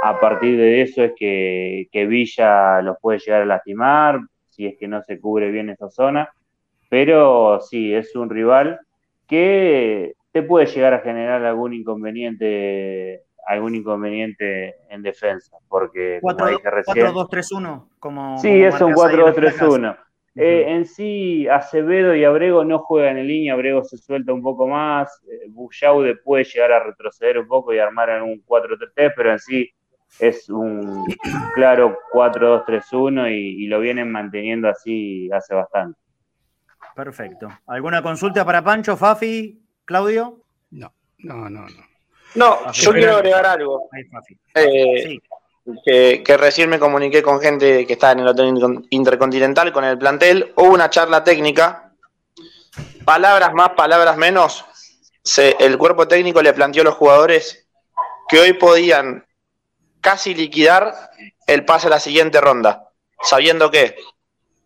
a 0.03 0.19
partir 0.19 0.57
de 0.57 0.81
eso 0.81 1.03
es 1.03 1.13
que, 1.15 1.88
que, 1.91 2.05
Villa 2.05 2.81
los 2.81 2.97
puede 3.01 3.19
llegar 3.19 3.41
a 3.41 3.45
lastimar 3.45 4.19
si 4.47 4.65
es 4.65 4.77
que 4.77 4.88
no 4.88 5.01
se 5.03 5.19
cubre 5.19 5.51
bien 5.51 5.69
esa 5.69 5.89
zona. 5.89 6.29
Pero 6.89 7.59
sí, 7.62 7.93
es 7.93 8.15
un 8.15 8.29
rival 8.29 8.79
que 9.27 10.13
te 10.31 10.41
puede 10.41 10.65
llegar 10.65 10.93
a 10.93 10.99
generar 10.99 11.43
algún 11.45 11.73
inconveniente 11.73 13.23
algún 13.49 13.73
inconveniente 13.73 14.75
en 14.89 15.01
defensa, 15.01 15.57
porque 15.67 16.19
4, 16.21 16.45
como 16.45 16.57
dije 16.57 16.69
recién... 16.69 17.07
4-2-3-1, 17.07 17.88
como... 17.97 18.38
Sí, 18.38 18.63
es 18.63 18.79
un 18.79 18.93
4-2-3-1. 18.93 19.97
Eh, 20.35 20.65
en 20.67 20.85
sí, 20.85 21.47
Acevedo 21.47 22.15
y 22.15 22.23
Abrego 22.23 22.63
no 22.63 22.77
juegan 22.77 23.17
en 23.17 23.27
línea, 23.27 23.53
Abrego 23.55 23.83
se 23.83 23.97
suelta 23.97 24.31
un 24.31 24.43
poco 24.43 24.67
más, 24.67 25.23
eh, 25.27 25.47
Bullaude 25.49 26.15
puede 26.17 26.43
llegar 26.43 26.71
a 26.71 26.83
retroceder 26.83 27.39
un 27.39 27.47
poco 27.47 27.73
y 27.73 27.79
armar 27.79 28.12
en 28.12 28.21
un 28.21 28.45
4-3-3, 28.45 29.13
pero 29.15 29.31
en 29.31 29.39
sí 29.39 29.69
es 30.19 30.47
un 30.47 31.05
claro 31.55 31.97
4-2-3-1 32.13 33.31
y, 33.31 33.63
y 33.63 33.67
lo 33.67 33.79
vienen 33.79 34.12
manteniendo 34.12 34.69
así 34.69 35.27
hace 35.31 35.55
bastante. 35.55 35.99
Perfecto. 36.95 37.49
¿Alguna 37.65 38.03
consulta 38.03 38.45
para 38.45 38.63
Pancho, 38.63 38.95
Fafi, 38.95 39.59
Claudio? 39.85 40.43
No, 40.69 40.93
no, 41.17 41.49
no, 41.49 41.62
no. 41.62 41.88
No, 42.36 42.60
ah, 42.65 42.72
yo 42.72 42.92
quiero 42.92 43.15
agregar 43.15 43.46
algo. 43.46 43.89
Eh, 44.56 45.19
que, 45.84 46.38
recién 46.38 46.69
me 46.69 46.80
comuniqué 46.80 47.21
con 47.21 47.40
gente 47.40 47.86
que 47.86 47.94
está 47.94 48.12
en 48.12 48.19
el 48.19 48.27
Hotel 48.27 48.84
Intercontinental 48.90 49.71
con 49.71 49.84
el 49.84 49.98
plantel. 49.98 50.54
Hubo 50.56 50.73
una 50.73 50.90
charla 50.90 51.23
técnica. 51.23 51.94
Palabras 53.06 53.54
más, 53.54 53.71
palabras 53.71 54.17
menos. 54.17 54.65
el 55.38 55.77
cuerpo 55.77 56.08
técnico 56.08 56.42
le 56.42 56.54
planteó 56.54 56.82
a 56.82 56.86
los 56.86 56.96
jugadores 56.96 57.67
que 58.27 58.40
hoy 58.40 58.54
podían 58.54 59.25
casi 60.02 60.34
liquidar 60.34 60.94
el 61.48 61.65
pase 61.65 61.88
a 61.88 61.90
la 61.90 62.00
siguiente 62.00 62.40
ronda, 62.40 62.90
sabiendo 63.21 63.71
que 63.71 63.98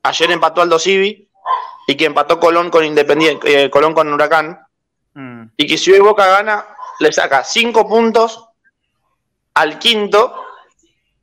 ayer 0.04 0.32
empató 0.32 0.62
Aldo 0.62 0.80
Civi 0.80 1.30
y 1.88 1.96
que 1.96 2.06
empató 2.06 2.40
Colón 2.40 2.70
con 2.70 2.84
Independiente, 2.84 3.64
eh, 3.64 3.70
Colón 3.70 3.94
con 3.94 4.12
Huracán, 4.12 4.60
mm. 5.14 5.44
y 5.58 5.68
que 5.68 5.78
si 5.78 5.92
hoy 5.92 6.00
Boca 6.00 6.28
gana, 6.28 6.66
le 7.00 7.12
saca 7.12 7.44
cinco 7.44 7.88
puntos 7.88 8.48
al 9.54 9.80
quinto, 9.80 10.36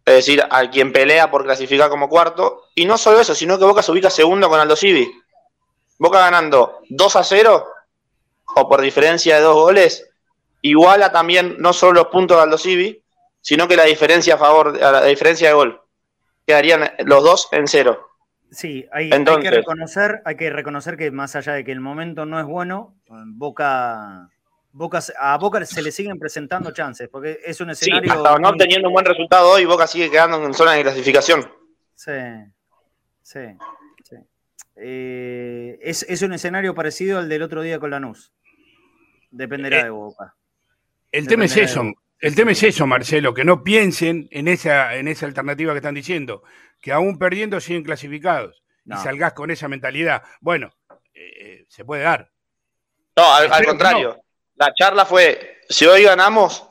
es 0.04 0.14
decir, 0.14 0.42
al 0.50 0.70
quien 0.70 0.92
pelea 0.92 1.30
por 1.30 1.44
clasificar 1.44 1.90
como 1.90 2.08
cuarto, 2.08 2.64
y 2.74 2.84
no 2.84 2.96
solo 2.98 3.20
eso, 3.20 3.34
sino 3.34 3.58
que 3.58 3.64
Boca 3.64 3.82
se 3.82 3.92
ubica 3.92 4.10
segundo 4.10 4.48
con 4.48 4.60
Aldo 4.60 4.76
Civi. 4.76 5.10
Boca 5.98 6.18
ganando 6.20 6.80
2 6.88 7.16
a 7.16 7.24
0, 7.24 7.66
o 8.56 8.68
por 8.68 8.80
diferencia 8.80 9.36
de 9.36 9.42
dos 9.42 9.54
goles, 9.54 10.08
iguala 10.62 11.12
también 11.12 11.56
no 11.58 11.72
solo 11.72 11.92
los 11.92 12.06
puntos 12.06 12.36
de 12.36 12.42
Aldo 12.42 12.58
Civi, 12.58 13.02
sino 13.40 13.68
que 13.68 13.76
la 13.76 13.84
diferencia 13.84 14.34
a 14.34 14.38
favor, 14.38 14.78
la 14.78 15.04
diferencia 15.04 15.48
de 15.48 15.54
gol. 15.54 15.80
quedarían 16.46 16.92
los 17.04 17.22
dos 17.22 17.48
en 17.52 17.66
cero. 17.66 18.06
Sí, 18.50 18.86
hay, 18.92 19.10
hay, 19.12 19.24
que 19.40 19.50
reconocer, 19.50 20.22
hay 20.24 20.36
que 20.36 20.50
reconocer 20.50 20.96
que 20.96 21.10
más 21.12 21.36
allá 21.36 21.52
de 21.52 21.64
que 21.64 21.70
el 21.70 21.80
momento 21.80 22.26
no 22.26 22.40
es 22.40 22.46
bueno, 22.46 22.96
Boca, 23.08 24.28
Boca 24.72 25.00
a 25.18 25.36
Boca 25.38 25.64
se 25.64 25.82
le 25.82 25.90
siguen 25.90 26.18
presentando 26.18 26.72
chances, 26.72 27.08
porque 27.08 27.40
es 27.44 27.60
un 27.60 27.70
escenario. 27.70 28.12
Sí, 28.12 28.16
hasta 28.16 28.38
no 28.38 28.48
obteniendo 28.50 28.88
un 28.88 28.94
buen 28.94 29.04
resultado 29.04 29.50
hoy, 29.50 29.64
Boca 29.64 29.86
sigue 29.86 30.10
quedando 30.10 30.44
en 30.44 30.54
zona 30.54 30.72
de 30.72 30.82
clasificación. 30.82 31.50
Sí, 31.94 32.12
sí, 33.22 33.40
sí. 34.04 34.16
Eh, 34.76 35.78
es, 35.82 36.04
es, 36.08 36.22
un 36.22 36.32
escenario 36.32 36.74
parecido 36.74 37.18
al 37.18 37.28
del 37.28 37.42
otro 37.42 37.62
día 37.62 37.78
con 37.78 37.90
Lanús. 37.90 38.32
Dependerá 39.30 39.80
eh, 39.80 39.84
de 39.84 39.90
Boca. 39.90 40.34
El 41.12 41.26
tema 41.26 41.44
es 41.44 41.56
eso, 41.56 41.82
el 42.20 42.34
tema 42.34 42.52
es 42.52 42.62
eso, 42.62 42.86
Marcelo, 42.86 43.34
que 43.34 43.44
no 43.44 43.64
piensen 43.64 44.28
en 44.30 44.46
esa, 44.46 44.94
en 44.94 45.08
esa 45.08 45.26
alternativa 45.26 45.72
que 45.72 45.78
están 45.78 45.94
diciendo, 45.94 46.42
que 46.80 46.92
aún 46.92 47.18
perdiendo 47.18 47.60
siguen 47.60 47.82
clasificados 47.82 48.62
y 48.84 48.92
salgas 48.96 49.32
con 49.32 49.50
esa 49.50 49.68
mentalidad. 49.68 50.22
Bueno, 50.40 50.72
eh, 51.14 51.64
se 51.68 51.84
puede 51.84 52.02
dar. 52.02 52.30
No, 53.16 53.34
al, 53.34 53.64
contrario. 53.64 54.22
La 54.60 54.74
charla 54.74 55.06
fue, 55.06 55.62
si 55.70 55.86
hoy 55.86 56.02
ganamos 56.02 56.66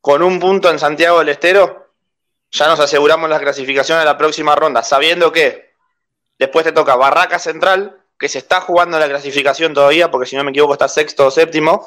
con 0.00 0.24
un 0.24 0.40
punto 0.40 0.68
en 0.68 0.80
Santiago 0.80 1.20
del 1.20 1.28
Estero, 1.28 1.94
ya 2.50 2.66
nos 2.66 2.80
aseguramos 2.80 3.30
la 3.30 3.38
clasificación 3.38 4.00
a 4.00 4.04
la 4.04 4.18
próxima 4.18 4.56
ronda, 4.56 4.82
sabiendo 4.82 5.30
que 5.30 5.70
después 6.36 6.64
te 6.64 6.72
toca 6.72 6.96
Barraca 6.96 7.38
Central, 7.38 8.02
que 8.18 8.28
se 8.28 8.38
está 8.38 8.60
jugando 8.60 8.98
la 8.98 9.08
clasificación 9.08 9.72
todavía, 9.72 10.10
porque 10.10 10.26
si 10.26 10.34
no 10.34 10.42
me 10.42 10.50
equivoco 10.50 10.72
está 10.72 10.88
sexto 10.88 11.26
o 11.26 11.30
séptimo, 11.30 11.86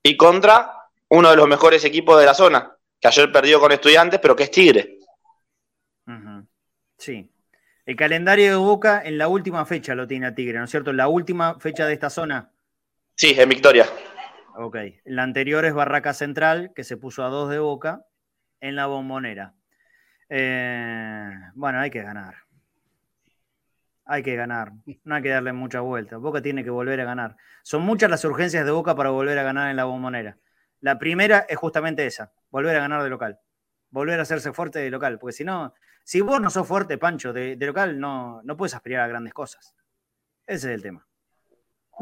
y 0.00 0.16
contra 0.16 0.76
uno 1.08 1.30
de 1.30 1.36
los 1.36 1.48
mejores 1.48 1.84
equipos 1.84 2.20
de 2.20 2.26
la 2.26 2.34
zona, 2.34 2.76
que 3.00 3.08
ayer 3.08 3.32
perdió 3.32 3.58
con 3.58 3.72
estudiantes, 3.72 4.20
pero 4.20 4.36
que 4.36 4.44
es 4.44 4.52
Tigre. 4.52 5.00
Sí. 6.98 7.28
El 7.84 7.96
calendario 7.96 8.50
de 8.50 8.56
Boca 8.56 9.02
en 9.04 9.18
la 9.18 9.26
última 9.26 9.66
fecha 9.66 9.96
lo 9.96 10.06
tiene 10.06 10.28
a 10.28 10.34
Tigre, 10.36 10.58
¿no 10.58 10.66
es 10.66 10.70
cierto? 10.70 10.92
La 10.92 11.08
última 11.08 11.58
fecha 11.58 11.84
de 11.84 11.94
esta 11.94 12.10
zona. 12.10 12.52
Sí, 13.16 13.34
en 13.36 13.48
Victoria. 13.48 13.88
Ok. 14.62 14.76
La 15.04 15.22
anterior 15.22 15.64
es 15.64 15.72
Barraca 15.72 16.12
Central, 16.12 16.72
que 16.74 16.84
se 16.84 16.98
puso 16.98 17.24
a 17.24 17.30
dos 17.30 17.48
de 17.48 17.58
Boca 17.58 18.04
en 18.60 18.76
la 18.76 18.84
bombonera. 18.84 19.54
Eh, 20.28 21.30
bueno, 21.54 21.80
hay 21.80 21.88
que 21.88 22.02
ganar. 22.02 22.34
Hay 24.04 24.22
que 24.22 24.36
ganar. 24.36 24.72
No 25.04 25.14
hay 25.14 25.22
que 25.22 25.30
darle 25.30 25.54
mucha 25.54 25.80
vuelta. 25.80 26.18
Boca 26.18 26.42
tiene 26.42 26.62
que 26.62 26.68
volver 26.68 27.00
a 27.00 27.06
ganar. 27.06 27.38
Son 27.62 27.80
muchas 27.80 28.10
las 28.10 28.22
urgencias 28.26 28.66
de 28.66 28.70
Boca 28.70 28.94
para 28.94 29.08
volver 29.08 29.38
a 29.38 29.44
ganar 29.44 29.70
en 29.70 29.76
la 29.76 29.84
bombonera. 29.84 30.36
La 30.80 30.98
primera 30.98 31.46
es 31.48 31.56
justamente 31.56 32.04
esa, 32.04 32.30
volver 32.50 32.76
a 32.76 32.80
ganar 32.80 33.02
de 33.02 33.08
local, 33.08 33.40
volver 33.88 34.18
a 34.18 34.24
hacerse 34.24 34.52
fuerte 34.52 34.78
de 34.78 34.90
local, 34.90 35.18
porque 35.18 35.32
si 35.32 35.44
no, 35.44 35.72
si 36.04 36.20
vos 36.20 36.38
no 36.38 36.50
sos 36.50 36.68
fuerte, 36.68 36.98
Pancho, 36.98 37.32
de, 37.32 37.56
local, 37.56 37.98
no, 37.98 38.42
no 38.42 38.58
puedes 38.58 38.74
aspirar 38.74 39.04
a 39.04 39.08
grandes 39.08 39.32
cosas. 39.32 39.74
Ese 40.46 40.68
es 40.68 40.74
el 40.74 40.82
tema. 40.82 41.09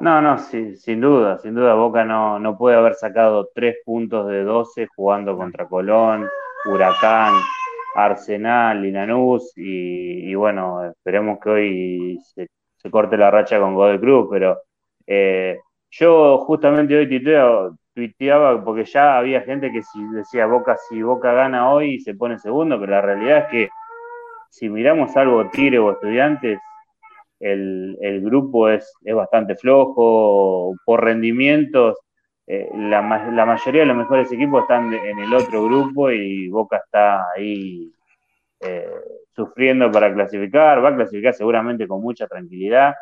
No, 0.01 0.23
no, 0.23 0.39
sí, 0.39 0.77
sin 0.77 1.01
duda, 1.01 1.39
sin 1.39 1.55
duda 1.55 1.75
Boca 1.75 2.05
no, 2.05 2.39
no 2.39 2.57
puede 2.57 2.77
haber 2.77 2.95
sacado 2.95 3.49
tres 3.53 3.79
puntos 3.85 4.29
de 4.29 4.45
12 4.45 4.87
jugando 4.95 5.37
contra 5.37 5.67
Colón, 5.67 6.29
Huracán, 6.67 7.35
Arsenal, 7.97 8.81
Linanús 8.81 9.53
y, 9.57 10.31
y 10.31 10.35
bueno, 10.37 10.85
esperemos 10.85 11.41
que 11.41 11.51
hoy 11.51 12.19
se, 12.23 12.49
corte 12.91 13.17
la 13.17 13.31
racha 13.33 13.59
con 13.59 13.75
Godoy 13.75 13.99
Cruz, 13.99 14.29
pero 14.31 14.61
eh, 15.05 15.59
yo 15.91 16.39
justamente 16.39 16.97
hoy 16.97 17.09
titeo, 17.09 17.77
tuiteaba 17.93 18.65
porque 18.65 18.85
ya 18.85 19.19
había 19.19 19.41
gente 19.41 19.73
que 19.73 19.83
si 19.83 20.01
decía 20.13 20.47
Boca, 20.47 20.77
si 20.89 21.03
Boca 21.03 21.33
gana 21.33 21.71
hoy 21.73 21.99
se 21.99 22.15
pone 22.15 22.39
segundo, 22.39 22.79
pero 22.79 22.93
la 22.93 23.03
realidad 23.03 23.39
es 23.39 23.47
que 23.49 23.69
si 24.49 24.69
miramos 24.69 25.17
algo 25.17 25.51
Tigre 25.51 25.81
o 25.81 25.91
Estudiantes, 25.91 26.61
el, 27.41 28.21
grupo 28.23 28.69
es, 28.69 28.93
es, 29.05 29.15
bastante 29.15 29.57
flojo, 29.57 30.75
por 30.85 31.05
rendimientos, 31.05 31.97
eh, 32.47 32.69
la, 32.75 33.03
la, 33.31 33.45
mayoría 33.45 33.83
de 33.83 33.89
los 33.89 33.97
mejores 33.97 34.33
equipos 34.33 34.63
están 34.63 34.93
en 34.95 35.19
el 35.19 35.35
otro 35.35 35.65
grupo 35.65 36.11
y 36.11 36.49
Boca 36.49 36.79
está 36.79 37.31
ahí 37.37 37.93
eh, 38.61 38.89
sufriendo 39.37 39.91
para 39.91 40.13
clasificar, 40.13 40.83
va 40.83 40.89
a 40.89 40.97
clasificar 40.97 41.35
seguramente 41.35 41.87
con 41.87 42.01
mucha 42.01 42.27
tranquilidad, 42.27 42.95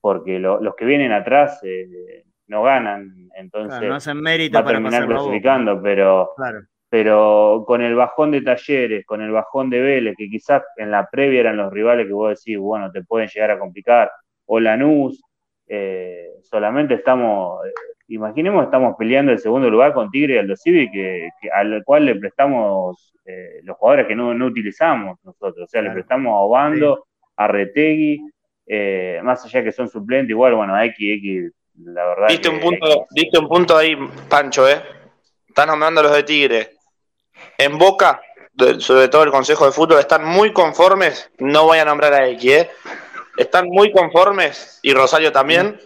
porque 0.00 0.38
los 0.38 0.74
que 0.76 0.84
vienen 0.84 1.12
atrás 1.12 1.60
eh, 1.62 2.24
no 2.46 2.62
ganan, 2.62 3.30
entonces 3.34 3.88
no 3.88 3.94
hacen 3.94 4.20
mérito 4.20 4.58
va 4.58 4.68
a 4.68 4.72
terminar 4.72 5.06
clasificando, 5.06 5.80
pero, 5.82 6.30
pero 6.90 7.62
con 7.66 7.80
el 7.82 7.94
bajón 7.94 8.32
de 8.32 8.42
Talleres, 8.42 9.06
con 9.06 9.22
el 9.22 9.30
bajón 9.30 9.70
de 9.70 9.80
Vélez, 9.80 10.16
que 10.18 10.28
quizás 10.28 10.62
en 10.76 10.90
la 10.90 11.08
previa 11.08 11.40
eran 11.40 11.56
los 11.56 11.72
rivales 11.72 12.06
que 12.06 12.12
vos 12.12 12.36
decís, 12.36 12.58
bueno, 12.58 12.90
te 12.90 13.04
pueden 13.04 13.28
llegar 13.28 13.52
a 13.52 13.58
complicar, 13.60 14.10
o 14.46 14.58
Lanús, 14.58 15.22
eh, 15.68 16.32
solamente 16.42 16.94
estamos, 16.94 17.64
eh, 17.64 17.70
imaginemos, 18.08 18.64
estamos 18.64 18.96
peleando 18.98 19.30
el 19.30 19.38
segundo 19.38 19.70
lugar 19.70 19.94
con 19.94 20.10
Tigre 20.10 20.34
y 20.34 20.38
Aldo 20.38 20.56
Civi, 20.56 20.90
que, 20.90 21.28
al 21.54 21.84
cual 21.84 22.06
le 22.06 22.16
prestamos 22.16 23.14
eh, 23.24 23.60
los 23.62 23.76
jugadores 23.76 24.08
que 24.08 24.16
no, 24.16 24.30
utilizamos 24.44 25.16
nosotros, 25.22 25.66
o 25.66 25.68
sea, 25.68 25.82
le 25.82 25.92
prestamos 25.92 26.32
a 26.32 26.40
Obando, 26.40 27.06
a 27.36 27.46
Retegui, 27.46 28.20
más 29.22 29.44
allá 29.44 29.62
que 29.62 29.70
son 29.70 29.88
suplentes, 29.88 30.30
igual, 30.30 30.56
bueno, 30.56 30.74
a 30.74 30.84
X, 30.86 30.98
X 30.98 31.52
la 31.84 32.04
verdad. 32.04 32.28
Viste, 32.28 32.48
un 32.48 32.58
punto, 32.58 33.06
un 33.40 33.48
punto 33.48 33.76
ahí, 33.76 33.96
Pancho, 34.28 34.68
¿eh? 34.68 34.82
Están 35.46 35.68
nombrando 35.68 36.00
a 36.00 36.04
los 36.04 36.12
de 36.12 36.22
Tigre. 36.24 36.79
En 37.58 37.78
Boca, 37.78 38.20
sobre 38.78 39.08
todo 39.08 39.22
el 39.22 39.30
Consejo 39.30 39.66
de 39.66 39.72
Fútbol, 39.72 40.00
están 40.00 40.24
muy 40.24 40.52
conformes. 40.52 41.30
No 41.38 41.64
voy 41.64 41.78
a 41.78 41.84
nombrar 41.84 42.12
a 42.14 42.28
X, 42.28 42.50
¿eh? 42.50 42.70
Están 43.36 43.66
muy 43.68 43.92
conformes, 43.92 44.80
y 44.82 44.92
Rosario 44.92 45.32
también, 45.32 45.78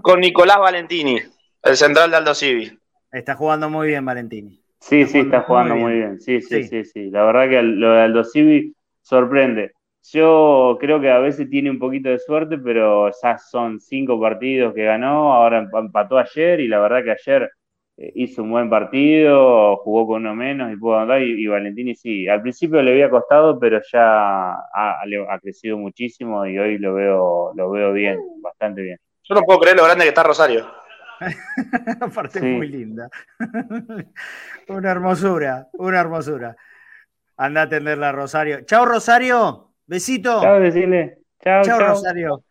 con 0.00 0.20
Nicolás 0.20 0.58
Valentini, 0.58 1.20
el 1.62 1.76
central 1.76 2.10
de 2.10 2.16
Aldo 2.16 2.34
Civi. 2.34 2.78
Está 3.10 3.34
jugando 3.34 3.68
muy 3.68 3.88
bien 3.88 4.04
Valentini. 4.04 4.60
Sí, 4.80 5.04
sí, 5.06 5.18
está 5.18 5.40
jugando 5.42 5.74
muy 5.74 5.94
bien. 5.94 6.20
Sí, 6.20 6.40
sí, 6.40 6.64
sí, 6.64 6.84
sí, 6.84 7.10
La 7.10 7.24
verdad 7.24 7.48
que 7.48 7.62
lo 7.62 7.92
de 7.92 8.02
Aldo 8.02 8.24
Civi 8.24 8.74
sorprende. 9.02 9.72
Yo 10.12 10.76
creo 10.80 11.00
que 11.00 11.10
a 11.10 11.18
veces 11.18 11.50
tiene 11.50 11.70
un 11.70 11.78
poquito 11.78 12.08
de 12.08 12.18
suerte, 12.20 12.58
pero 12.58 13.10
ya 13.22 13.38
son 13.38 13.80
cinco 13.80 14.20
partidos 14.20 14.72
que 14.74 14.84
ganó, 14.84 15.34
ahora 15.34 15.68
empató 15.72 16.18
ayer 16.18 16.60
y 16.60 16.68
la 16.68 16.78
verdad 16.78 17.02
que 17.02 17.10
ayer 17.10 17.50
hizo 17.96 18.42
un 18.42 18.50
buen 18.50 18.68
partido, 18.68 19.76
jugó 19.78 20.06
con 20.06 20.22
uno 20.22 20.34
menos 20.34 20.72
y 20.72 20.76
pudo 20.76 20.98
andar 20.98 21.22
y, 21.22 21.46
Valentini 21.46 21.94
sí, 21.94 22.28
al 22.28 22.42
principio 22.42 22.82
le 22.82 22.92
había 22.92 23.08
costado, 23.08 23.58
pero 23.58 23.80
ya 23.90 24.52
ha, 24.52 25.38
crecido 25.40 25.78
muchísimo 25.78 26.46
y 26.46 26.58
hoy 26.58 26.78
lo 26.78 26.94
veo, 26.94 27.52
lo 27.54 27.70
veo 27.70 27.92
bien, 27.92 28.18
bastante 28.42 28.82
bien. 28.82 28.98
Yo 29.22 29.34
no 29.34 29.42
puedo 29.42 29.60
creer 29.60 29.76
lo 29.76 29.84
grande 29.84 30.04
que 30.04 30.10
está 30.10 30.22
Rosario. 30.22 30.66
Aparte 32.00 32.40
muy 32.42 32.68
linda. 32.68 33.08
una 34.68 34.90
hermosura, 34.90 35.68
una 35.72 36.00
hermosura. 36.00 36.56
Anda 37.38 37.62
a 37.62 37.64
atenderla, 37.64 38.12
Rosario. 38.12 38.60
Chao, 38.62 38.84
Rosario. 38.84 39.72
Besito. 39.86 40.40
Chao, 40.40 40.60
decirle. 40.60 41.18
Chao, 41.40 41.78
Rosario. 41.78 42.44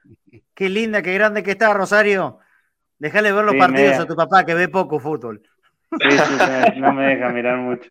Qué 0.54 0.70
linda, 0.70 1.02
qué 1.02 1.14
grande 1.14 1.44
que 1.44 1.52
está, 1.52 1.74
Rosario. 1.74 2.40
Déjale 3.00 3.32
ver 3.32 3.46
los 3.46 3.56
partidos 3.56 4.00
a 4.00 4.06
tu 4.06 4.16
papá, 4.16 4.46
que 4.46 4.54
ve 4.54 4.68
poco 4.68 5.00
fútbol. 5.00 5.42
Sí, 5.92 6.18
sí, 6.74 6.80
no 6.80 6.94
me 6.94 7.08
deja 7.08 7.30
mirar 7.30 7.58
mucho. 7.58 7.90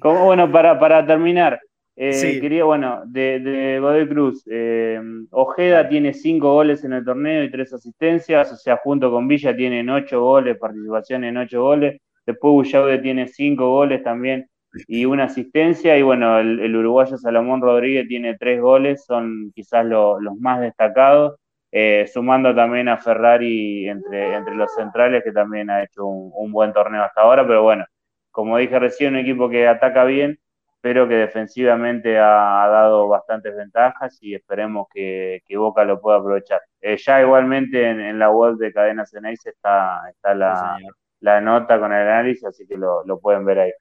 Como, 0.00 0.24
bueno, 0.24 0.50
para, 0.50 0.78
para 0.78 1.04
terminar, 1.06 1.60
eh, 1.96 2.38
quería, 2.40 2.64
bueno, 2.64 3.02
de, 3.06 3.40
de 3.40 3.80
Godoy 3.80 4.08
Cruz, 4.08 4.44
eh, 4.50 5.00
Ojeda 5.30 5.88
tiene 5.88 6.12
cinco 6.12 6.52
goles 6.52 6.84
en 6.84 6.92
el 6.92 7.04
torneo 7.04 7.42
y 7.42 7.50
tres 7.50 7.72
asistencias, 7.72 8.52
o 8.52 8.56
sea, 8.56 8.76
junto 8.76 9.10
con 9.10 9.26
Villa 9.26 9.56
tienen 9.56 9.88
ocho 9.88 10.20
goles, 10.20 10.58
participación 10.58 11.24
en 11.24 11.38
ocho 11.38 11.62
goles. 11.62 12.00
Después 12.26 12.52
Bullaude 12.52 12.98
tiene 12.98 13.28
cinco 13.28 13.70
goles 13.70 14.02
también 14.02 14.48
y 14.86 15.04
una 15.04 15.24
asistencia. 15.24 15.96
Y 15.96 16.02
bueno, 16.02 16.38
el, 16.38 16.74
uruguayo 16.76 17.16
Salomón 17.16 17.62
Rodríguez 17.62 18.06
tiene 18.08 18.36
tres 18.36 18.60
goles, 18.60 19.04
son 19.04 19.52
quizás 19.54 19.86
los 19.86 20.36
más 20.38 20.60
destacados, 20.60 21.38
eh, 21.78 22.06
sumando 22.06 22.54
también 22.54 22.88
a 22.88 22.96
Ferrari 22.96 23.86
entre, 23.86 24.34
entre 24.34 24.54
los 24.54 24.72
centrales, 24.74 25.22
que 25.22 25.30
también 25.30 25.68
ha 25.68 25.82
hecho 25.82 26.06
un, 26.06 26.50
buen 26.50 26.72
torneo 26.72 27.02
hasta 27.02 27.20
ahora. 27.20 27.46
Pero 27.46 27.62
bueno, 27.64 27.84
como 28.30 28.56
dije 28.56 28.78
recién, 28.78 29.12
un 29.12 29.20
equipo 29.20 29.50
que 29.50 29.68
ataca 29.68 30.04
bien, 30.04 30.38
pero 30.80 31.06
que 31.06 31.16
defensivamente 31.16 32.18
ha, 32.18 32.66
dado 32.70 33.08
bastantes 33.08 33.54
ventajas 33.54 34.16
y 34.22 34.34
esperemos 34.34 34.86
que, 34.90 35.42
Boca 35.54 35.84
lo 35.84 36.00
pueda 36.00 36.16
aprovechar. 36.16 36.62
Eh, 36.80 36.96
ya 36.96 37.20
igualmente 37.20 37.90
en, 37.90 38.18
la 38.18 38.30
web 38.30 38.56
de 38.56 38.72
Cadenas 38.72 39.10
Ceneice 39.10 39.50
está, 39.50 40.00
está 40.08 40.34
la, 40.34 40.78
la, 41.20 41.42
nota 41.42 41.78
con 41.78 41.92
el 41.92 42.08
análisis, 42.08 42.46
así 42.46 42.66
que 42.66 42.78
lo, 42.78 43.04
lo 43.04 43.20
pueden 43.20 43.44
ver 43.44 43.58
ahí. 43.58 43.72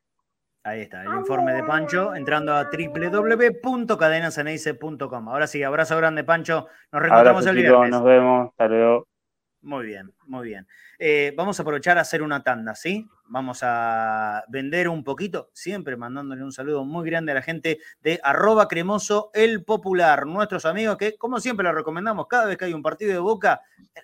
Ahí 0.66 0.82
está, 0.82 1.04
el 1.04 1.14
informe 1.14 1.54
de 1.54 1.62
Pancho, 1.62 2.16
entrando 2.16 2.56
a 2.56 2.72
www.cadenaseneice.com. 2.72 5.30
Ahora 5.30 5.46
sí, 5.46 5.62
abrazo 5.62 5.96
grande, 5.96 6.24
Pancho. 6.24 6.66
Nos 6.92 7.04
reencontramos 7.04 7.46
el 7.46 7.58
viernes. 7.58 7.92
Nos 7.92 8.04
vemos, 8.04 8.50
hasta 8.50 8.68
luego. 8.68 9.08
Muy 9.62 9.86
bien, 9.86 10.12
muy 10.26 10.48
bien. 10.48 10.66
Eh, 10.98 11.36
vamos 11.38 11.60
a 11.60 11.62
aprovechar 11.62 12.00
a 12.00 12.02
hacer 12.02 12.24
una 12.24 12.42
tanda, 12.42 12.74
¿sí? 12.74 13.08
Vamos 13.26 13.60
a 13.62 14.44
vender 14.48 14.90
un 14.90 15.04
poquito, 15.04 15.52
siempre 15.54 15.98
mandándole 15.98 16.44
un 16.44 16.52
saludo 16.52 16.84
muy 16.84 17.08
grande 17.08 17.34
a 17.34 17.36
la 17.36 17.44
gente 17.44 17.78
de 18.02 18.20
arroba 18.24 18.68
cremoso 18.68 19.30
el 19.36 19.64
popular, 19.64 20.26
nuestros 20.26 20.66
amigos 20.66 20.98
que, 20.98 21.16
como 21.16 21.40
siempre, 21.40 21.64
lo 21.64 21.74
recomendamos 21.74 22.26
cada 22.26 22.46
vez 22.46 22.58
que 22.58 22.66
hay 22.66 22.74
un 22.74 22.82
partido 22.82 23.14
de 23.14 23.20
boca, 23.20 23.62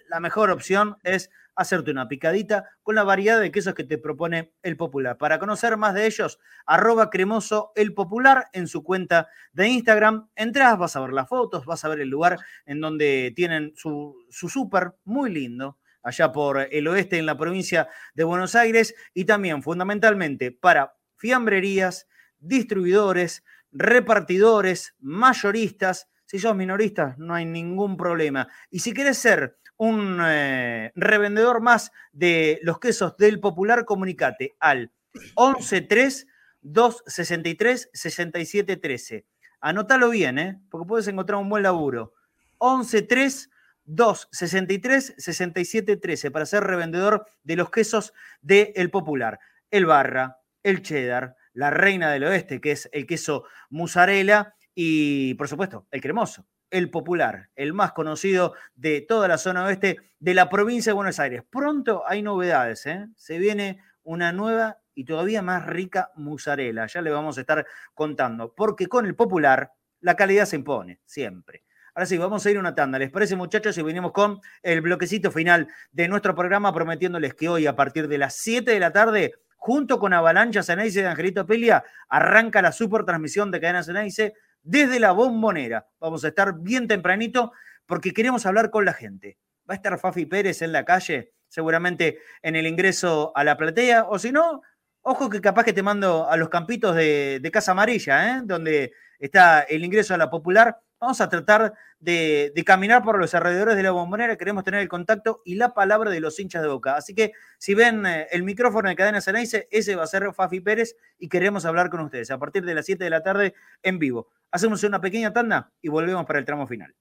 la 0.09 0.20
mejor 0.20 0.51
opción 0.51 0.97
es 1.01 1.32
hacerte 1.56 1.91
una 1.91 2.08
picadita 2.08 2.70
con 2.84 2.95
la 2.95 3.04
variedad 3.04 3.39
de 3.39 3.52
quesos 3.52 3.74
que 3.74 3.84
te 3.84 3.97
propone 3.97 4.54
el 4.64 4.78
Popular. 4.78 5.18
Para 5.18 5.39
conocer 5.39 5.78
más 5.78 5.93
de 5.93 6.06
ellos, 6.06 6.39
arroba 6.66 7.10
cremoso 7.10 7.72
el 7.76 7.93
Popular 7.93 8.47
en 8.54 8.68
su 8.68 8.84
cuenta 8.84 9.28
de 9.54 9.68
Instagram. 9.68 10.30
Entrás, 10.36 10.78
vas 10.78 10.95
a 10.95 11.02
ver 11.02 11.14
las 11.14 11.28
fotos, 11.28 11.66
vas 11.66 11.84
a 11.86 11.89
ver 11.89 11.99
el 11.99 12.10
lugar 12.10 12.38
en 12.66 12.82
donde 12.82 13.34
tienen 13.36 13.74
su, 13.76 14.16
su 14.30 14.49
súper 14.49 14.93
muy 15.04 15.32
lindo, 15.32 15.78
allá 16.04 16.32
por 16.32 16.68
el 16.72 16.88
oeste 16.88 17.18
en 17.18 17.26
la 17.26 17.38
provincia 17.38 17.88
de 18.14 18.24
Buenos 18.24 18.56
Aires 18.56 18.95
y 19.14 19.26
también 19.26 19.62
fundamentalmente 19.62 20.52
para 20.52 20.95
fiambrerías, 21.18 22.08
distribuidores, 22.39 23.43
repartidores, 23.72 24.95
mayoristas. 24.99 26.10
Si 26.26 26.39
sos 26.39 26.56
minorista, 26.56 27.16
no 27.18 27.34
hay 27.34 27.45
ningún 27.45 27.97
problema. 27.97 28.47
Y 28.70 28.80
si 28.80 28.93
quieres 28.93 29.18
ser 29.18 29.58
un 29.82 30.19
eh, 30.23 30.91
revendedor 30.93 31.59
más 31.59 31.91
de 32.11 32.59
los 32.61 32.79
quesos 32.79 33.17
del 33.17 33.39
Popular, 33.39 33.84
comunicate 33.84 34.55
al 34.59 34.91
113 35.36 36.27
263 36.61 37.89
6713. 37.91 39.25
Anótalo 39.59 40.11
bien, 40.11 40.38
¿eh? 40.38 40.61
porque 40.69 40.88
puedes 40.88 41.07
encontrar 41.07 41.39
un 41.39 41.49
buen 41.49 41.63
laburo. 41.63 42.13
113 42.59 43.49
263 43.86 45.15
6713 45.17 46.29
para 46.29 46.45
ser 46.45 46.63
revendedor 46.63 47.25
de 47.41 47.55
los 47.55 47.71
quesos 47.71 48.13
del 48.39 48.91
Popular. 48.91 49.39
El 49.71 49.88
Barra, 49.88 50.41
el 50.61 50.84
Cheddar, 50.84 51.36
la 51.53 51.71
Reina 51.71 52.11
del 52.11 52.25
Oeste, 52.25 52.61
que 52.61 52.73
es 52.73 52.88
el 52.93 53.07
queso 53.07 53.45
mozzarella, 53.71 54.53
y 54.75 55.34
por 55.34 55.47
supuesto, 55.47 55.88
el 55.89 56.01
cremoso 56.01 56.45
el 56.72 56.89
popular, 56.89 57.49
el 57.55 57.74
más 57.74 57.91
conocido 57.91 58.55
de 58.76 59.01
toda 59.01 59.28
la 59.28 59.38
zona 59.38 59.65
oeste 59.65 59.97
de 60.19 60.34
la 60.34 60.49
provincia 60.49 60.91
de 60.91 60.95
Buenos 60.95 61.19
Aires. 61.19 61.43
Pronto 61.49 62.03
hay 62.07 62.24
novedades, 62.24 62.86
¿eh? 62.88 63.07
se 63.15 63.38
viene 63.38 63.84
una 64.03 64.32
nueva 64.32 64.80
y 64.95 65.05
todavía 65.05 65.41
más 65.41 65.67
rica 65.67 66.11
mozzarella, 66.15 66.88
ya 66.88 67.01
le 67.01 67.11
vamos 67.11 67.38
a 67.38 67.41
estar 67.41 67.65
contando, 67.93 68.53
porque 68.55 68.88
con 68.88 69.05
el 69.05 69.15
popular 69.15 69.72
la 69.99 70.15
calidad 70.15 70.45
se 70.45 70.55
impone, 70.55 70.99
siempre. 71.05 71.63
Ahora 71.93 72.05
sí, 72.05 72.17
vamos 72.17 72.45
a 72.45 72.49
ir 72.49 72.55
a 72.55 72.61
una 72.61 72.74
tanda. 72.74 72.97
¿Les 72.97 73.11
parece, 73.11 73.36
muchachos? 73.36 73.78
Y 73.78 73.82
venimos 73.82 74.13
con 74.13 74.39
el 74.63 74.80
bloquecito 74.80 75.30
final 75.30 75.67
de 75.91 76.07
nuestro 76.07 76.34
programa, 76.34 76.74
prometiéndoles 76.74 77.34
que 77.34 77.49
hoy, 77.49 77.67
a 77.67 77.76
partir 77.76 78.07
de 78.07 78.17
las 78.17 78.36
7 78.36 78.72
de 78.72 78.80
la 78.80 78.93
tarde, 78.93 79.34
junto 79.57 79.99
con 79.99 80.13
Avalancha 80.13 80.63
Ceneice 80.63 81.01
de 81.01 81.07
Angelito 81.07 81.45
Pelia, 81.45 81.84
arranca 82.07 82.61
la 82.61 82.72
super 82.72 83.03
transmisión 83.03 83.51
de 83.51 83.59
Cadena 83.59 83.84
Ceneice 83.84 84.34
desde 84.64 84.99
la 84.99 85.12
bombonera. 85.12 85.88
Vamos 85.99 86.24
a 86.24 86.30
estar 86.30 86.59
bien 86.59 86.88
tempranito 86.88 87.51
porque 87.86 88.14
queremos 88.14 88.45
hablar 88.45 88.70
con 88.70 88.86
la 88.86 88.93
gente. 88.93 89.38
Va 89.70 89.74
a 89.74 89.76
estar 89.76 89.97
Fafi 89.99 90.26
Pérez 90.26 90.62
en 90.62 90.72
la 90.72 90.86
calle, 90.86 91.34
seguramente 91.47 92.20
en 92.41 92.55
el 92.55 92.68
ingreso 92.68 93.32
a 93.36 93.43
la 93.43 93.57
platea, 93.57 94.05
o 94.09 94.18
si 94.20 94.32
no, 94.32 94.62
ojo 95.01 95.30
que 95.30 95.41
capaz 95.41 95.64
que 95.64 95.74
te 95.74 95.84
mando 95.84 96.30
a 96.30 96.38
los 96.38 96.49
campitos 96.49 96.95
de, 96.95 97.49
Casa 97.51 97.72
Amarilla, 97.72 98.38
¿eh? 98.38 98.41
donde 98.43 98.93
está 99.20 99.62
el 99.62 99.84
ingreso 99.84 100.14
a 100.14 100.18
la 100.18 100.30
popular. 100.30 100.80
Vamos 101.02 101.20
a 101.20 101.30
tratar 101.30 101.74
de, 101.99 102.54
caminar 102.64 103.04
por 103.04 103.18
los 103.18 103.34
alrededores 103.34 103.76
de 103.76 103.82
la 103.82 103.89
bombonera, 103.89 104.38
queremos 104.38 104.64
tener 104.64 104.82
el 104.82 104.88
contacto 104.88 105.41
y 105.43 105.56
la 105.56 105.74
palabra 105.74 106.12
de 106.12 106.20
los 106.20 106.39
hinchas 106.39 106.62
de 106.62 106.68
boca. 106.68 106.95
Así 106.95 107.16
que 107.16 107.32
si 107.58 107.74
ven 107.74 108.06
eh, 108.06 108.28
el 108.30 108.43
micrófono 108.43 108.88
de 108.88 108.95
Cadena 108.95 109.20
Ceneice, 109.20 109.68
ese 109.72 109.95
va 109.95 110.04
a 110.04 110.08
ser 110.08 110.32
Fafi 110.32 110.60
Pérez 110.60 110.95
y 111.18 111.28
queremos 111.28 111.66
hablar 111.66 111.89
con 111.89 112.02
ustedes 112.02 112.30
a 112.30 112.38
partir 112.38 112.64
de 112.66 112.76
las 112.76 112.86
7 112.86 113.04
de 113.04 113.10
la 113.10 113.24
tarde 113.24 113.56
en 113.82 113.97
vivo. 113.97 114.28
Hacemos 114.52 114.84
una 114.84 115.02
pequeña 115.02 115.34
tanda 115.34 115.72
y 115.82 115.89
volvemos 115.89 116.24
para 116.28 116.38
el 116.38 116.45
tramo 116.45 116.68
final. 116.68 116.93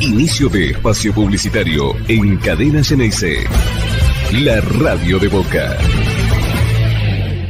Inicio 0.00 0.48
de 0.48 0.70
espacio 0.70 1.12
publicitario 1.12 1.96
en 2.06 2.36
Cadena 2.38 2.84
Ceneice, 2.84 3.38
la 4.32 4.60
radio 4.60 5.18
de 5.18 5.26
Boca. 5.26 5.76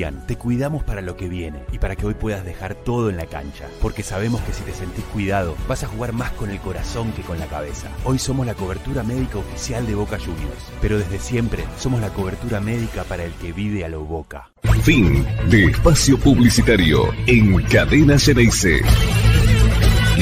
Te 0.00 0.36
cuidamos 0.36 0.82
para 0.82 1.02
lo 1.02 1.14
que 1.14 1.28
viene 1.28 1.60
y 1.72 1.78
para 1.78 1.94
que 1.94 2.06
hoy 2.06 2.14
puedas 2.14 2.42
dejar 2.42 2.74
todo 2.74 3.10
en 3.10 3.18
la 3.18 3.26
cancha, 3.26 3.66
porque 3.82 4.02
sabemos 4.02 4.40
que 4.42 4.54
si 4.54 4.62
te 4.62 4.72
sentís 4.72 5.04
cuidado, 5.04 5.54
vas 5.68 5.84
a 5.84 5.88
jugar 5.88 6.14
más 6.14 6.30
con 6.32 6.48
el 6.48 6.58
corazón 6.58 7.12
que 7.12 7.20
con 7.20 7.38
la 7.38 7.44
cabeza. 7.46 7.88
Hoy 8.04 8.18
somos 8.18 8.46
la 8.46 8.54
cobertura 8.54 9.02
médica 9.02 9.36
oficial 9.36 9.86
de 9.86 9.94
Boca 9.94 10.18
Juniors, 10.18 10.72
pero 10.80 10.96
desde 10.96 11.18
siempre 11.18 11.64
somos 11.76 12.00
la 12.00 12.08
cobertura 12.08 12.60
médica 12.60 13.04
para 13.04 13.24
el 13.24 13.32
que 13.34 13.52
vive 13.52 13.84
a 13.84 13.88
lo 13.88 14.00
Boca. 14.00 14.50
Fin 14.82 15.26
de 15.50 15.66
espacio 15.66 16.18
publicitario 16.18 17.10
en 17.26 17.62
Cadena 17.64 18.18
Ceneice. 18.18 18.80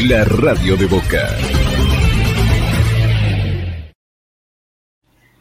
La 0.08 0.24
radio 0.24 0.76
de 0.76 0.86
Boca. 0.86 1.28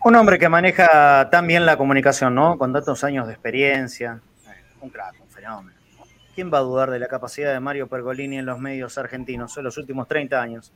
Un 0.03 0.15
hombre 0.15 0.37
que 0.37 0.47
maneja 0.47 1.29
tan 1.31 1.47
bien 1.47 1.65
la 1.65 1.75
comunicación, 1.75 2.35
¿no? 2.35 2.57
Con 2.57 2.71
tantos 2.71 3.03
años 3.03 3.25
de 3.27 3.33
experiencia. 3.33 4.21
Un 4.81 4.89
crack, 4.89 5.15
un 5.21 5.29
fenómeno. 5.29 5.77
¿Quién 6.35 6.53
va 6.53 6.59
a 6.59 6.61
dudar 6.61 6.91
de 6.91 6.99
la 6.99 7.07
capacidad 7.07 7.51
de 7.51 7.59
Mario 7.59 7.87
Pergolini 7.87 8.37
en 8.37 8.45
los 8.45 8.59
medios 8.59 8.97
argentinos 8.97 9.57
en 9.57 9.63
los 9.63 9.77
últimos 9.77 10.07
30 10.07 10.39
años? 10.39 10.71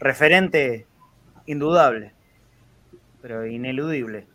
Referente 0.00 0.86
indudable, 1.46 2.12
pero 3.22 3.46
ineludible. 3.46 4.26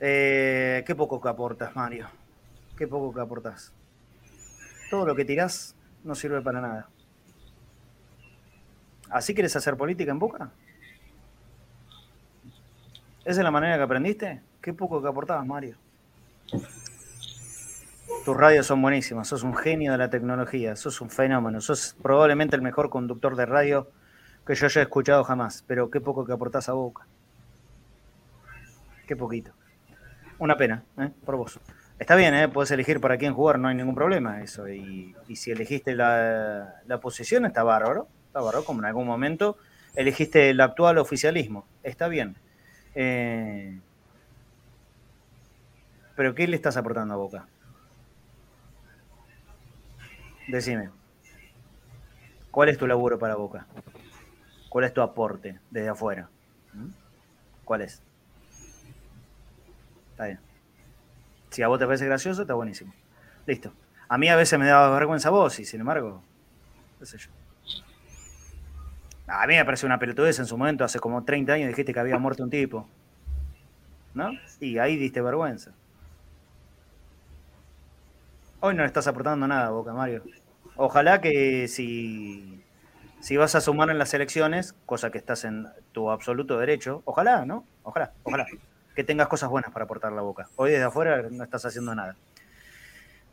Eh, 0.00 0.84
qué 0.86 0.94
poco 0.94 1.20
que 1.20 1.28
aportas, 1.28 1.74
Mario. 1.76 2.08
Qué 2.76 2.86
poco 2.86 3.14
que 3.14 3.20
aportas. 3.20 3.72
Todo 4.90 5.06
lo 5.06 5.14
que 5.14 5.24
tirás 5.24 5.74
no 6.04 6.14
sirve 6.14 6.40
para 6.40 6.60
nada. 6.60 6.88
¿Así 9.10 9.34
quieres 9.34 9.54
hacer 9.56 9.76
política 9.76 10.10
en 10.10 10.18
Boca? 10.18 10.50
¿Esa 13.24 13.40
es 13.40 13.44
la 13.44 13.50
manera 13.50 13.76
que 13.76 13.82
aprendiste? 13.82 14.40
Qué 14.60 14.72
poco 14.72 15.00
que 15.00 15.08
aportabas, 15.08 15.46
Mario. 15.46 15.76
Tus 18.26 18.36
radios 18.36 18.66
son 18.66 18.82
buenísimas, 18.82 19.28
sos 19.28 19.44
un 19.44 19.54
genio 19.54 19.92
de 19.92 19.98
la 19.98 20.10
tecnología, 20.10 20.74
sos 20.74 21.00
un 21.00 21.10
fenómeno, 21.10 21.60
sos 21.60 21.94
probablemente 22.02 22.56
el 22.56 22.62
mejor 22.62 22.90
conductor 22.90 23.36
de 23.36 23.46
radio 23.46 23.88
que 24.44 24.56
yo 24.56 24.66
haya 24.66 24.82
escuchado 24.82 25.22
jamás, 25.22 25.62
pero 25.68 25.92
qué 25.92 26.00
poco 26.00 26.26
que 26.26 26.32
aportás 26.32 26.68
a 26.68 26.72
Boca. 26.72 27.06
Qué 29.06 29.14
poquito. 29.14 29.52
Una 30.40 30.56
pena, 30.56 30.82
¿eh? 30.98 31.12
por 31.24 31.36
vos. 31.36 31.60
Está 32.00 32.16
bien, 32.16 32.34
¿eh? 32.34 32.48
puedes 32.48 32.72
elegir 32.72 33.00
para 33.00 33.16
quién 33.16 33.32
jugar, 33.32 33.60
no 33.60 33.68
hay 33.68 33.76
ningún 33.76 33.94
problema 33.94 34.42
eso. 34.42 34.68
Y, 34.68 35.14
si 35.36 35.52
elegiste 35.52 35.94
la, 35.94 36.82
la, 36.84 36.98
posición, 36.98 37.46
está 37.46 37.62
bárbaro, 37.62 38.08
está 38.26 38.40
bárbaro, 38.40 38.64
como 38.64 38.80
en 38.80 38.86
algún 38.86 39.06
momento 39.06 39.56
elegiste 39.94 40.50
el 40.50 40.60
actual 40.60 40.98
oficialismo, 40.98 41.64
está 41.84 42.08
bien. 42.08 42.34
Eh, 42.96 43.78
pero 46.16 46.34
¿qué 46.34 46.48
le 46.48 46.56
estás 46.56 46.76
aportando 46.76 47.14
a 47.14 47.18
Boca? 47.18 47.46
Decime. 50.48 50.90
¿Cuál 52.50 52.68
es 52.68 52.78
tu 52.78 52.86
laburo 52.86 53.18
para 53.18 53.34
Boca? 53.34 53.66
¿Cuál 54.68 54.84
es 54.84 54.94
tu 54.94 55.02
aporte 55.02 55.60
desde 55.70 55.88
afuera? 55.88 56.28
¿Mm? 56.72 56.88
¿Cuál 57.64 57.82
es? 57.82 58.02
Está 60.12 60.26
bien. 60.26 60.40
Si 61.50 61.62
a 61.62 61.68
vos 61.68 61.78
te 61.78 61.86
parece 61.86 62.06
gracioso, 62.06 62.42
está 62.42 62.54
buenísimo. 62.54 62.94
Listo. 63.46 63.72
A 64.08 64.18
mí 64.18 64.28
a 64.28 64.36
veces 64.36 64.58
me 64.58 64.66
da 64.66 64.88
vergüenza 64.90 65.30
vos 65.30 65.58
y 65.58 65.64
sin 65.64 65.80
embargo, 65.80 66.22
qué 66.98 67.06
sé 67.06 67.18
yo. 67.18 67.30
A 69.26 69.46
mí 69.46 69.54
me 69.54 69.64
parece 69.64 69.84
una 69.86 69.98
pelotudez 69.98 70.38
en 70.38 70.46
su 70.46 70.56
momento, 70.56 70.84
hace 70.84 71.00
como 71.00 71.24
30 71.24 71.52
años 71.52 71.68
dijiste 71.68 71.92
que 71.92 72.00
había 72.00 72.18
muerto 72.18 72.44
un 72.44 72.50
tipo. 72.50 72.88
¿No? 74.14 74.30
Y 74.60 74.78
ahí 74.78 74.96
diste 74.96 75.20
vergüenza. 75.20 75.72
Hoy 78.60 78.74
no 78.74 78.82
le 78.82 78.86
estás 78.86 79.06
aportando 79.06 79.46
nada, 79.46 79.70
Boca 79.70 79.92
Mario. 79.92 80.22
Ojalá 80.76 81.20
que 81.20 81.68
si, 81.68 82.64
si 83.20 83.36
vas 83.36 83.54
a 83.54 83.60
sumar 83.60 83.90
en 83.90 83.98
las 83.98 84.14
elecciones, 84.14 84.74
cosa 84.86 85.10
que 85.10 85.18
estás 85.18 85.44
en 85.44 85.66
tu 85.92 86.10
absoluto 86.10 86.58
derecho, 86.58 87.02
ojalá, 87.04 87.44
¿no? 87.44 87.66
Ojalá, 87.82 88.12
ojalá. 88.22 88.46
Que 88.94 89.04
tengas 89.04 89.28
cosas 89.28 89.50
buenas 89.50 89.70
para 89.72 89.84
aportar 89.84 90.12
la 90.12 90.22
boca. 90.22 90.48
Hoy 90.56 90.70
desde 90.70 90.84
afuera 90.84 91.22
no 91.30 91.44
estás 91.44 91.66
haciendo 91.66 91.94
nada. 91.94 92.16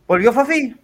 ¿Volvió 0.05 0.33
Fafi? 0.33 0.75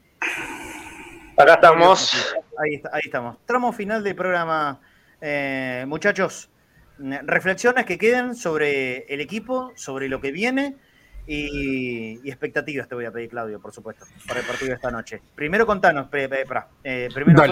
Acá 1.38 1.56
estamos. 1.56 2.34
Ahí, 2.58 2.82
ahí 2.94 3.02
estamos. 3.04 3.38
Tramo 3.46 3.74
final 3.74 4.04
del 4.04 4.16
programa 4.16 4.80
eh, 5.22 5.84
muchachos, 5.86 6.50
reflexiones 6.98 7.86
que 7.86 7.98
queden 7.98 8.36
sobre 8.36 9.00
el 9.14 9.20
equipo, 9.20 9.74
sobre 9.76 10.08
lo 10.08 10.22
que 10.22 10.32
viene 10.32 10.78
y, 11.32 12.28
expectativas 12.28 12.88
te 12.88 12.96
voy 12.96 13.06
a 13.06 13.12
pedir, 13.12 13.30
Claudio, 13.30 13.62
por 13.62 13.72
supuesto, 13.72 14.04
para 14.28 14.40
el 14.40 14.46
partido 14.48 14.70
de 14.70 14.76
esta 14.76 14.90
noche. 14.90 15.22
Primero 15.36 15.68
contanos, 15.68 16.08
eh, 16.12 17.10
primero 17.14 17.44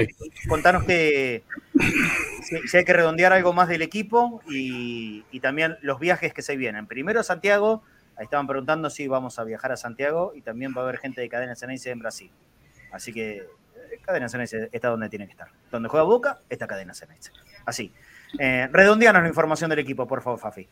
contanos 0.49 0.83
que 0.83 1.43
si, 2.65 2.77
hay 2.77 2.83
que 2.83 2.93
redondear 2.93 3.33
algo 3.33 3.53
más 3.53 3.69
del 3.69 3.83
equipo 3.83 4.41
y, 4.49 5.23
también 5.41 5.77
los 5.81 5.99
viajes 5.99 6.33
que 6.33 6.41
se 6.41 6.57
vienen. 6.57 6.87
Primero 6.87 7.21
Santiago, 7.21 7.83
ahí 8.15 8.23
estaban 8.23 8.47
preguntando 8.47 8.89
si 8.89 9.07
vamos 9.07 9.37
a 9.37 9.43
viajar 9.43 9.71
a 9.71 9.77
Santiago 9.77 10.33
y 10.35 10.41
también 10.41 10.73
va 10.75 10.81
a 10.81 10.85
haber 10.85 10.97
gente 10.97 11.21
de 11.21 11.29
Cadena 11.29 11.55
Ceneice 11.55 11.91
en 11.91 11.99
Brasil. 11.99 12.31
Así 12.91 13.13
que 13.13 13.37
eh, 13.37 13.45
Cadena 14.01 14.27
Ceneice 14.27 14.69
está 14.71 14.89
donde 14.89 15.07
tiene 15.07 15.27
que 15.27 15.33
estar. 15.33 15.49
Donde 15.71 15.87
juega 15.87 16.03
Boca, 16.03 16.39
está 16.49 16.65
Cadena 16.65 16.95
Ceneice. 16.95 17.31
Así. 17.63 17.93
Eh, 18.39 18.67
redondeanos 18.71 19.21
la 19.21 19.29
información 19.29 19.69
del 19.69 19.79
equipo, 19.79 20.07
por 20.07 20.23
favor, 20.23 20.39
Fafi. 20.39 20.67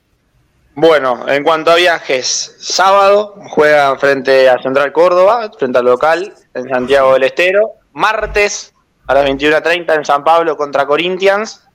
Bueno, 0.78 1.24
en 1.30 1.42
cuanto 1.46 1.72
a 1.72 1.76
viajes, 1.76 2.58
sábado 2.60 3.36
juega 3.52 3.98
frente 3.98 4.50
a 4.50 4.62
Central 4.62 4.92
Córdoba, 4.92 5.50
frente 5.58 5.80
al 5.80 5.86
local 5.86 6.34
en 6.54 6.68
Santiago 6.68 7.14
del 7.14 7.24
Estero. 7.24 7.76
Martes 7.94 8.74
a 9.08 9.14
las 9.14 9.26
21.30 9.26 9.96
en 9.96 10.04
San 10.04 10.26
Pablo 10.26 10.58
contra 10.58 10.86
Corinthians. 10.86 11.66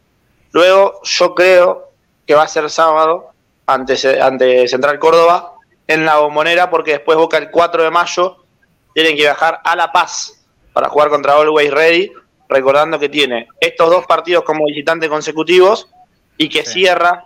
Luego 0.52 1.00
yo 1.02 1.34
creo 1.34 1.92
que 2.26 2.34
va 2.34 2.42
a 2.42 2.48
ser 2.48 2.68
sábado 2.68 3.30
ante, 3.64 4.20
ante 4.20 4.68
Central 4.68 4.98
Córdoba 4.98 5.54
en 5.86 6.04
la 6.04 6.18
bombonera 6.18 6.68
porque 6.68 6.92
después 6.92 7.16
Boca 7.16 7.38
el 7.38 7.50
4 7.50 7.84
de 7.84 7.90
mayo 7.90 8.44
tienen 8.92 9.16
que 9.16 9.22
viajar 9.22 9.60
a 9.64 9.76
La 9.76 9.92
Paz 9.92 10.44
para 10.74 10.90
jugar 10.90 11.08
contra 11.08 11.36
Always 11.36 11.70
Ready 11.70 12.12
recordando 12.50 12.98
que 12.98 13.08
tiene 13.08 13.48
estos 13.60 13.88
dos 13.88 14.04
partidos 14.04 14.44
como 14.44 14.66
visitante 14.66 15.08
consecutivos 15.08 15.88
y 16.36 16.50
que 16.50 16.66
cierra 16.66 17.24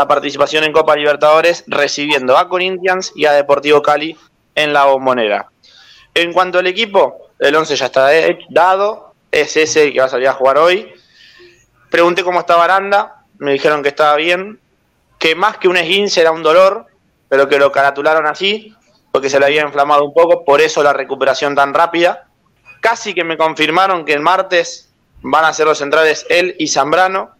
la 0.00 0.08
participación 0.08 0.64
en 0.64 0.72
Copa 0.72 0.96
Libertadores 0.96 1.62
recibiendo 1.66 2.38
a 2.38 2.48
Corinthians 2.48 3.12
y 3.14 3.26
a 3.26 3.32
Deportivo 3.32 3.82
Cali 3.82 4.16
en 4.54 4.72
la 4.72 4.86
bombonera. 4.86 5.50
En 6.14 6.32
cuanto 6.32 6.58
al 6.58 6.66
equipo, 6.66 7.28
el 7.38 7.54
11 7.54 7.76
ya 7.76 7.84
está 7.84 8.08
dado, 8.48 9.12
es 9.30 9.58
ese 9.58 9.84
el 9.84 9.92
que 9.92 10.00
va 10.00 10.06
a 10.06 10.08
salir 10.08 10.28
a 10.28 10.32
jugar 10.32 10.56
hoy. 10.56 10.90
Pregunté 11.90 12.24
cómo 12.24 12.40
estaba 12.40 12.64
Aranda, 12.64 13.26
me 13.36 13.52
dijeron 13.52 13.82
que 13.82 13.90
estaba 13.90 14.16
bien, 14.16 14.58
que 15.18 15.34
más 15.34 15.58
que 15.58 15.68
un 15.68 15.76
esguince 15.76 16.22
era 16.22 16.32
un 16.32 16.42
dolor, 16.42 16.86
pero 17.28 17.46
que 17.46 17.58
lo 17.58 17.70
caratularon 17.70 18.26
así, 18.26 18.74
porque 19.12 19.28
se 19.28 19.38
le 19.38 19.44
había 19.44 19.64
inflamado 19.64 20.02
un 20.02 20.14
poco, 20.14 20.46
por 20.46 20.62
eso 20.62 20.82
la 20.82 20.94
recuperación 20.94 21.54
tan 21.54 21.74
rápida. 21.74 22.26
Casi 22.80 23.12
que 23.12 23.22
me 23.22 23.36
confirmaron 23.36 24.06
que 24.06 24.14
el 24.14 24.20
martes 24.20 24.94
van 25.20 25.44
a 25.44 25.52
ser 25.52 25.66
los 25.66 25.76
centrales 25.76 26.24
él 26.30 26.56
y 26.58 26.68
Zambrano, 26.68 27.32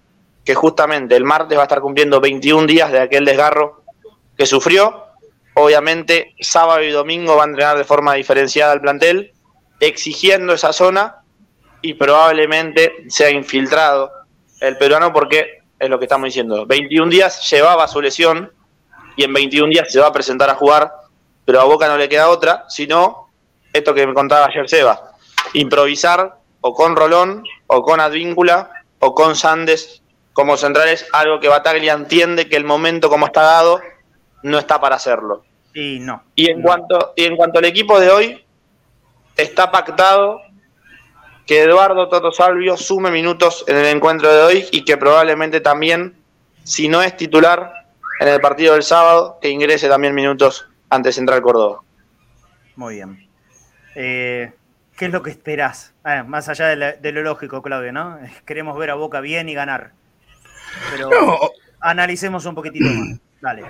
que 0.44 0.54
justamente 0.54 1.16
el 1.16 1.24
martes 1.24 1.56
va 1.56 1.62
a 1.62 1.64
estar 1.64 1.80
cumpliendo 1.80 2.20
21 2.20 2.66
días 2.66 2.90
de 2.92 3.00
aquel 3.00 3.24
desgarro 3.24 3.82
que 4.36 4.46
sufrió. 4.46 5.06
Obviamente, 5.54 6.34
sábado 6.40 6.82
y 6.82 6.90
domingo 6.90 7.36
va 7.36 7.44
a 7.44 7.46
entrenar 7.46 7.76
de 7.76 7.84
forma 7.84 8.14
diferenciada 8.14 8.72
el 8.72 8.80
plantel, 8.80 9.32
exigiendo 9.80 10.52
esa 10.52 10.72
zona 10.72 11.16
y 11.82 11.94
probablemente 11.94 13.04
sea 13.08 13.30
infiltrado 13.30 14.10
el 14.60 14.76
peruano 14.76 15.12
porque 15.12 15.60
es 15.78 15.88
lo 15.88 15.98
que 15.98 16.04
estamos 16.04 16.26
diciendo. 16.26 16.66
21 16.66 17.10
días 17.10 17.50
llevaba 17.50 17.88
su 17.88 18.00
lesión 18.00 18.52
y 19.16 19.24
en 19.24 19.32
21 19.32 19.70
días 19.70 19.92
se 19.92 20.00
va 20.00 20.08
a 20.08 20.12
presentar 20.12 20.50
a 20.50 20.54
jugar, 20.54 20.92
pero 21.44 21.60
a 21.60 21.64
Boca 21.64 21.88
no 21.88 21.96
le 21.96 22.08
queda 22.08 22.28
otra, 22.28 22.64
sino 22.68 23.28
esto 23.72 23.94
que 23.94 24.06
me 24.06 24.14
contaba 24.14 24.46
ayer 24.46 24.68
Seba, 24.68 25.12
improvisar 25.54 26.36
o 26.60 26.74
con 26.74 26.94
Rolón, 26.94 27.44
o 27.66 27.82
con 27.82 28.00
Advíncula, 28.00 28.70
o 28.98 29.14
con 29.14 29.34
Sandes 29.34 29.99
como 30.40 30.56
centrales, 30.56 31.06
algo 31.12 31.38
que 31.38 31.48
Bataglia 31.48 31.92
entiende 31.92 32.48
que 32.48 32.56
el 32.56 32.64
momento 32.64 33.10
como 33.10 33.26
está 33.26 33.42
dado 33.42 33.78
no 34.42 34.58
está 34.58 34.80
para 34.80 34.96
hacerlo. 34.96 35.44
Y 35.74 36.00
no. 36.00 36.22
Y 36.34 36.50
en, 36.50 36.62
Cuanto, 36.62 37.12
y 37.14 37.24
en 37.24 37.36
cuanto 37.36 37.58
al 37.58 37.66
equipo 37.66 38.00
de 38.00 38.10
hoy, 38.10 38.44
está 39.36 39.70
pactado 39.70 40.40
que 41.46 41.62
Eduardo 41.62 42.08
Toto 42.08 42.32
Salvio 42.32 42.78
sume 42.78 43.10
minutos 43.10 43.66
en 43.68 43.76
el 43.76 43.84
encuentro 43.84 44.32
de 44.32 44.42
hoy 44.42 44.66
y 44.70 44.82
que 44.82 44.96
probablemente 44.96 45.60
también, 45.60 46.16
si 46.64 46.88
no 46.88 47.02
es 47.02 47.14
titular 47.18 47.86
en 48.18 48.28
el 48.28 48.40
partido 48.40 48.72
del 48.72 48.82
sábado, 48.82 49.38
que 49.42 49.50
ingrese 49.50 49.90
también 49.90 50.14
minutos 50.14 50.66
ante 50.88 51.12
Central 51.12 51.42
Córdoba. 51.42 51.80
Muy 52.76 52.94
bien. 52.94 53.28
Eh, 53.94 54.52
¿Qué 54.96 55.04
es 55.04 55.12
lo 55.12 55.22
que 55.22 55.30
esperás? 55.30 55.92
Ah, 56.02 56.24
más 56.24 56.48
allá 56.48 56.68
de, 56.68 57.12
lo 57.12 57.20
lógico, 57.20 57.60
Claudio, 57.60 57.92
¿no? 57.92 58.18
Queremos 58.46 58.78
ver 58.78 58.88
a 58.88 58.94
Boca 58.94 59.20
bien 59.20 59.50
y 59.50 59.54
ganar. 59.54 59.92
Pero 60.90 61.38
analicemos 61.80 62.44
un 62.46 62.54
poquitito 62.54 62.86
más. 62.86 63.20
Dale. 63.40 63.62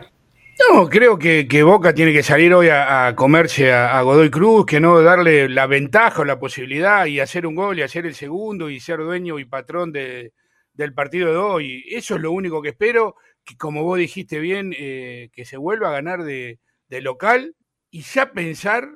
No, 0.68 0.88
creo 0.88 1.18
que, 1.18 1.62
Boca 1.62 1.94
tiene 1.94 2.12
que 2.12 2.22
salir 2.22 2.52
hoy 2.52 2.68
a, 2.70 3.14
comerse 3.16 3.72
a, 3.72 4.00
Godoy 4.02 4.30
Cruz, 4.30 4.66
que 4.66 4.78
no 4.78 5.00
darle 5.00 5.48
la 5.48 5.66
ventaja 5.66 6.20
o 6.20 6.24
la 6.24 6.38
posibilidad 6.38 7.06
y 7.06 7.18
hacer 7.18 7.46
un 7.46 7.54
gol 7.54 7.78
y 7.78 7.82
hacer 7.82 8.04
el 8.04 8.14
segundo 8.14 8.68
y 8.68 8.78
ser 8.78 8.98
dueño 8.98 9.38
y 9.38 9.46
patrón 9.46 9.90
de, 9.90 10.32
del 10.74 10.92
partido 10.92 11.30
de 11.30 11.36
hoy. 11.36 11.84
Eso 11.88 12.16
es 12.16 12.20
lo 12.20 12.32
único 12.32 12.60
que 12.60 12.70
espero, 12.70 13.16
que 13.44 13.56
como 13.56 13.84
vos 13.84 13.98
dijiste 13.98 14.38
bien, 14.38 14.74
eh, 14.76 15.30
que 15.32 15.44
se 15.46 15.56
vuelva 15.56 15.88
a 15.88 15.92
ganar 15.92 16.24
de, 16.24 16.58
local 16.88 17.54
y 17.90 18.02
ya 18.02 18.32
pensar, 18.32 18.88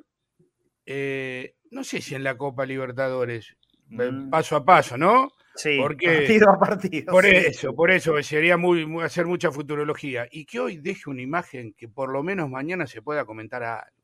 eh, 0.85 1.55
no 1.71 1.83
sé 1.83 2.03
si 2.03 2.15
en 2.15 2.25
la 2.25 2.37
Copa 2.37 2.67
Libertadores, 2.67 3.57
mm. 3.89 4.29
paso 4.29 4.57
a 4.57 4.65
paso, 4.65 4.99
¿no? 4.99 5.31
Sí, 5.57 5.79
partido 5.79 6.51
a 6.51 6.59
partido. 6.59 7.13
Por 7.13 7.27
eso, 7.27 7.75
por 7.75 7.91
eso, 7.91 8.21
sería 8.23 8.57
muy, 8.57 8.87
hacer 9.03 9.27
mucha 9.27 9.53
futurología. 9.53 10.27
Y 10.31 10.47
que 10.47 10.59
hoy 10.59 10.79
deje 10.79 11.09
una 11.09 11.23
imagen 11.23 11.73
que 11.75 11.89
por 11.89 12.11
lo 12.11 12.23
menos 12.23 12.51
mañana 12.51 12.87
se 12.87 13.03
pueda 13.03 13.25
comentar 13.25 13.63
algo. 13.63 14.03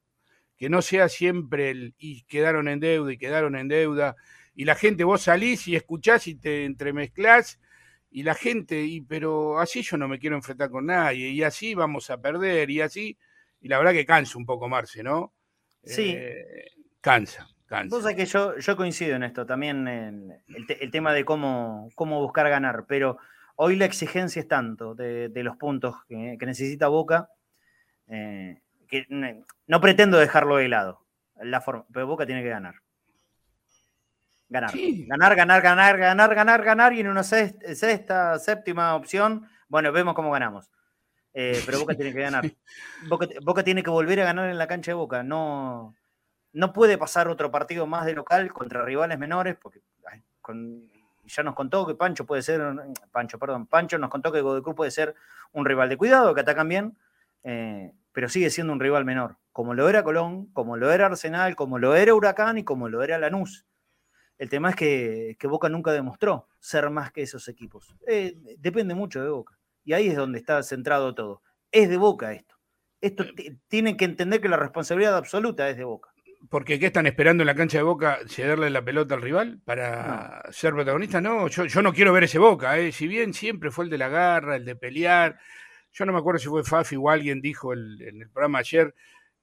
Que 0.56 0.68
no 0.68 0.82
sea 0.82 1.08
siempre 1.08 1.70
el 1.70 1.94
y 1.98 2.22
quedaron 2.24 2.68
en 2.68 2.80
deuda 2.80 3.12
y 3.12 3.18
quedaron 3.18 3.56
en 3.56 3.68
deuda. 3.68 4.14
Y 4.54 4.64
la 4.64 4.74
gente, 4.74 5.04
vos 5.04 5.22
salís 5.22 5.66
y 5.66 5.74
escuchás 5.74 6.26
y 6.26 6.36
te 6.36 6.64
entremezclás. 6.64 7.58
Y 8.12 8.22
la 8.22 8.34
gente, 8.34 8.82
y 8.82 9.00
pero 9.00 9.58
así 9.58 9.82
yo 9.82 9.96
no 9.96 10.06
me 10.06 10.18
quiero 10.18 10.36
enfrentar 10.36 10.70
con 10.70 10.86
nadie. 10.86 11.30
Y 11.30 11.42
así 11.42 11.74
vamos 11.74 12.10
a 12.10 12.20
perder. 12.20 12.70
Y 12.70 12.80
así. 12.80 13.18
Y 13.60 13.68
la 13.68 13.78
verdad 13.78 13.92
que 13.92 14.06
cansa 14.06 14.38
un 14.38 14.46
poco, 14.46 14.68
Marce, 14.68 15.02
¿no? 15.02 15.32
Sí. 15.82 16.14
Eh, 16.16 16.70
cansa. 17.00 17.48
Cosa 17.88 18.14
que 18.14 18.26
yo, 18.26 18.58
yo 18.58 18.76
coincido 18.76 19.14
en 19.14 19.22
esto, 19.22 19.46
también 19.46 19.86
en 19.86 20.42
el, 20.48 20.90
tema 20.90 21.12
de 21.12 21.24
cómo, 21.24 21.88
cómo 21.94 22.20
buscar 22.20 22.48
ganar, 22.48 22.84
pero 22.88 23.18
hoy 23.54 23.76
la 23.76 23.84
exigencia 23.84 24.40
es 24.40 24.48
tanto 24.48 24.96
de, 24.96 25.30
los 25.36 25.56
puntos 25.56 25.94
que, 26.08 26.36
necesita 26.40 26.88
Boca, 26.88 27.30
eh, 28.08 28.60
que 28.88 29.06
no 29.68 29.80
pretendo 29.80 30.18
dejarlo 30.18 30.56
de 30.56 30.68
lado, 30.68 31.06
la 31.40 31.60
forma, 31.60 31.86
pero 31.92 32.08
Boca 32.08 32.26
tiene 32.26 32.42
que 32.42 32.48
ganar. 32.48 32.74
Ganar. 34.48 34.72
ganar, 35.06 35.36
ganar, 35.36 35.62
ganar, 35.62 35.98
ganar, 35.98 36.34
ganar, 36.34 36.64
ganar, 36.64 36.92
y 36.92 37.00
en 37.00 37.06
una 37.06 37.22
sexta, 37.22 38.36
séptima 38.40 38.96
opción, 38.96 39.48
bueno, 39.68 39.92
vemos 39.92 40.14
cómo 40.14 40.32
ganamos. 40.32 40.68
Eh, 41.32 41.62
pero 41.64 41.78
Boca 41.78 41.94
tiene 41.94 42.12
que 42.12 42.20
ganar. 42.20 42.42
Boca, 43.08 43.28
Boca 43.42 43.62
tiene 43.62 43.84
que 43.84 43.90
volver 43.90 44.20
a 44.22 44.24
ganar 44.24 44.50
en 44.50 44.58
la 44.58 44.66
cancha 44.66 44.90
de 44.90 44.96
Boca, 44.96 45.22
no 45.22 45.94
no 46.52 46.72
puede 46.72 46.98
pasar 46.98 47.28
otro 47.28 47.50
partido 47.50 47.86
más 47.86 48.06
de 48.06 48.14
local 48.14 48.52
contra 48.52 48.84
rivales 48.84 49.18
menores, 49.18 49.56
porque 49.60 49.80
ya 51.24 51.42
nos 51.42 51.54
contó 51.54 51.86
que 51.86 51.94
Pancho 51.94 52.26
puede 52.26 52.42
ser, 52.42 52.60
Pancho, 53.12 53.38
perdón, 53.38 53.66
Pancho 53.66 53.98
nos 53.98 54.10
contó 54.10 54.32
que 54.32 54.40
Godoy 54.40 54.74
puede 54.74 54.90
ser 54.90 55.14
un 55.52 55.64
rival 55.64 55.88
de 55.88 55.96
cuidado, 55.96 56.34
que 56.34 56.40
atacan 56.40 56.68
bien, 56.68 56.96
eh, 57.44 57.92
pero 58.12 58.28
sigue 58.28 58.50
siendo 58.50 58.72
un 58.72 58.80
rival 58.80 59.04
menor, 59.04 59.36
como 59.52 59.74
lo 59.74 59.88
era 59.88 60.02
Colón, 60.02 60.46
como 60.52 60.76
lo 60.76 60.90
era 60.90 61.06
Arsenal, 61.06 61.54
como 61.56 61.78
lo 61.78 61.94
era 61.94 62.14
Huracán 62.14 62.58
y 62.58 62.64
como 62.64 62.88
lo 62.88 63.02
era 63.02 63.18
Lanús. 63.18 63.66
El 64.38 64.48
tema 64.48 64.70
es 64.70 64.76
que, 64.76 65.36
Boca 65.42 65.68
nunca 65.68 65.92
demostró 65.92 66.48
ser 66.58 66.88
más 66.88 67.12
que 67.12 67.22
esos 67.22 67.46
equipos. 67.48 67.94
Eh, 68.06 68.34
depende 68.58 68.94
mucho 68.94 69.22
de 69.22 69.28
Boca. 69.28 69.58
Y 69.84 69.92
ahí 69.92 70.08
es 70.08 70.16
donde 70.16 70.38
está 70.38 70.62
centrado 70.62 71.14
todo. 71.14 71.42
Es 71.70 71.90
de 71.90 71.98
Boca 71.98 72.32
esto. 72.32 72.56
Esto 73.02 73.24
tienen 73.68 73.98
que 73.98 74.06
entender 74.06 74.40
que 74.40 74.48
la 74.48 74.56
responsabilidad 74.56 75.16
absoluta 75.16 75.68
es 75.68 75.76
de 75.76 75.84
Boca. 75.84 76.09
Porque 76.48 76.78
¿qué 76.78 76.86
están 76.86 77.06
esperando 77.06 77.42
en 77.42 77.46
la 77.46 77.54
cancha 77.54 77.78
de 77.78 77.84
Boca? 77.84 78.18
¿Cederle 78.26 78.70
la 78.70 78.84
pelota 78.84 79.14
al 79.14 79.22
rival 79.22 79.60
para 79.64 80.42
ser 80.50 80.72
protagonista? 80.72 81.20
No, 81.20 81.48
yo, 81.48 81.66
yo, 81.66 81.82
no 81.82 81.92
quiero 81.92 82.12
ver 82.12 82.24
ese 82.24 82.38
Boca. 82.38 82.78
¿eh? 82.78 82.92
Si 82.92 83.06
bien 83.06 83.34
siempre 83.34 83.70
fue 83.70 83.84
el 83.84 83.90
de 83.90 83.98
la 83.98 84.08
garra, 84.08 84.56
el 84.56 84.64
de 84.64 84.74
pelear. 84.74 85.38
Yo 85.92 86.06
no 86.06 86.12
me 86.12 86.18
acuerdo 86.18 86.38
si 86.38 86.48
fue 86.48 86.64
Fafi 86.64 86.96
o 86.96 87.10
alguien 87.10 87.40
dijo 87.40 87.74
en 87.74 88.22
el 88.22 88.30
programa 88.30 88.60
ayer, 88.60 88.94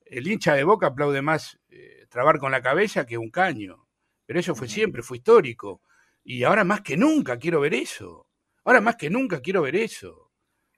el 0.06 0.28
hincha 0.28 0.54
de 0.56 0.64
Boca 0.64 0.88
aplaude 0.88 1.22
más 1.22 1.60
eh, 1.70 2.08
trabar 2.10 2.40
con 2.40 2.52
la 2.52 2.62
cabeza 2.62 3.06
que 3.06 3.18
un 3.18 3.30
caño. 3.30 3.88
Pero 4.26 4.40
eso 4.40 4.56
fue 4.56 4.68
siempre, 4.68 5.04
fue 5.04 5.18
histórico. 5.18 5.82
Y 6.24 6.44
ahora 6.44 6.64
más 6.64 6.82
que 6.82 6.98
nunca 6.98 7.38
quiero 7.38 7.62
ver 7.62 7.74
eso. 7.74 8.28
Ahora 8.64 8.82
más 8.82 8.96
que 8.96 9.10
nunca 9.10 9.42
quiero 9.42 9.62
ver 9.62 9.76
eso. 9.76 10.32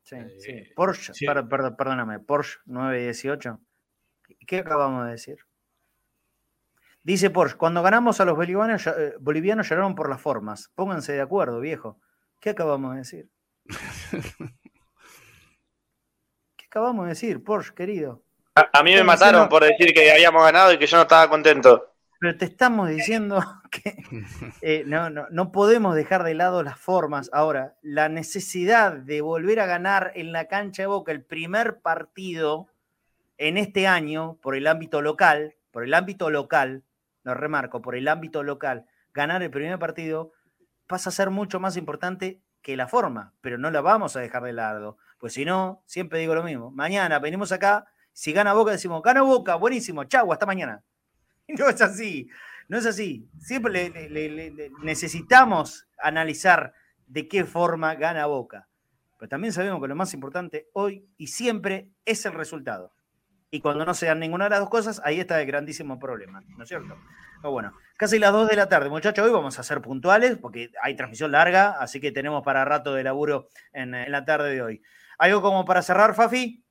Sí, 0.04 0.18
sí. 0.38 0.52
Eh, 0.52 0.74
Porsche, 0.76 1.14
perdóname, 1.78 2.20
Porsche 2.20 2.60
918. 2.66 3.60
¿Qué 4.46 4.58
acabamos 4.60 5.06
de 5.06 5.12
decir? 5.12 5.38
Dice 7.10 7.32
Porsche, 7.32 7.58
cuando 7.58 7.82
ganamos 7.82 8.22
a 8.22 8.26
los 8.26 8.36
bolivianos, 8.36 8.86
eh, 8.86 9.16
bolivianos 9.20 9.68
lloraron 9.68 9.96
por 9.96 10.12
las 10.12 10.22
formas. 10.22 10.72
Pónganse 10.76 11.12
de 11.14 11.22
acuerdo, 11.22 11.60
viejo. 11.60 12.00
¿Qué 12.40 12.52
acabamos 12.52 12.92
de 12.92 12.98
decir? 13.00 13.30
¿Qué 16.56 16.66
acabamos 16.68 17.06
de 17.06 17.10
decir, 17.10 17.44
Porsche, 17.44 17.74
querido? 17.74 18.22
A, 18.54 18.84
mí 18.84 18.94
me 18.94 19.04
mataron 19.04 19.50
por 19.50 19.64
decir 19.64 19.92
que 19.92 20.12
habíamos 20.12 20.44
ganado 20.44 20.72
y 20.72 20.78
que 20.78 20.86
yo 20.86 20.98
no 20.98 21.02
estaba 21.02 21.28
contento. 21.28 21.96
Pero 22.20 22.38
te 22.38 22.46
estamos 22.46 22.88
diciendo 22.90 23.44
que 23.72 23.96
eh, 24.62 24.84
no, 24.86 25.10
no, 25.10 25.26
no 25.32 25.52
podemos 25.52 25.96
dejar 25.96 26.24
de 26.24 26.36
lado 26.36 26.62
las 26.62 26.78
formas. 26.78 27.32
Ahora, 27.34 27.76
la 27.82 28.08
necesidad 28.08 28.92
de 28.92 29.22
volver 29.22 29.62
a 29.62 29.66
ganar 29.66 30.12
en 30.14 30.32
la 30.32 30.46
cancha 30.46 30.84
de 30.84 30.88
Boca 30.88 31.12
el 31.12 31.24
primer 31.24 31.80
partido 31.80 32.68
en 33.40 33.58
este 33.58 33.88
año 33.88 34.38
por 34.44 34.56
el 34.56 34.68
ámbito 34.68 35.02
local, 35.02 35.56
por 35.72 35.84
el 35.84 35.96
ámbito 35.96 36.30
local, 36.30 36.84
lo 37.24 37.34
remarco, 37.34 37.82
por 37.82 37.96
el 37.96 38.08
ámbito 38.08 38.44
local, 38.44 38.86
ganar 39.14 39.44
el 39.44 39.52
primer 39.52 39.78
partido 39.80 40.32
pasa 40.88 41.10
a 41.10 41.14
ser 41.14 41.30
mucho 41.30 41.60
más 41.60 41.78
importante 41.78 42.42
que 42.62 42.78
la 42.78 42.88
forma, 42.88 43.34
pero 43.42 43.58
no 43.58 43.72
la 43.72 43.82
vamos 43.82 44.16
a 44.16 44.20
dejar 44.20 44.44
de 44.44 44.54
lado. 44.54 44.98
Pues 45.20 45.34
si 45.34 45.46
no, 45.46 45.84
siempre 45.86 46.20
digo 46.20 46.36
lo 46.36 46.44
mismo. 46.44 46.72
Mañana 46.72 47.20
venimos 47.20 47.52
acá, 47.52 47.86
si 48.14 48.34
gana 48.34 48.54
Boca, 48.54 48.72
decimos, 48.72 49.02
gana 49.02 49.22
Boca, 49.22 49.56
buenísimo, 49.56 50.04
chau, 50.06 50.32
hasta 50.32 50.46
mañana. 50.46 50.84
no 51.48 51.70
es 51.70 51.82
así, 51.82 52.30
no 52.68 52.78
es 52.78 52.86
así. 52.86 53.30
Siempre 53.40 53.92
necesitamos 54.82 55.88
analizar 55.98 56.74
de 57.08 57.28
qué 57.28 57.46
forma 57.46 57.96
gana 57.96 58.26
Boca. 58.26 58.68
Pero 59.18 59.30
también 59.30 59.54
sabemos 59.54 59.82
que 59.82 59.88
lo 59.88 59.96
más 59.96 60.14
importante 60.14 60.70
hoy 60.74 61.06
y 61.18 61.28
siempre 61.28 61.90
es 62.06 62.26
el 62.26 62.34
resultado. 62.34 62.94
Y 63.52 63.62
cuando 63.62 63.86
no 63.86 63.94
se 63.94 64.06
dan 64.06 64.20
ninguna 64.20 64.46
de 64.46 64.52
las 64.52 64.60
dos 64.60 64.70
cosas, 64.70 65.02
ahí 65.04 65.20
está 65.20 65.42
el 65.42 65.48
grandísimo 65.48 66.00
problema, 66.00 66.44
¿no 66.56 66.64
es 66.64 66.70
cierto? 66.70 66.96
Pero 67.42 67.52
bueno, 67.52 67.74
casi 67.98 68.20
las 68.20 68.32
2 68.32 68.50
de 68.50 68.56
la 68.56 68.68
tarde, 68.68 68.90
muchachos, 68.90 69.26
hoy 69.26 69.32
vamos 69.32 69.58
a 69.58 69.64
ser 69.64 69.82
puntuales 69.82 70.38
porque 70.38 70.72
hay 70.84 70.96
transmisión 70.96 71.32
larga, 71.32 71.72
así 71.80 72.00
que 72.00 72.12
tenemos 72.12 72.44
para 72.44 72.66
rato 72.66 72.94
de 72.94 73.04
laburo 73.04 73.48
en, 73.72 73.92
la 74.12 74.26
tarde 74.26 74.54
de 74.54 74.62
hoy. 74.62 74.82
¿Algo 75.18 75.42
como 75.42 75.66
para 75.66 75.82
cerrar, 75.82 76.14
Fafi? 76.16 76.64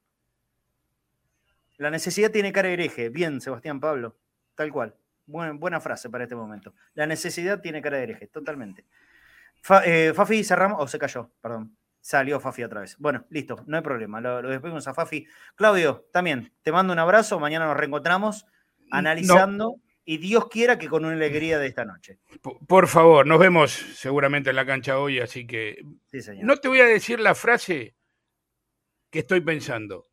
La 1.79 1.91
necesidad 1.91 2.31
tiene 2.31 2.53
cara 2.53 2.69
de 2.69 2.75
hereje. 2.75 3.09
Bien, 3.09 3.41
Sebastián 3.41 3.81
Pablo, 3.81 4.17
tal 4.55 4.71
cual. 4.71 4.95
buena 5.27 5.81
frase 5.81 6.11
para 6.11 6.25
este 6.25 6.37
momento. 6.37 6.75
La 6.95 7.07
necesidad 7.07 7.61
tiene 7.61 7.81
cara 7.81 7.97
de 7.97 8.03
hereje, 8.05 8.27
totalmente. 8.27 8.85
Eh, 9.85 10.13
Fafi, 10.15 10.45
cerramos, 10.45 10.83
o 10.83 10.87
se 10.87 10.99
cayó, 10.99 11.31
perdón. 11.41 11.77
Salió 12.09 12.41
Fafi 12.41 12.63
otra 12.65 12.81
vez. 12.81 12.97
Bueno, 12.99 13.27
listo, 13.29 13.63
no 13.67 13.77
hay 13.77 13.83
problema. 13.83 14.19
Lo, 14.19 14.41
despedimos 14.41 14.89
a 14.89 14.95
Fafi. 14.95 15.27
Claudio, 15.55 16.09
también, 16.11 16.55
te 16.63 16.73
mando 16.73 16.95
un 16.95 16.99
abrazo. 16.99 17.39
Mañana 17.39 17.67
nos 17.67 17.77
reencontramos 17.77 18.47
analizando. 18.91 19.75
Y 20.07 20.17
Dios 20.17 20.49
quiera 20.49 20.79
que 20.79 20.89
con 20.89 21.05
una 21.05 21.15
alegría 21.15 21.59
de 21.59 21.67
esta 21.67 21.85
noche. 21.85 22.19
Por, 22.67 22.89
favor, 22.89 23.27
nos 23.27 23.39
vemos 23.39 23.73
seguramente 23.73 24.49
en 24.49 24.57
la 24.57 24.65
cancha 24.65 24.99
hoy, 24.99 25.21
así 25.21 25.47
que 25.47 25.83
no 26.41 26.57
te 26.57 26.69
voy 26.69 26.81
a 26.81 26.87
decir 26.87 27.21
la 27.21 27.35
frase 27.35 27.95
que 29.11 29.19
estoy 29.19 29.43
pensando. 29.43 30.07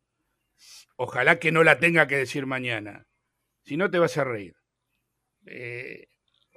Ojalá 0.96 1.38
que 1.38 1.50
no 1.50 1.64
la 1.64 1.78
tenga 1.78 2.06
que 2.06 2.18
decir 2.18 2.44
mañana. 2.44 3.06
Si 3.62 3.78
no, 3.78 3.90
te 3.90 3.98
vas 3.98 4.18
a 4.18 4.24
reír. 4.24 4.54
Eh, 5.46 6.08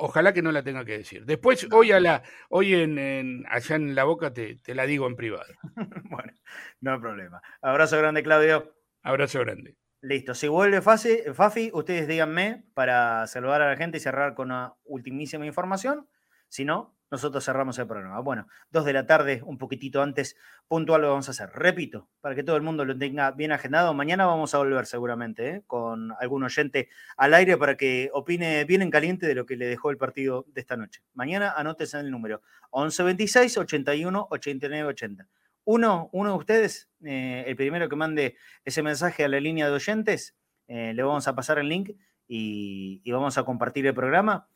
Ojalá 0.02 0.34
que 0.34 0.42
no 0.42 0.54
la 0.54 0.64
tenga 0.64 0.86
que 0.86 0.98
decir. 0.98 1.26
Después, 1.26 1.68
hoy, 1.74 1.92
a 1.92 2.00
la, 2.00 2.24
hoy 2.50 2.74
en, 2.74 3.44
allá 3.50 3.76
en 3.76 3.96
la 3.96 4.06
boca 4.06 4.34
te, 4.34 4.58
la 4.68 4.86
digo 4.86 5.06
en 5.08 5.18
privado. 5.18 5.54
bueno, 6.10 6.32
no 6.80 6.94
hay 6.94 7.00
problema. 7.00 7.42
Abrazo 7.62 7.98
grande, 7.98 8.24
Claudio. 8.24 8.74
Abrazo 9.04 9.40
grande. 9.40 9.76
Listo. 10.02 10.34
Si 10.34 10.48
vuelve 10.48 10.82
Fafi, 10.82 11.72
ustedes 11.74 12.08
díganme 12.08 12.64
para 12.74 13.28
saludar 13.28 13.62
a 13.62 13.72
la 13.72 13.76
gente 13.76 13.98
y 13.98 14.00
cerrar 14.00 14.36
con 14.36 14.48
una 14.48 14.74
ultimísima 14.86 15.46
información. 15.46 16.08
Si 16.48 16.64
no, 16.64 16.98
nosotros 17.12 17.44
cerramos 17.44 17.78
el 17.80 17.88
programa. 17.88 18.20
Bueno, 18.20 18.48
dos 18.72 18.86
de 18.86 18.94
la 18.94 19.06
tarde, 19.06 19.42
un 19.46 19.58
poquitito 19.58 20.02
antes, 20.02 20.36
puntual 20.68 21.02
lo 21.02 21.10
vamos 21.10 21.28
a 21.28 21.32
hacer. 21.32 21.50
Repito, 21.54 22.10
para 22.22 22.36
que 22.36 22.44
todo 22.44 22.56
el 22.56 22.62
mundo 22.62 22.86
lo 22.86 22.98
tenga 22.98 23.32
bien 23.32 23.52
agendado, 23.52 23.94
mañana 23.94 24.26
vamos 24.26 24.54
a 24.54 24.60
volver 24.60 24.86
seguramente 24.86 25.50
¿eh? 25.50 25.64
con 25.66 26.12
algún 26.20 26.44
oyente 26.44 26.90
al 27.18 27.34
aire 27.34 27.58
para 27.58 27.76
que 27.78 28.10
opine 28.14 28.64
bien 28.66 28.82
en 28.82 28.92
caliente 28.92 29.28
de 29.28 29.36
lo 29.36 29.46
que 29.46 29.56
le 29.56 29.66
dejó 29.66 29.92
el 29.92 29.98
partido 29.98 30.46
de 30.50 30.62
esta 30.62 30.78
noche. 30.78 31.02
Mañana 31.14 31.52
anótese 31.52 32.00
el 32.00 32.12
número 32.12 32.42
1126 32.74 33.58
81 33.58 34.28
89 34.30 34.90
80. 34.90 35.28
Uno, 35.66 36.10
uno 36.14 36.32
de 36.32 36.38
ustedes, 36.38 36.90
eh, 37.04 37.44
el 37.48 37.56
primero 37.56 37.90
que 37.90 37.96
mande 37.96 38.36
ese 38.66 38.82
mensaje 38.82 39.24
a 39.24 39.28
la 39.28 39.40
línea 39.40 39.68
de 39.68 39.74
oyentes, 39.74 40.36
eh, 40.68 40.94
le 40.94 41.04
vamos 41.04 41.28
a 41.28 41.36
pasar 41.36 41.60
el 41.60 41.70
link 41.70 41.92
y 42.32 43.12
vamos 43.12 43.40
a 43.40 43.44
compartir 43.44 43.88
el 43.88 43.96
programa. 43.96 44.48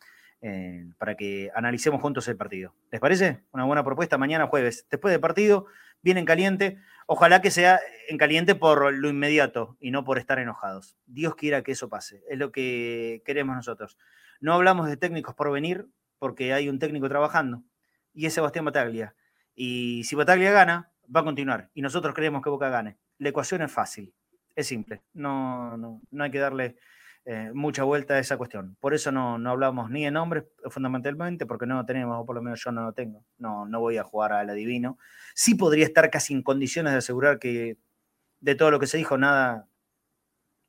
Eh, 0.46 0.90
para 0.98 1.16
que 1.16 1.52
analicemos 1.56 2.02
juntos 2.02 2.28
el 2.28 2.36
partido. 2.36 2.76
¿Les 2.92 3.00
parece? 3.00 3.46
Una 3.54 3.64
buena 3.64 3.82
propuesta 3.82 4.18
mañana 4.18 4.48
jueves. 4.48 4.86
Después 4.92 5.14
del 5.14 5.22
partido, 5.22 5.68
viene 6.02 6.20
en 6.20 6.26
caliente. 6.26 6.80
Ojalá 7.08 7.42
que 7.42 7.50
sea 7.50 7.80
en 8.10 8.18
caliente 8.18 8.54
por 8.54 8.94
lo 8.94 9.10
inmediato 9.10 9.78
y 9.80 9.92
no 9.92 10.04
por 10.04 10.18
estar 10.18 10.40
enojados. 10.40 10.98
Dios 11.06 11.36
quiera 11.36 11.62
que 11.64 11.72
eso 11.72 11.88
pase, 11.88 12.24
es 12.30 12.38
lo 12.38 12.52
que 12.52 13.22
queremos 13.26 13.56
nosotros. 13.56 13.98
No 14.42 14.54
hablamos 14.54 14.90
de 14.90 14.98
técnicos 14.98 15.34
por 15.34 15.50
venir, 15.50 15.88
porque 16.20 16.52
hay 16.52 16.68
un 16.68 16.78
técnico 16.78 17.08
trabajando, 17.08 17.64
y 18.14 18.26
es 18.26 18.34
Sebastián 18.34 18.66
Bataglia. 18.66 19.16
Y 19.56 20.04
si 20.04 20.18
Bataglia 20.18 20.52
gana, 20.52 20.92
va 21.14 21.22
a 21.22 21.24
continuar, 21.24 21.70
y 21.74 21.82
nosotros 21.82 22.14
creemos 22.14 22.42
que 22.42 22.50
Boca 22.50 22.68
gane. 22.68 22.98
La 23.18 23.30
ecuación 23.30 23.62
es 23.62 23.72
fácil, 23.72 24.14
es 24.58 24.68
simple, 24.68 25.04
no, 25.14 25.78
no, 25.78 26.02
no 26.12 26.24
hay 26.26 26.32
que 26.32 26.40
darle 26.40 26.76
eh, 27.26 27.52
mucha 27.54 27.84
vuelta 27.84 28.16
a 28.16 28.20
esa 28.20 28.38
cuestión. 28.38 28.76
Por 28.80 28.94
eso 28.94 29.12
no, 29.12 29.38
no 29.38 29.52
hablamos 29.52 29.90
ni 29.90 30.04
de 30.04 30.12
nombres, 30.12 30.46
fundamentalmente, 30.70 31.46
porque 31.46 31.66
no 31.66 31.76
lo 31.76 31.86
tenemos, 31.86 32.18
o 32.20 32.26
por 32.26 32.36
lo 32.36 32.42
menos 32.42 32.62
yo 32.64 32.72
no 32.72 32.84
lo 32.84 32.94
tengo. 32.94 33.26
No, 33.38 33.66
no 33.66 33.80
voy 33.80 33.98
a 33.98 34.04
jugar 34.04 34.34
al 34.34 34.50
adivino. 34.50 34.98
Sí 35.34 35.56
podría 35.56 35.86
estar 35.86 36.10
casi 36.10 36.34
en 36.34 36.44
condiciones 36.44 36.92
de 36.94 37.00
asegurar 37.00 37.40
que 37.40 37.78
de 38.42 38.56
todo 38.56 38.72
lo 38.72 38.80
que 38.80 38.88
se 38.88 38.98
dijo, 38.98 39.18
nada, 39.18 39.68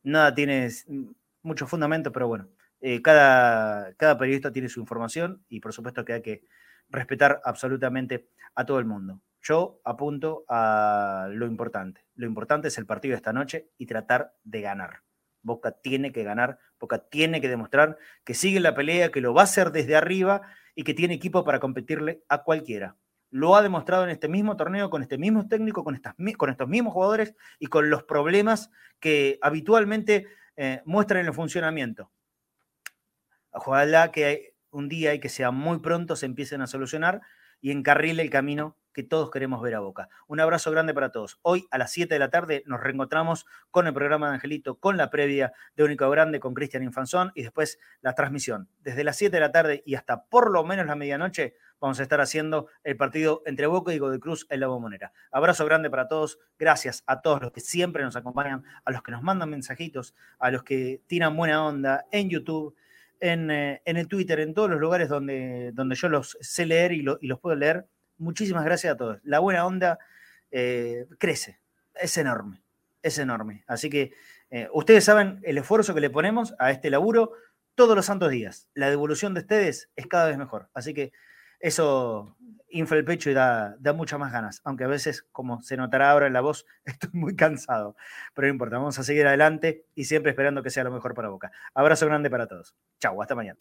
nada 0.05 0.35
tiene 0.35 0.69
mucho 1.43 1.67
fundamento, 1.67 2.13
pero 2.13 2.29
bueno, 2.29 2.49
eh, 2.81 3.03
cada, 3.03 3.95
cada 3.95 4.17
periodista 4.19 4.53
tiene 4.53 4.69
su 4.69 4.81
información 4.81 5.45
y 5.49 5.61
por 5.61 5.73
supuesto 5.73 6.05
que 6.05 6.13
hay 6.15 6.23
que 6.23 6.45
respetar 6.89 7.41
absolutamente 7.45 8.29
a 8.55 8.65
todo 8.65 8.79
el 8.79 8.85
mundo. 8.85 9.21
Yo 9.43 9.81
apunto 9.85 10.45
a 10.49 11.29
lo 11.31 11.47
importante. 11.47 12.07
Lo 12.15 12.27
importante 12.27 12.69
es 12.69 12.79
el 12.79 12.87
partido 12.87 13.13
de 13.13 13.17
esta 13.17 13.33
noche 13.33 13.71
y 13.77 13.87
tratar 13.87 14.35
de 14.45 14.61
ganar. 14.61 15.03
Boca 15.45 15.71
tiene 15.71 16.11
que 16.11 16.25
ganar, 16.25 16.59
Boca 16.81 16.99
tiene 16.99 17.41
que 17.41 17.49
demostrar 17.49 17.99
que 18.25 18.35
sigue 18.35 18.59
la 18.59 18.75
pelea, 18.75 19.13
que 19.13 19.21
lo 19.21 19.33
va 19.33 19.43
a 19.43 19.45
hacer 19.45 19.71
desde 19.71 19.95
arriba 19.95 20.43
y 20.75 20.83
que 20.83 20.95
tiene 20.95 21.15
equipo 21.15 21.45
para 21.45 21.61
competirle 21.61 22.25
a 22.29 22.43
cualquiera. 22.43 22.97
Lo 23.31 23.55
ha 23.55 23.63
demostrado 23.63 24.05
en 24.05 24.11
este 24.11 24.29
mismo 24.29 24.57
torneo, 24.57 24.91
con 24.91 25.03
este 25.03 25.19
mismo 25.19 25.47
técnico, 25.47 25.85
con, 25.85 26.01
con 26.37 26.51
estos 26.51 26.69
mismos 26.69 26.93
jugadores 26.93 27.35
y 27.59 27.67
con 27.67 27.91
los 27.91 28.03
problemas 28.05 28.71
que 29.01 29.39
habitualmente 29.43 30.27
eh, 30.57 30.83
muestran 30.85 31.21
en 31.21 31.27
el 31.27 31.35
funcionamiento. 31.35 32.11
Ojalá 33.51 34.11
que 34.11 34.55
un 34.71 34.89
día 34.89 35.15
y 35.15 35.21
que 35.21 35.29
sea 35.29 35.51
muy 35.51 35.79
pronto 35.79 36.17
se 36.17 36.27
empiecen 36.27 36.63
a 36.63 36.67
solucionar 36.67 37.21
y 37.61 37.71
encarrile 37.71 38.23
el 38.23 38.31
camino 38.31 38.77
que 38.95 39.03
todos 39.03 39.31
queremos 39.31 39.61
ver 39.61 39.75
a 39.75 39.81
Boca. 39.81 40.09
Un 40.27 40.41
abrazo 40.41 40.71
grande 40.71 40.95
para 40.95 41.11
todos. 41.11 41.39
Hoy 41.43 41.67
a 41.71 41.77
las 41.77 41.93
7 41.93 42.15
de 42.15 42.19
la 42.19 42.31
tarde 42.31 42.63
nos 42.65 42.81
reencontramos 42.81 43.45
con 43.71 43.87
el 43.87 43.93
programa 43.93 44.29
de 44.29 44.35
Angelito, 44.35 44.77
con 44.79 44.97
la 44.97 45.11
previa 45.11 45.53
de 45.77 45.85
Único 45.85 46.09
Grande 46.09 46.41
con 46.41 46.55
Cristian 46.55 46.83
Infanzón 46.83 47.33
y 47.35 47.43
después 47.43 47.79
la 48.01 48.15
transmisión. 48.15 48.69
Desde 48.81 49.05
las 49.05 49.17
7 49.17 49.37
de 49.37 49.41
la 49.41 49.53
tarde 49.53 49.83
y 49.85 49.97
hasta 49.97 50.25
por 50.25 50.51
lo 50.51 50.65
menos 50.65 50.87
la 50.87 50.95
medianoche 50.95 51.57
vamos 51.81 51.99
a 52.01 52.05
estar 52.05 52.21
haciendo 52.21 52.69
el 52.85 52.97
partido 52.97 53.43
entre 53.45 53.67
Boca 53.67 53.93
y 53.93 53.99
Godoy 53.99 54.21
Cruz 54.21 54.47
en 54.49 54.61
la 54.61 54.69
Bombonera. 54.69 55.13
Abrazo 55.33 55.67
grande 55.67 55.91
para 55.91 56.09
todos. 56.09 56.39
Gracias 56.59 57.03
a 57.07 57.21
todos 57.21 57.43
los 57.43 57.53
que 57.53 57.61
siempre 57.61 58.05
nos 58.05 58.17
acompañan, 58.17 58.65
a 58.85 58.93
los 58.93 59.03
que 59.03 59.11
nos 59.11 59.23
mandan 59.23 59.51
mensajitos, 59.51 60.15
a 60.39 60.51
los 60.51 60.63
que 60.63 61.03
tiran 61.09 61.37
buena 61.37 61.67
onda 61.67 62.07
en 62.11 62.31
YouTube. 62.31 62.75
En, 63.21 63.51
eh, 63.51 63.81
el 63.87 64.07
Twitter, 64.07 64.41
en 64.41 64.53
todos 64.53 64.69
los 64.69 64.79
lugares 64.79 65.09
donde, 65.09 65.71
donde 65.73 65.95
yo 65.95 66.09
los 66.09 66.37
sé 66.41 66.67
leer 66.67 66.93
y 66.93 67.01
los 67.03 67.41
puedo 67.41 67.57
leer 67.57 67.87
muchísimas 68.19 68.65
gracias 68.65 68.95
a 68.95 68.97
todos. 68.97 69.21
La 69.23 69.39
buena 69.39 69.67
onda 69.67 69.99
eh, 70.51 71.07
crece, 71.19 71.61
es 71.95 72.17
enorme, 72.17 72.63
es 73.03 73.19
enorme. 73.19 73.65
Así 73.67 73.91
que 73.91 74.13
eh, 74.51 74.69
ustedes 74.73 75.05
saben 75.05 75.41
el 75.43 75.59
esfuerzo 75.59 75.95
que 75.95 76.01
le 76.01 76.11
ponemos 76.11 76.55
a 76.59 76.71
este 76.71 76.91
laburo 76.91 77.33
todos 77.75 77.97
los 77.97 78.07
santos 78.07 78.31
días. 78.31 78.69
La 78.75 78.91
devolución 78.91 79.35
de 79.35 79.41
ustedes 79.41 79.91
es 79.97 80.07
cada 80.07 80.29
vez 80.29 80.39
mejor. 80.39 80.69
Así 80.75 80.95
que 80.95 81.13
eso 81.61 82.37
infla 82.69 82.99
el 82.99 83.05
pecho 83.05 83.31
y 83.31 83.35
da, 83.35 83.77
da 83.79 83.93
muchas 83.93 84.19
más 84.19 84.33
ganas. 84.33 84.61
Aunque 84.65 84.85
a 84.85 84.89
veces, 84.89 85.27
como 85.33 85.63
se 85.63 85.77
notará 85.77 86.11
ahora 86.11 86.27
en 86.27 86.33
la 86.33 86.41
voz, 86.41 86.67
estoy 86.85 87.11
muy 87.13 87.37
cansado. 87.37 87.97
Pero 88.35 88.49
no 88.49 88.53
importa, 88.53 88.77
vamos 88.77 88.99
a 88.99 89.03
seguir 89.03 89.27
adelante 89.27 89.87
y 89.95 90.05
siempre 90.05 90.31
esperando 90.31 90.63
que 90.63 90.71
sea 90.71 90.85
lo 90.85 90.91
mejor 90.91 91.15
para 91.15 91.29
Boca. 91.29 91.53
Abrazo 91.75 92.07
grande 92.07 92.31
para 92.31 92.47
todos. 92.47 92.75
Chau, 93.01 93.21
hasta 93.23 93.35
mañana. 93.35 93.57